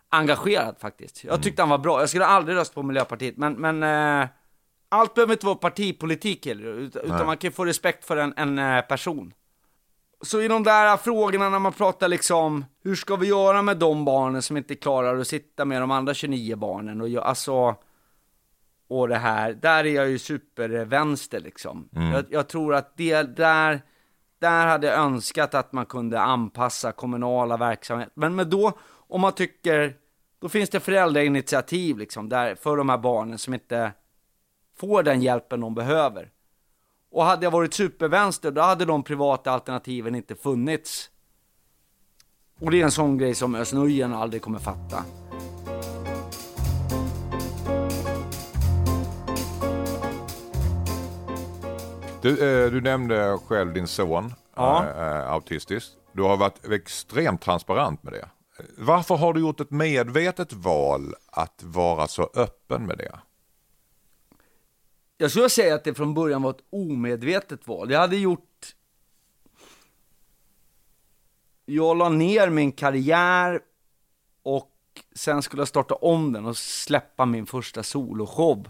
engagerad 0.09 0.75
faktiskt. 0.79 1.23
Jag 1.23 1.43
tyckte 1.43 1.61
han 1.61 1.69
var 1.69 1.77
bra. 1.77 1.99
Jag 1.99 2.09
skulle 2.09 2.25
aldrig 2.25 2.57
rösta 2.57 2.73
på 2.73 2.83
Miljöpartiet, 2.83 3.37
men, 3.37 3.53
men 3.53 3.83
eh, 3.83 4.27
allt 4.93 5.13
behöver 5.13 5.33
inte 5.33 5.45
vara 5.45 5.55
partipolitik 5.55 6.45
heller, 6.45 6.65
ut- 6.65 6.95
utan 6.95 7.25
man 7.25 7.37
kan 7.37 7.51
få 7.51 7.65
respekt 7.65 8.05
för 8.05 8.17
en, 8.17 8.33
en 8.37 8.59
eh, 8.59 8.81
person. 8.81 9.33
Så 10.21 10.41
i 10.41 10.47
de 10.47 10.63
där 10.63 10.97
frågorna 10.97 11.49
när 11.49 11.59
man 11.59 11.73
pratar 11.73 12.07
liksom, 12.07 12.65
hur 12.83 12.95
ska 12.95 13.15
vi 13.15 13.27
göra 13.27 13.61
med 13.61 13.77
de 13.77 14.05
barnen 14.05 14.41
som 14.41 14.57
inte 14.57 14.75
klarar 14.75 15.17
att 15.19 15.27
sitta 15.27 15.65
med 15.65 15.81
de 15.81 15.91
andra 15.91 16.13
29 16.13 16.55
barnen 16.55 17.01
och 17.01 17.09
jag, 17.09 17.23
alltså, 17.23 17.75
och 18.87 19.07
det 19.07 19.15
här, 19.17 19.53
där 19.53 19.85
är 19.85 19.89
jag 19.95 20.09
ju 20.09 20.19
supervänster 20.19 21.39
liksom. 21.39 21.89
Jag, 22.13 22.25
jag 22.29 22.47
tror 22.47 22.75
att 22.75 22.97
det 22.97 23.21
där, 23.23 23.81
där 24.39 24.67
hade 24.67 24.87
jag 24.87 24.99
önskat 24.99 25.53
att 25.55 25.73
man 25.73 25.85
kunde 25.85 26.21
anpassa 26.21 26.91
kommunala 26.91 27.57
verksamhet. 27.57 28.09
Men, 28.13 28.35
men 28.35 28.49
då, 28.49 28.71
om 29.07 29.21
man 29.21 29.33
tycker, 29.33 29.95
då 30.41 30.49
finns 30.49 30.69
det 30.69 30.79
föräldrainitiativ 30.79 31.97
liksom, 31.97 32.29
där, 32.29 32.55
för 32.55 32.77
de 32.77 32.89
här 32.89 32.97
barnen 32.97 33.37
som 33.37 33.53
inte 33.53 33.91
får 34.77 35.03
den 35.03 35.21
hjälpen 35.21 35.59
de 35.59 35.75
behöver. 35.75 36.29
Och 37.11 37.23
hade 37.25 37.45
jag 37.45 37.51
varit 37.51 37.73
supervänster, 37.73 38.51
då 38.51 38.61
hade 38.61 38.85
de 38.85 39.03
privata 39.03 39.51
alternativen 39.51 40.15
inte 40.15 40.35
funnits. 40.35 41.09
Och 42.59 42.71
det 42.71 42.79
är 42.81 42.83
en 42.83 42.91
sån 42.91 43.17
grej 43.17 43.35
som 43.35 43.55
Özz 43.55 43.73
aldrig 43.73 44.41
kommer 44.41 44.59
fatta. 44.59 45.03
Du, 52.21 52.29
eh, 52.65 52.71
du 52.71 52.81
nämnde 52.81 53.37
själv 53.47 53.73
din 53.73 53.87
son, 53.87 54.33
Ja. 54.55 54.85
eh, 54.85 55.07
eh, 55.07 55.31
autistisk. 55.31 55.91
Du 56.11 56.21
har 56.23 56.37
varit 56.37 56.65
extremt 56.71 57.41
transparent 57.41 58.03
med 58.03 58.13
det. 58.13 58.29
Varför 58.77 59.15
har 59.15 59.33
du 59.33 59.39
gjort 59.39 59.59
ett 59.59 59.71
medvetet 59.71 60.53
val 60.53 61.13
att 61.31 61.63
vara 61.63 62.07
så 62.07 62.29
öppen 62.35 62.85
med 62.85 62.97
det? 62.97 63.19
Jag 65.17 65.31
skulle 65.31 65.49
säga 65.49 65.75
att 65.75 65.83
det 65.83 65.93
från 65.93 66.13
början 66.13 66.41
var 66.41 66.49
ett 66.49 66.63
omedvetet 66.69 67.67
val. 67.67 67.91
Jag 67.91 67.99
hade 67.99 68.17
gjort... 68.17 68.75
Jag 71.65 71.97
la 71.97 72.09
ner 72.09 72.49
min 72.49 72.71
karriär 72.71 73.59
och 74.43 74.71
sen 75.15 75.41
skulle 75.41 75.61
jag 75.61 75.67
starta 75.67 75.95
om 75.95 76.33
den 76.33 76.45
och 76.45 76.57
släppa 76.57 77.25
min 77.25 77.45
första 77.45 77.83
soloshow. 77.83 78.69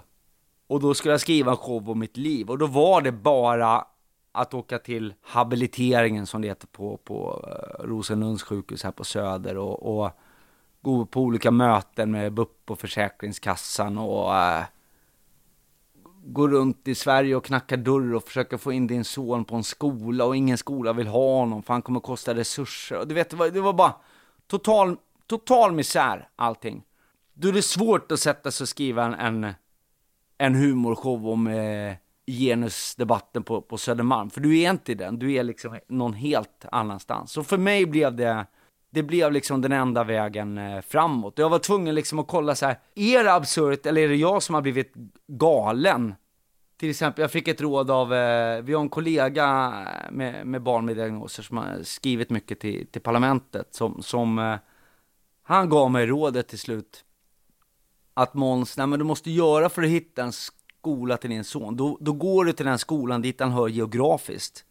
Och 0.68 0.80
då 0.80 0.94
skulle 0.94 1.14
jag 1.14 1.22
skriva 1.22 1.52
en 1.52 1.58
show 1.58 1.90
om 1.90 2.00
mitt 2.00 2.18
liv. 2.18 2.50
Och 2.50 2.58
då 2.58 2.68
var 2.68 3.02
det 3.02 3.12
bara 3.12 3.86
att 4.32 4.54
åka 4.54 4.80
till 4.80 5.14
habiliteringen 5.22 6.26
som 6.26 6.42
det 6.42 6.48
heter 6.48 6.68
på, 6.68 6.98
på 6.98 7.46
eh, 7.48 7.84
Rosenlunds 7.84 8.44
sjukhus 8.44 8.84
här 8.84 8.92
på 8.92 9.04
Söder 9.04 9.58
och, 9.58 10.04
och 10.04 10.12
gå 10.82 11.06
på 11.06 11.22
olika 11.22 11.52
möten 11.52 12.12
med 12.12 12.34
BUP 12.34 12.72
och 12.72 12.80
Försäkringskassan 12.80 13.98
och 13.98 14.36
eh, 14.36 14.64
gå 16.26 16.48
runt 16.48 16.88
i 16.88 16.96
Sverige 16.96 17.36
och 17.36 17.46
knacka 17.46 17.78
dörr 17.78 18.14
och 18.14 18.24
försöka 18.24 18.58
få 18.58 18.72
in 18.72 18.88
din 18.88 19.04
son 19.04 19.46
på 19.46 19.56
en 19.56 19.64
skola 19.64 20.26
och 20.26 20.36
ingen 20.36 20.58
skola 20.58 20.94
vill 20.94 21.08
ha 21.08 21.40
honom 21.40 21.64
för 21.64 21.74
han 21.74 21.82
kommer 21.82 22.00
kosta 22.00 22.36
resurser. 22.36 23.00
Och 23.00 23.08
du 23.08 23.16
vet, 23.16 23.30
det 23.30 23.36
var, 23.36 23.50
det 23.50 23.62
var 23.62 23.74
bara 23.74 23.94
total, 24.48 24.98
total 25.28 25.72
misär 25.72 26.30
allting. 26.36 26.84
Då 27.34 27.48
är 27.48 27.54
det 27.54 27.62
svårt 27.62 28.12
att 28.12 28.20
sätta 28.20 28.52
sig 28.52 28.64
och 28.64 28.70
skriva 28.70 29.04
en, 29.06 29.14
en, 29.14 29.54
en 30.38 30.56
humorshow 30.56 31.28
om 31.30 31.48
eh, 31.48 31.96
genusdebatten 32.28 33.44
på, 33.44 33.62
på 33.62 33.78
Södermalm. 33.78 34.30
För 34.30 34.42
du 34.42 34.60
är 34.60 34.70
inte 34.70 34.92
i 34.92 34.96
den, 34.96 35.20
du 35.20 35.34
är 35.34 35.44
liksom 35.44 35.80
någon 35.88 36.14
helt 36.14 36.66
annanstans. 36.72 37.32
Så 37.32 37.44
för 37.44 37.58
mig 37.58 37.86
blev 37.86 38.16
det, 38.16 38.46
det 38.94 39.04
blev 39.04 39.32
liksom 39.32 39.62
den 39.62 39.72
enda 39.72 40.04
vägen 40.04 40.58
eh, 40.58 40.82
framåt. 40.82 41.34
Jag 41.38 41.50
var 41.50 41.60
tvungen 41.60 41.96
liksom 41.96 42.20
att 42.20 42.28
kolla 42.28 42.56
så 42.56 42.66
här, 42.66 42.80
är 42.96 43.24
det 43.24 43.34
absurt 43.34 43.86
eller 43.86 44.02
är 44.02 44.08
det 44.08 44.16
jag 44.16 44.44
som 44.44 44.56
har 44.56 44.62
blivit 44.62 44.94
galen? 45.28 46.16
Till 46.78 46.90
exempel, 46.90 47.22
jag 47.22 47.32
fick 47.32 47.48
ett 47.48 47.62
råd 47.62 47.92
av, 47.92 48.14
eh, 48.14 48.62
vi 48.62 48.74
har 48.74 48.82
en 48.82 48.90
kollega 48.90 49.74
eh, 50.06 50.12
med, 50.12 50.48
med 50.48 50.62
barn 50.62 50.86
med 50.86 50.96
diagnoser 50.96 51.44
som 51.44 51.58
har 51.58 51.84
skrivit 51.84 52.30
mycket 52.30 52.60
till, 52.60 52.88
till 52.88 53.02
parlamentet, 53.02 53.76
som, 53.76 54.02
som 54.02 54.40
eh, 54.40 54.56
han 55.44 55.70
gav 55.70 55.92
mig 55.92 56.06
rådet 56.06 56.48
till 56.48 56.60
slut, 56.60 57.06
att 58.14 58.34
Måns, 58.34 58.78
nej 58.78 58.88
men 58.88 59.00
du 59.00 59.06
måste 59.06 59.32
göra 59.32 59.70
för 59.70 59.84
att 59.84 59.90
hitta 59.90 60.24
en 60.24 60.34
skola 60.34 61.18
till 61.18 61.30
din 61.30 61.44
son, 61.44 61.78
då, 61.78 61.98
då 62.02 62.14
går 62.14 62.46
du 62.46 62.54
till 62.54 62.66
den 62.66 62.80
skolan 62.80 63.22
dit 63.22 63.40
han 63.40 63.52
hör 63.52 63.68
geografiskt. 63.68 64.66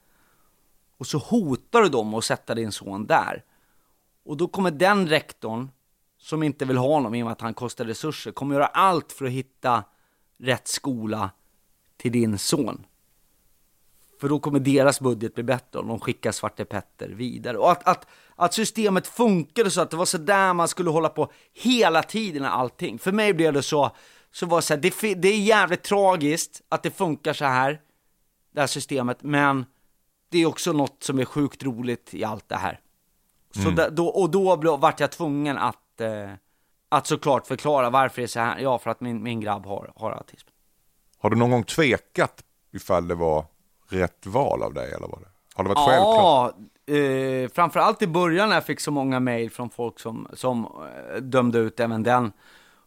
och 0.96 1.06
så 1.06 1.18
hotar 1.18 1.82
du 1.82 1.88
dem 1.88 2.14
att 2.14 2.24
sätta 2.24 2.54
din 2.54 2.72
son 2.72 3.06
där. 3.06 3.44
Och 4.24 4.36
då 4.36 4.48
kommer 4.48 4.70
den 4.70 5.08
rektorn, 5.08 5.68
som 6.18 6.42
inte 6.42 6.64
vill 6.64 6.76
ha 6.76 6.88
honom 6.88 7.14
i 7.14 7.22
och 7.22 7.26
med 7.26 7.32
att 7.32 7.40
han 7.40 7.54
kostar 7.54 7.84
resurser, 7.84 8.32
kommer 8.32 8.54
göra 8.54 8.66
allt 8.66 9.12
för 9.12 9.24
att 9.24 9.30
hitta 9.30 9.84
rätt 10.38 10.68
skola 10.68 11.30
till 11.96 12.12
din 12.12 12.38
son. 12.38 12.86
För 14.20 14.28
då 14.28 14.38
kommer 14.38 14.60
deras 14.60 15.00
budget 15.00 15.34
bli 15.34 15.44
bättre 15.44 15.78
om 15.78 15.88
de 15.88 16.00
skickar 16.00 16.32
Svarte 16.32 16.64
Petter 16.64 17.08
vidare. 17.08 17.58
Och 17.58 17.70
att, 17.70 17.88
att, 17.88 18.06
att 18.36 18.54
systemet 18.54 19.06
funkade 19.06 19.70
så 19.70 19.80
att 19.80 19.90
det 19.90 19.96
var 19.96 20.04
så 20.04 20.18
där 20.18 20.54
man 20.54 20.68
skulle 20.68 20.90
hålla 20.90 21.08
på 21.08 21.32
hela 21.52 22.02
tiden 22.02 22.42
med 22.42 22.54
allting. 22.54 22.98
För 22.98 23.12
mig 23.12 23.34
blev 23.34 23.52
det 23.52 23.62
så, 23.62 23.90
så 24.32 24.46
var 24.46 24.58
det 24.58 24.62
så 24.62 24.74
här, 24.74 24.80
det, 24.80 25.14
det 25.14 25.28
är 25.28 25.38
jävligt 25.38 25.82
tragiskt 25.82 26.62
att 26.68 26.82
det 26.82 26.90
funkar 26.90 27.32
så 27.32 27.44
här, 27.44 27.80
det 28.52 28.60
här 28.60 28.66
systemet, 28.66 29.22
men 29.22 29.64
det 30.28 30.38
är 30.38 30.46
också 30.46 30.72
något 30.72 31.02
som 31.02 31.18
är 31.18 31.24
sjukt 31.24 31.62
roligt 31.62 32.14
i 32.14 32.24
allt 32.24 32.48
det 32.48 32.56
här. 32.56 32.80
Så 33.52 33.70
där, 33.70 33.90
då, 33.90 34.06
och 34.06 34.30
då 34.30 34.76
vart 34.76 35.00
jag 35.00 35.12
tvungen 35.12 35.58
att, 35.58 36.00
eh, 36.00 36.30
att 36.88 37.06
såklart 37.06 37.46
förklara 37.46 37.90
varför 37.90 38.22
det 38.22 38.26
är 38.26 38.28
så 38.28 38.40
här. 38.40 38.58
Ja, 38.58 38.78
för 38.78 38.90
att 38.90 39.00
min, 39.00 39.22
min 39.22 39.40
grabb 39.40 39.66
har, 39.66 39.92
har 39.96 40.10
autism. 40.10 40.48
Har 41.18 41.30
du 41.30 41.36
någon 41.36 41.50
gång 41.50 41.64
tvekat 41.64 42.44
ifall 42.72 43.08
det 43.08 43.14
var 43.14 43.44
rätt 43.88 44.26
val 44.26 44.62
av 44.62 44.74
dig 44.74 44.92
eller 44.92 45.06
vad 45.06 45.20
det? 45.20 45.28
Har 45.54 45.64
det 45.64 45.68
varit 45.68 45.88
självklart? 45.88 46.54
Ja, 46.86 46.94
eh, 46.94 47.48
framförallt 47.48 48.02
i 48.02 48.06
början 48.06 48.48
när 48.48 48.56
jag 48.56 48.66
fick 48.66 48.80
så 48.80 48.90
många 48.90 49.20
mejl 49.20 49.50
från 49.50 49.70
folk 49.70 50.00
som, 50.00 50.28
som 50.32 50.64
eh, 50.64 51.20
dömde 51.20 51.58
ut 51.58 51.80
även 51.80 52.02
den 52.02 52.32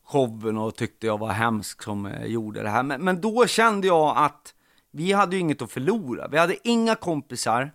showen 0.05 0.57
och 0.57 0.76
tyckte 0.76 1.07
jag 1.07 1.18
var 1.18 1.30
hemsk 1.30 1.84
som 1.84 2.05
eh, 2.05 2.26
gjorde 2.26 2.63
det 2.63 2.70
här. 2.70 2.84
Men, 2.84 3.03
men 3.03 3.22
då 3.22 3.47
kände 3.47 3.88
jag 3.88 4.18
att 4.18 4.53
vi 4.91 5.11
hade 5.11 5.36
ju 5.36 5.39
inget 5.41 5.61
att 5.61 5.72
förlora. 5.72 6.28
Vi 6.28 6.38
hade 6.38 6.68
inga 6.68 6.95
kompisar, 6.95 7.72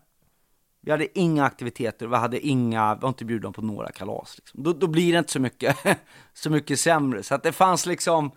vi 0.81 0.91
hade 0.91 1.19
inga 1.19 1.45
aktiviteter, 1.45 2.07
vi 2.07 2.17
hade 2.17 2.47
inga, 2.47 2.95
vi 2.95 3.01
var 3.01 3.09
inte 3.09 3.25
bjudna 3.25 3.53
på 3.53 3.63
några 3.63 3.93
kalas. 3.93 4.37
Liksom. 4.39 4.63
Då, 4.63 4.73
då 4.73 4.87
blir 4.87 5.13
det 5.13 5.19
inte 5.19 5.33
så 5.33 5.41
mycket, 5.41 5.77
så 6.35 6.51
mycket 6.51 6.81
sämre. 6.81 7.23
Så 7.23 7.35
att 7.35 7.43
det 7.43 7.53
fanns 7.53 7.87
liksom, 7.87 8.31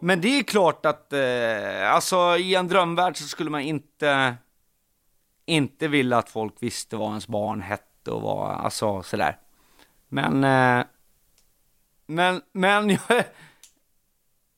men 0.00 0.20
det 0.20 0.38
är 0.38 0.42
klart 0.42 0.86
att, 0.86 1.12
eh, 1.12 1.92
alltså 1.92 2.36
i 2.36 2.54
en 2.54 2.68
drömvärld 2.68 3.16
så 3.16 3.28
skulle 3.28 3.50
man 3.50 3.60
inte, 3.60 4.34
inte 5.46 5.88
vilja 5.88 6.18
att 6.18 6.30
folk 6.30 6.54
visste 6.58 6.96
vad 6.96 7.08
ens 7.08 7.28
barn 7.28 7.62
hette 7.62 8.10
och 8.10 8.22
vad, 8.22 8.50
alltså 8.50 9.02
sådär. 9.02 9.36
Men, 10.08 10.44
eh, 10.44 10.84
men, 12.06 12.42
men 12.52 12.90
jag, 13.08 13.24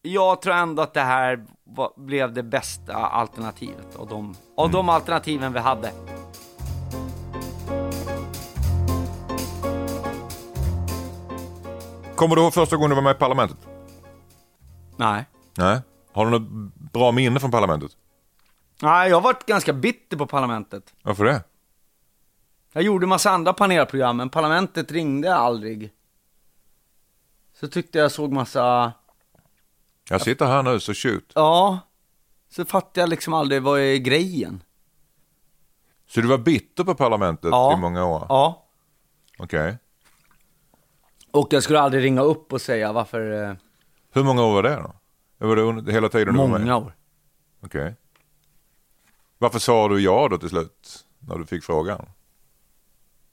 jag 0.03 0.43
tror 0.43 0.55
ändå 0.55 0.83
att 0.83 0.95
det 0.95 1.01
här 1.01 1.47
var, 1.65 1.93
blev 1.97 2.33
det 2.33 2.43
bästa 2.43 2.95
alternativet 2.95 3.97
av 3.97 4.09
de, 4.09 4.35
av 4.57 4.71
de 4.71 4.89
alternativen 4.89 5.53
vi 5.53 5.59
hade. 5.59 5.93
Kommer 12.21 12.37
du 12.37 12.43
ihåg 12.43 12.55
första 12.55 12.77
gången 12.77 12.91
du 12.91 12.95
var 12.95 13.03
med 13.03 13.17
i 13.17 13.19
parlamentet? 13.19 13.59
Nej. 14.97 15.25
Nej. 15.57 15.81
Har 16.13 16.25
du 16.25 16.31
något 16.31 16.73
bra 16.93 17.13
minne 17.13 17.41
från 17.41 17.51
parlamentet? 17.51 17.91
Nej, 18.83 19.09
jag 19.09 19.17
har 19.17 19.21
varit 19.21 19.47
ganska 19.47 19.73
bitter 19.73 20.17
på 20.17 20.27
parlamentet. 20.27 20.95
Varför 21.03 21.25
det? 21.25 21.43
Jag 22.73 22.83
gjorde 22.83 23.07
massa 23.07 23.31
andra 23.31 23.53
panelprogram, 23.53 24.17
men 24.17 24.31
parlamentet 24.31 24.93
ringde 24.93 25.35
aldrig. 25.35 25.93
Så 27.61 27.69
tyckte 27.69 27.99
jag 27.99 28.13
såg 28.13 28.33
massa, 28.33 28.93
Jag 30.09 30.21
sitter 30.21 30.47
här 30.47 30.63
nu 30.63 30.81
så 30.81 30.95
shoot. 30.95 31.33
ja, 31.35 31.79
så 32.51 32.65
fattade 32.65 33.01
jag 33.01 33.09
liksom 33.09 33.35
aldrig 33.35 33.63
vad 33.63 33.81
är 33.81 33.97
grejen. 33.97 34.63
Så 36.07 36.21
du 36.21 36.29
var 36.29 36.39
bitter 36.39 36.85
på 36.85 36.95
parlamentet 36.95 37.51
Ja. 37.51 37.73
i 37.73 37.77
många 37.77 38.05
år? 38.05 38.27
Ja. 38.29 38.67
Okej. 39.39 39.79
Och 41.31 41.53
jag 41.53 41.63
skulle 41.63 41.81
aldrig 41.81 42.05
ringa 42.05 42.23
upp 42.23 42.53
och 42.53 42.61
säga 42.61 42.93
varför, 42.93 43.45
eh, 43.51 43.55
Hur 44.13 44.23
många 44.25 44.45
år 44.45 44.53
var 44.53 44.63
det 44.63 44.77
då? 44.77 44.95
Var 45.47 45.57
det 45.57 45.63
under, 45.63 45.93
hela 45.93 46.09
tiden 46.09 46.35
du 46.35 46.41
var 46.41 46.47
med? 46.49 46.61
många 46.61 46.77
år. 46.77 46.93
Okej. 47.65 47.95
Varför 49.39 49.59
sa 49.59 49.89
du 49.89 50.01
ja 50.01 50.29
då 50.31 50.39
till 50.39 50.49
slut? 50.49 51.05
När 51.19 51.39
du 51.39 51.47
fick 51.47 51.65
frågan? 51.65 52.07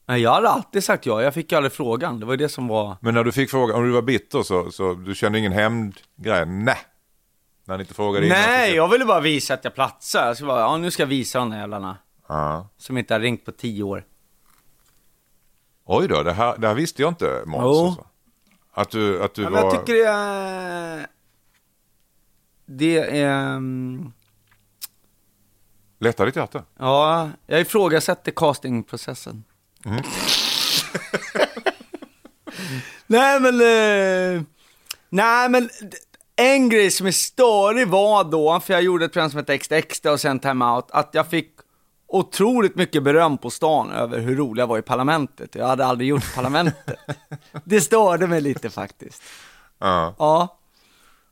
Nej, 0.05 0.21
jag 0.21 0.33
hade 0.33 0.49
alltid 0.49 0.83
sagt 0.83 1.05
ja, 1.05 1.21
jag 1.23 1.33
fick 1.33 1.53
aldrig 1.53 1.71
frågan. 1.73 2.19
Det 2.19 2.25
var 2.25 2.33
ju 2.33 2.37
det 2.37 2.49
som 2.49 2.67
var... 2.67 2.97
Men 3.01 3.13
när 3.13 3.23
du 3.23 3.31
fick 3.31 3.49
frågan, 3.49 3.75
om 3.75 3.83
du 3.83 3.91
var 3.91 4.01
bitter 4.01 4.43
så, 4.43 4.71
så 4.71 4.93
du 4.93 5.15
kände 5.15 5.39
ingen 5.39 5.51
hämndgrej? 5.51 6.45
Nej. 6.45 6.77
När 7.65 7.77
ni 7.77 7.81
inte 7.81 7.93
frågade? 7.93 8.27
Nej, 8.27 8.75
jag 8.75 8.87
ville 8.87 9.05
bara 9.05 9.19
visa 9.19 9.53
att 9.53 9.63
jag 9.63 9.75
platsar. 9.75 10.33
Så 10.33 10.45
bara, 10.45 10.59
ja 10.59 10.77
nu 10.77 10.91
ska 10.91 11.03
jag 11.03 11.07
visa 11.07 11.39
de 11.39 11.49
där 11.49 11.57
jävlarna. 11.57 11.97
Ja. 12.27 12.67
Som 12.77 12.97
inte 12.97 13.13
har 13.13 13.19
ringt 13.19 13.45
på 13.45 13.51
tio 13.51 13.83
år. 13.83 14.03
Oj 15.89 16.07
då, 16.07 16.23
det 16.23 16.33
här, 16.33 16.57
det 16.57 16.67
här 16.67 16.75
visste 16.75 17.01
jag 17.01 17.11
inte 17.11 17.43
Måns. 17.45 17.63
Jo. 17.63 17.85
Alltså. 17.87 18.05
Att 18.71 18.89
du, 18.89 19.23
att 19.23 19.33
du 19.33 19.43
Ja, 19.43 19.49
var... 19.49 19.61
men 19.61 19.69
jag 19.69 19.79
tycker 19.79 19.93
det 19.93 20.07
är... 20.07 21.07
Det 22.65 22.97
är... 23.21 23.55
mm, 23.55 24.11
Lättar 25.99 26.25
ditt 26.25 26.35
hjärta? 26.35 26.63
Ja, 26.79 27.29
jag 27.45 27.61
ifrågasätter 27.61 28.31
castingprocessen. 28.31 29.43
Mm. 29.85 30.03
nej 33.07 33.39
men... 33.39 33.53
Eh, 33.61 34.41
nej 35.09 35.49
men... 35.49 35.69
En 36.39 36.69
grej 36.69 36.91
som 36.91 37.07
är 37.07 37.11
störig 37.11 37.87
var 37.87 38.23
då, 38.23 38.59
för 38.59 38.73
jag 38.73 38.83
gjorde 38.83 39.05
ett 39.05 39.13
program 39.13 39.29
som 39.29 39.37
hette 39.37 39.53
Extra 39.53 39.77
Extra 39.77 40.11
och 40.11 40.19
sen 40.19 40.39
Time 40.39 40.65
Out, 40.65 40.85
att 40.91 41.09
jag 41.13 41.27
fick 41.27 41.56
otroligt 42.07 42.75
mycket 42.75 43.03
beröm 43.03 43.37
på 43.37 43.49
stan 43.49 43.91
över 43.91 44.19
hur 44.19 44.35
rolig 44.35 44.61
jag 44.61 44.67
var 44.67 44.77
i 44.77 44.81
parlamentet. 44.81 45.55
Jag 45.55 45.67
hade 45.67 45.85
aldrig 45.85 46.09
gjort 46.09 46.35
parlamentet. 46.35 46.99
det 47.63 47.81
störde 47.81 48.27
mig 48.27 48.41
lite 48.41 48.69
faktiskt. 48.69 49.23
Ja. 49.79 50.15
Ja. 50.19 50.59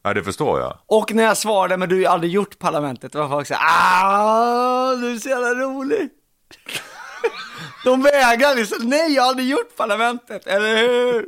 ja, 0.04 0.14
det 0.14 0.24
förstår 0.24 0.60
jag. 0.60 0.78
Och 0.86 1.14
när 1.14 1.24
jag 1.24 1.38
svarade, 1.38 1.78
men 1.78 1.90
du 1.90 1.96
har 1.96 2.00
ju 2.00 2.06
aldrig 2.06 2.32
gjort 2.32 2.60
parlamentet, 2.60 3.12
då 3.12 3.20
var 3.20 3.30
folk 3.30 3.48
såhär, 3.48 3.62
ah, 3.64 4.96
du 4.96 5.14
är 5.14 5.20
så 5.20 5.30
jävla 5.30 5.50
rolig. 5.50 6.10
De 7.84 8.02
vägrade 8.02 8.56
liksom, 8.56 8.90
nej 8.90 9.14
jag 9.14 9.24
har 9.24 9.30
aldrig 9.30 9.50
gjort 9.50 9.76
parlamentet, 9.78 10.48
eller 10.48 10.78
hur? 10.78 11.26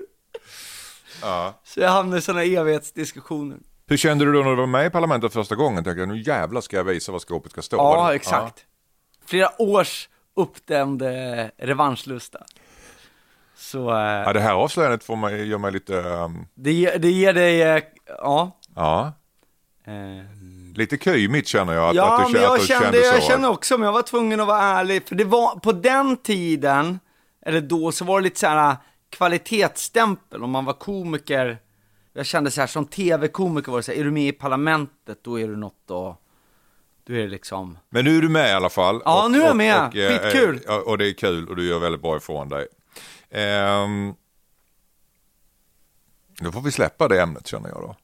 Ja. 1.22 1.62
Så 1.64 1.80
jag 1.80 1.90
hamnade 1.90 2.18
i 2.18 2.22
sådana 2.22 2.44
evighetsdiskussioner. 2.44 3.58
Hur 3.88 3.98
kände 3.98 4.26
du 4.26 4.34
då 4.34 4.40
när 4.40 4.50
du 4.50 4.56
var 4.56 4.68
med 4.68 4.86
i 4.86 4.90
parlamentet 4.90 5.34
första 5.34 5.56
gången? 5.56 5.84
Tänkte 5.84 6.00
jag, 6.00 6.10
nu 6.10 6.22
jävlar 6.22 6.62
ska 6.62 6.78
jag 6.78 6.84
visa 6.84 7.12
vad 7.12 7.22
skåpet 7.22 7.52
ska 7.52 7.62
stå. 7.62 7.78
Ja, 7.78 8.16
exakt. 8.16 8.66
Flera 9.28 9.62
års 9.62 10.10
uppdämde 10.36 11.52
revanschlusta. 11.58 12.40
Så 13.56 13.90
eh, 13.90 13.98
Ja. 13.98 14.34
det 14.34 14.40
här 14.40 14.54
avslöjandet 14.54 15.04
får 15.04 15.16
mig, 15.16 15.48
gör 15.48 15.58
mig 15.58 15.72
lite... 15.72 16.00
ehm, 16.02 16.46
det, 16.56 16.98
det 16.98 17.12
ger 17.12 17.34
dig, 17.34 17.62
eh, 17.62 17.84
ja. 18.08 18.52
ja, 18.76 19.14
Eh, 19.88 20.74
lite 20.76 20.98
kymigt 20.98 21.48
känner 21.48 21.74
jag. 21.74 21.90
Att, 21.90 21.96
Ja, 21.96 22.20
att 22.22 22.28
du, 22.28 22.34
men 22.34 22.42
att 22.42 22.50
jag 22.52 22.60
du 22.60 22.66
kände, 22.66 22.84
kände 22.86 22.98
jag 23.00 23.24
kände 23.24 23.48
också, 23.48 23.78
men 23.78 23.86
jag 23.86 23.94
var 23.94 24.02
tvungen 24.02 24.40
att 24.40 24.48
vara 24.48 24.62
ärlig, 24.62 25.08
för 25.08 25.16
det 25.16 25.24
var, 25.24 25.56
på 25.60 25.72
den 25.72 26.18
tiden, 26.18 27.00
eller 27.46 27.62
då, 27.62 27.92
så 27.92 28.06
var 28.06 28.20
det 28.20 28.24
lite 28.24 28.40
så 28.40 28.48
här 28.48 28.76
kvalitetsstämpel 29.10 30.44
om 30.44 30.52
man 30.52 30.66
var 30.66 30.74
komiker. 30.74 31.58
Jag 32.14 32.26
kände 32.26 32.52
så 32.52 32.62
här, 32.62 32.68
som 32.68 32.86
tv-komiker 32.86 33.72
var 33.72 33.80
det 33.80 33.84
så 33.84 33.92
här, 33.92 34.00
är 34.00 34.04
du 34.04 34.12
med 34.12 34.28
i 34.28 34.32
Parlamentet, 34.32 35.24
då 35.24 35.40
är 35.40 35.48
du 35.48 35.56
något 35.56 35.92
och, 35.92 36.22
då 37.08 37.14
är 37.14 37.28
liksom, 37.28 37.78
Men 37.90 38.06
nu 38.06 38.18
är 38.18 38.22
du 38.22 38.30
med 38.30 38.50
i 38.50 38.54
alla 38.54 38.70
fall. 38.70 39.02
Ja, 39.06 39.28
nu 39.28 39.42
är 39.42 39.46
jag 39.46 39.56
med. 39.56 39.76
eh, 39.76 40.20
Skitkul. 40.20 40.62
eh, 40.68 40.76
och 40.76 40.98
det 40.98 41.08
är 41.10 41.14
kul 41.14 41.50
och 41.50 41.56
du 41.56 41.68
gör 41.68 41.80
väldigt 41.80 42.02
bra 42.02 42.18
ifrån 42.18 42.50
dig. 42.50 42.68
Um, 43.32 44.16
då 46.40 46.52
får 46.52 46.62
vi 46.62 46.72
släppa 46.72 47.08
det 47.08 47.22
ämnet 47.22 47.48
känner 47.48 47.70
jag 47.70 47.82
då. 47.82 47.96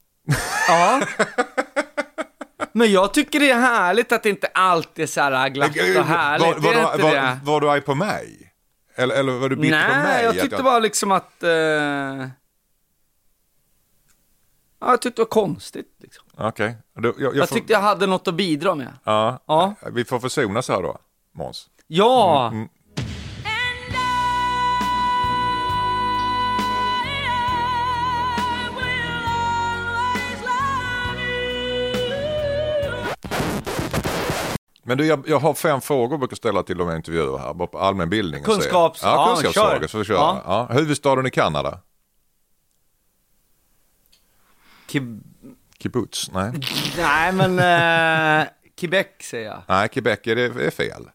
ja. 0.67 1.01
Men 2.71 2.91
jag 2.91 3.13
tycker 3.13 3.39
det 3.39 3.49
är 3.51 3.59
härligt 3.59 4.11
att 4.11 4.23
det 4.23 4.29
inte 4.29 4.47
alltid 4.47 5.03
är 5.03 5.07
så 5.07 5.21
här 5.21 5.49
glatt 5.49 5.69
och 5.69 6.05
härligt, 6.05 6.57
var, 6.63 6.73
var, 6.73 6.97
var, 6.97 6.97
var, 6.99 7.39
var 7.43 7.61
du 7.61 7.69
arg 7.69 7.81
på 7.81 7.95
mig? 7.95 8.53
Eller, 8.95 9.15
eller 9.15 9.33
var 9.33 9.49
du 9.49 9.55
bitter 9.55 9.87
på 9.89 9.93
mig? 9.95 10.03
Nej, 10.03 10.23
jag 10.23 10.39
tyckte 10.39 10.63
bara 10.63 10.79
liksom 10.79 11.11
att... 11.11 11.43
Eh... 11.43 11.49
Ja, 11.49 12.27
jag 14.79 15.01
tyckte 15.01 15.21
det 15.21 15.25
var 15.25 15.29
konstigt. 15.29 15.95
Liksom. 16.01 16.22
Okej. 16.37 16.77
Då- 16.95 17.07
Jag, 17.07 17.15
jag 17.19 17.35
Jag 17.35 17.49
får- 17.49 17.55
tyckte 17.55 17.73
jag 17.73 17.79
hade 17.81 18.07
något 18.07 18.27
att 18.27 18.35
bidra 18.35 18.75
med. 18.75 18.93
Ja, 19.03 19.39
Ja. 19.45 19.73
vi 19.91 20.05
får 20.05 20.19
försonas 20.19 20.69
här 20.69 20.81
då, 20.81 20.97
Måns. 21.35 21.69
Ja! 21.87 22.47
Mm, 22.47 22.67
Men 34.83 34.97
du, 34.97 35.05
jag, 35.05 35.23
jag 35.27 35.39
har 35.39 35.53
fem 35.53 35.81
frågor 35.81 36.11
jag 36.11 36.19
brukar 36.19 36.35
ställa 36.35 36.63
till 36.63 36.77
de 36.77 36.87
jag 36.87 36.97
intervjuar 36.97 37.37
här, 37.37 37.53
bara 37.53 37.67
på 37.67 37.79
allmänbildning. 37.79 38.45
och 38.45 38.53
se. 38.53 38.69
Kunskaps- 38.69 38.99
Ja, 39.03 39.27
ja, 39.27 39.35
kunskapsfrågor. 39.35 39.87
Så 39.87 39.97
vi 39.97 40.05
kör. 40.05 40.13
Ja. 40.15 40.41
Ja. 40.45 40.67
Huvudstaden 40.75 41.25
i 41.25 41.29
Kanada? 41.29 41.79
Kib- 44.89 45.21
Kibbutz? 45.83 46.31
Nej. 46.31 46.51
Nej, 46.97 47.31
men... 47.31 47.59
Eh... 48.41 48.47
Quebec 48.79 49.07
säger 49.21 49.45
jag. 49.49 49.61
Nej, 49.67 49.89
Quebec 49.89 50.19
är, 50.23 50.35
det 50.35 50.65
är 50.65 50.71
fel. 50.71 51.09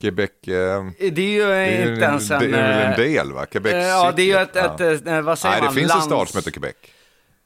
Quebec, 0.00 0.30
eh, 0.30 0.84
Det 0.98 1.06
är 1.06 1.20
ju 1.20 1.46
det 1.46 1.54
är 1.56 1.92
inte 1.92 2.04
ens 2.04 2.30
en... 2.30 2.38
det 2.40 2.46
är 2.46 2.50
väl 2.50 2.86
en 2.86 2.90
eh, 2.92 2.96
del 2.96 3.32
va? 3.32 3.46
Quebec 3.46 3.72
eh, 3.74 3.80
Ja, 3.80 4.12
det 4.16 4.22
är 4.22 4.26
ju 4.26 4.36
ett, 4.36 4.56
ett, 4.56 5.06
eh, 5.06 5.20
vad 5.20 5.38
säger 5.38 5.52
Nej, 5.54 5.60
det 5.60 5.64
man? 5.66 5.74
finns 5.74 5.92
en 5.92 5.98
Lands- 5.98 6.04
stad 6.06 6.28
som 6.28 6.38
heter 6.38 6.50
Quebec. 6.50 6.74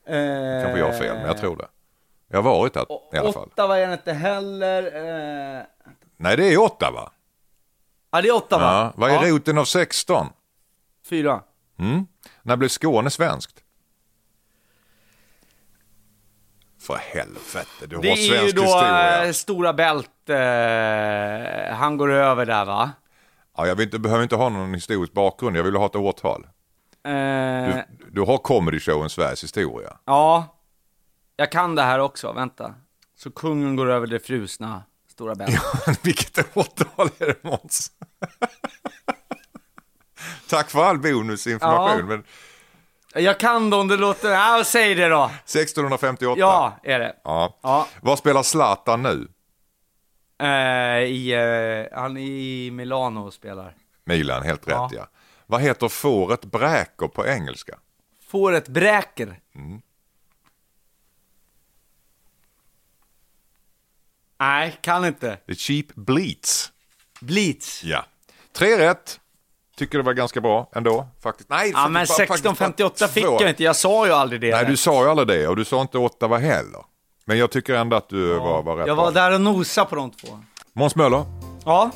Eh, 0.07 0.63
Kanske 0.63 0.79
jag 0.79 0.87
har 0.87 0.99
fel, 0.99 1.17
men 1.17 1.27
jag 1.27 1.39
tror 1.39 1.57
det. 1.57 1.67
Jag 2.29 2.39
har 2.39 2.43
varit 2.43 2.75
där 2.75 2.87
i 3.15 3.17
alla 3.19 3.33
fall. 3.33 3.49
Ottawa 3.49 3.79
är 3.79 3.87
det 3.87 3.93
inte 3.93 4.13
heller. 4.13 4.83
Eh... 5.57 5.63
Nej, 6.17 6.37
det 6.37 6.53
är 6.53 6.59
Ottawa. 6.59 7.13
Ja, 8.13 8.23
det 8.23 8.29
är 8.29 8.33
Ottawa. 8.33 8.63
Ja, 8.65 8.93
vad 8.97 9.11
är 9.11 9.31
roten 9.31 9.59
av 9.59 9.65
16? 9.65 10.27
Fyra. 11.11 11.41
Mm. 11.79 12.07
När 12.43 12.57
blev 12.57 12.69
Skåne 12.69 13.11
svenskt? 13.11 13.64
För 16.85 16.95
helvete, 16.97 17.87
du 17.87 17.97
har 17.97 18.03
Det 18.03 18.09
är 18.13 18.17
ju 18.17 18.39
svensk 18.39 18.57
då 18.57 18.63
historia. 18.63 19.25
eh, 19.27 19.33
Stora 19.33 19.73
Bält, 19.73 20.29
eh, 20.29 21.75
han 21.77 21.97
går 21.97 22.13
över 22.13 22.47
där 22.47 22.65
va? 22.65 22.91
Ja, 23.57 23.67
jag 23.67 23.81
inte, 23.81 23.99
behöver 23.99 24.23
inte 24.23 24.37
ha 24.37 24.49
någon 24.49 24.75
historisk 24.75 25.13
bakgrund, 25.13 25.57
jag 25.57 25.63
vill 25.65 25.77
ha 25.77 25.87
ett 25.87 25.97
årtal. 25.97 26.47
Eh, 27.07 27.13
Du, 27.13 27.85
du 28.11 28.21
har 28.21 28.39
comedy 28.39 28.81
showen 28.81 29.11
Sveriges 29.11 29.43
historia. 29.45 29.97
Ja, 30.05 30.57
jag 31.37 31.53
kan 31.53 31.75
det 31.75 31.83
här 31.83 31.99
också, 31.99 32.33
vänta. 32.33 32.75
Så 33.19 33.31
kungen 33.31 33.77
går 33.77 33.91
över 33.91 34.07
det 34.07 34.21
frusna 34.21 34.83
Stora 35.11 35.35
Bält. 35.35 35.61
Vilket 36.03 36.57
årtal 36.57 37.09
är 37.19 37.27
det 37.27 37.45
Måns? 37.45 37.91
Tack 40.51 40.71
för 40.71 40.85
all 40.85 40.99
bonusinformation. 40.99 41.99
Ja. 41.99 42.05
Men 42.07 42.25
Jag 43.15 43.41
kan 43.41 43.71
då 43.71 43.81
om 43.81 43.89
det 43.89 43.97
låter, 43.97 44.31
ja 44.31 44.63
säg 44.67 44.95
det 44.95 45.09
då. 45.09 45.25
1658. 45.45 46.41
Ja, 46.41 46.79
är 46.83 46.99
det. 46.99 47.17
ja. 47.25 47.59
Ja. 47.63 47.89
Vad 48.01 48.19
spelar 48.19 48.43
Zlatan 48.43 49.03
nu? 49.03 49.29
Eh, 50.39 50.99
i, 51.03 51.33
eh, 51.33 51.99
han 51.99 52.17
är 52.17 52.21
i 52.21 52.71
Milano 52.71 53.27
och 53.27 53.35
spelar. 53.35 53.75
Milan, 54.05 54.43
helt 54.43 54.69
rätt 54.69 54.75
Ja. 54.75 54.91
ja. 54.93 55.09
Vad 55.47 55.61
heter 55.61 55.89
fåret 55.89 56.45
bräker 56.45 57.09
på 57.09 57.27
engelska? 57.27 57.79
Fåret 58.27 58.69
bräker. 58.69 59.41
Nej, 64.39 64.79
kan 64.81 65.05
inte. 65.05 65.37
The 65.37 65.55
cheap 65.55 65.87
bleats. 65.95 66.73
Bleats. 67.21 67.85
Ja. 67.85 68.05
Tre 68.53 68.79
rätt. 68.79 69.21
Tycker 69.79 69.99
det 69.99 70.05
var 70.05 70.13
ganska 70.13 70.41
bra 70.41 70.71
ändå 70.75 71.07
faktiskt. 71.23 71.49
Nej, 71.51 71.71
Ja, 71.75 71.89
men 71.89 72.07
faktiskt 72.07 72.19
bara- 72.19 72.27
faktiskt 72.27 72.45
bara 72.45 72.51
1658 72.53 73.09
fick 73.09 73.25
jag 73.25 73.51
inte, 73.51 73.65
jag 73.65 73.77
sa 73.77 74.07
ju 74.07 74.13
aldrig 74.13 74.41
det. 74.41 74.51
Nej, 74.51 74.65
du 74.67 74.77
sa 74.77 75.03
ju 75.05 75.11
aldrig 75.11 75.29
det 75.29 75.49
och 75.49 75.57
du 75.57 75.65
sa 75.65 75.81
inte 75.81 75.99
Ottawa 75.99 76.39
heller. 76.39 76.81
Men 77.25 77.39
jag 77.39 77.51
tycker 77.51 77.75
ändå 77.75 77.97
att 77.97 78.09
du 78.09 78.35
var, 78.35 78.63
var 78.63 78.77
rätt 78.77 78.87
jag 78.87 78.95
var 78.97 79.13
bra. 79.13 79.23
där 79.23 79.35
och 79.35 79.41
nosade 79.41 79.91
på 79.91 79.97
de 79.97 80.11
två. 80.11 80.29
Måns 80.73 80.97
Möller, 80.97 81.25
Ja, 81.65 81.91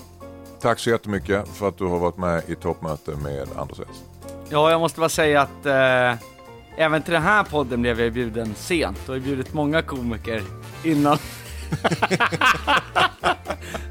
tack 0.60 0.78
så 0.78 0.90
jättemycket 0.90 1.48
för 1.54 1.68
att 1.68 1.78
du 1.78 1.84
har 1.84 1.98
varit 1.98 2.16
med 2.16 2.42
i 2.46 2.54
toppmöte 2.54 3.10
med 3.10 3.48
Anders 3.58 3.80
S. 3.80 3.86
ja 4.48 4.70
jag 4.70 4.80
måste 4.80 5.00
bara 5.00 5.08
säga 5.08 5.40
att 5.42 5.66
eh, 5.66 6.14
även 6.76 7.02
till 7.02 7.12
den 7.12 7.22
här 7.22 7.44
podden 7.44 7.82
blev 7.82 8.00
jag 8.00 8.12
bjuden 8.12 8.54
sent. 8.54 8.98
Du 9.06 9.12
har 9.12 9.16
ju 9.16 9.22
bjudit 9.24 9.52
många 9.54 9.82
komiker 9.82 10.42
innan. 10.84 11.18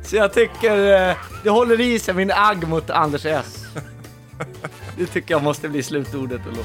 Så 0.07 0.15
jag 0.15 0.33
tycker 0.33 1.09
eh, 1.09 1.15
det 1.43 1.49
håller 1.49 1.81
i 1.81 1.99
sig 1.99 2.13
min 2.13 2.31
agg 2.31 2.67
mot 2.67 2.89
Anders 2.89 3.25
S. 3.25 3.65
Det 4.97 5.05
tycker 5.05 5.33
jag 5.33 5.43
måste 5.43 5.69
bli 5.69 5.83
slutordet 5.83 6.41
ändå. 6.47 6.61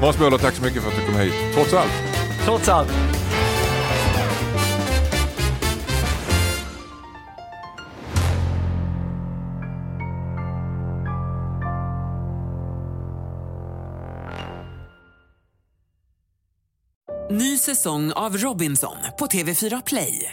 Måns 0.00 0.18
Möller, 0.18 0.38
tack 0.38 0.54
så 0.54 0.62
mycket 0.62 0.82
för 0.82 0.88
att 0.88 0.96
du 0.96 1.06
kom 1.06 1.20
hit. 1.20 1.32
Trots 1.54 1.74
allt. 1.74 1.92
Trots 2.44 2.68
allt. 2.68 2.92
Ny 17.30 17.58
säsong 17.58 18.12
av 18.12 18.36
Robinson 18.36 18.96
på 19.18 19.26
TV4 19.26 19.82
Play. 19.86 20.32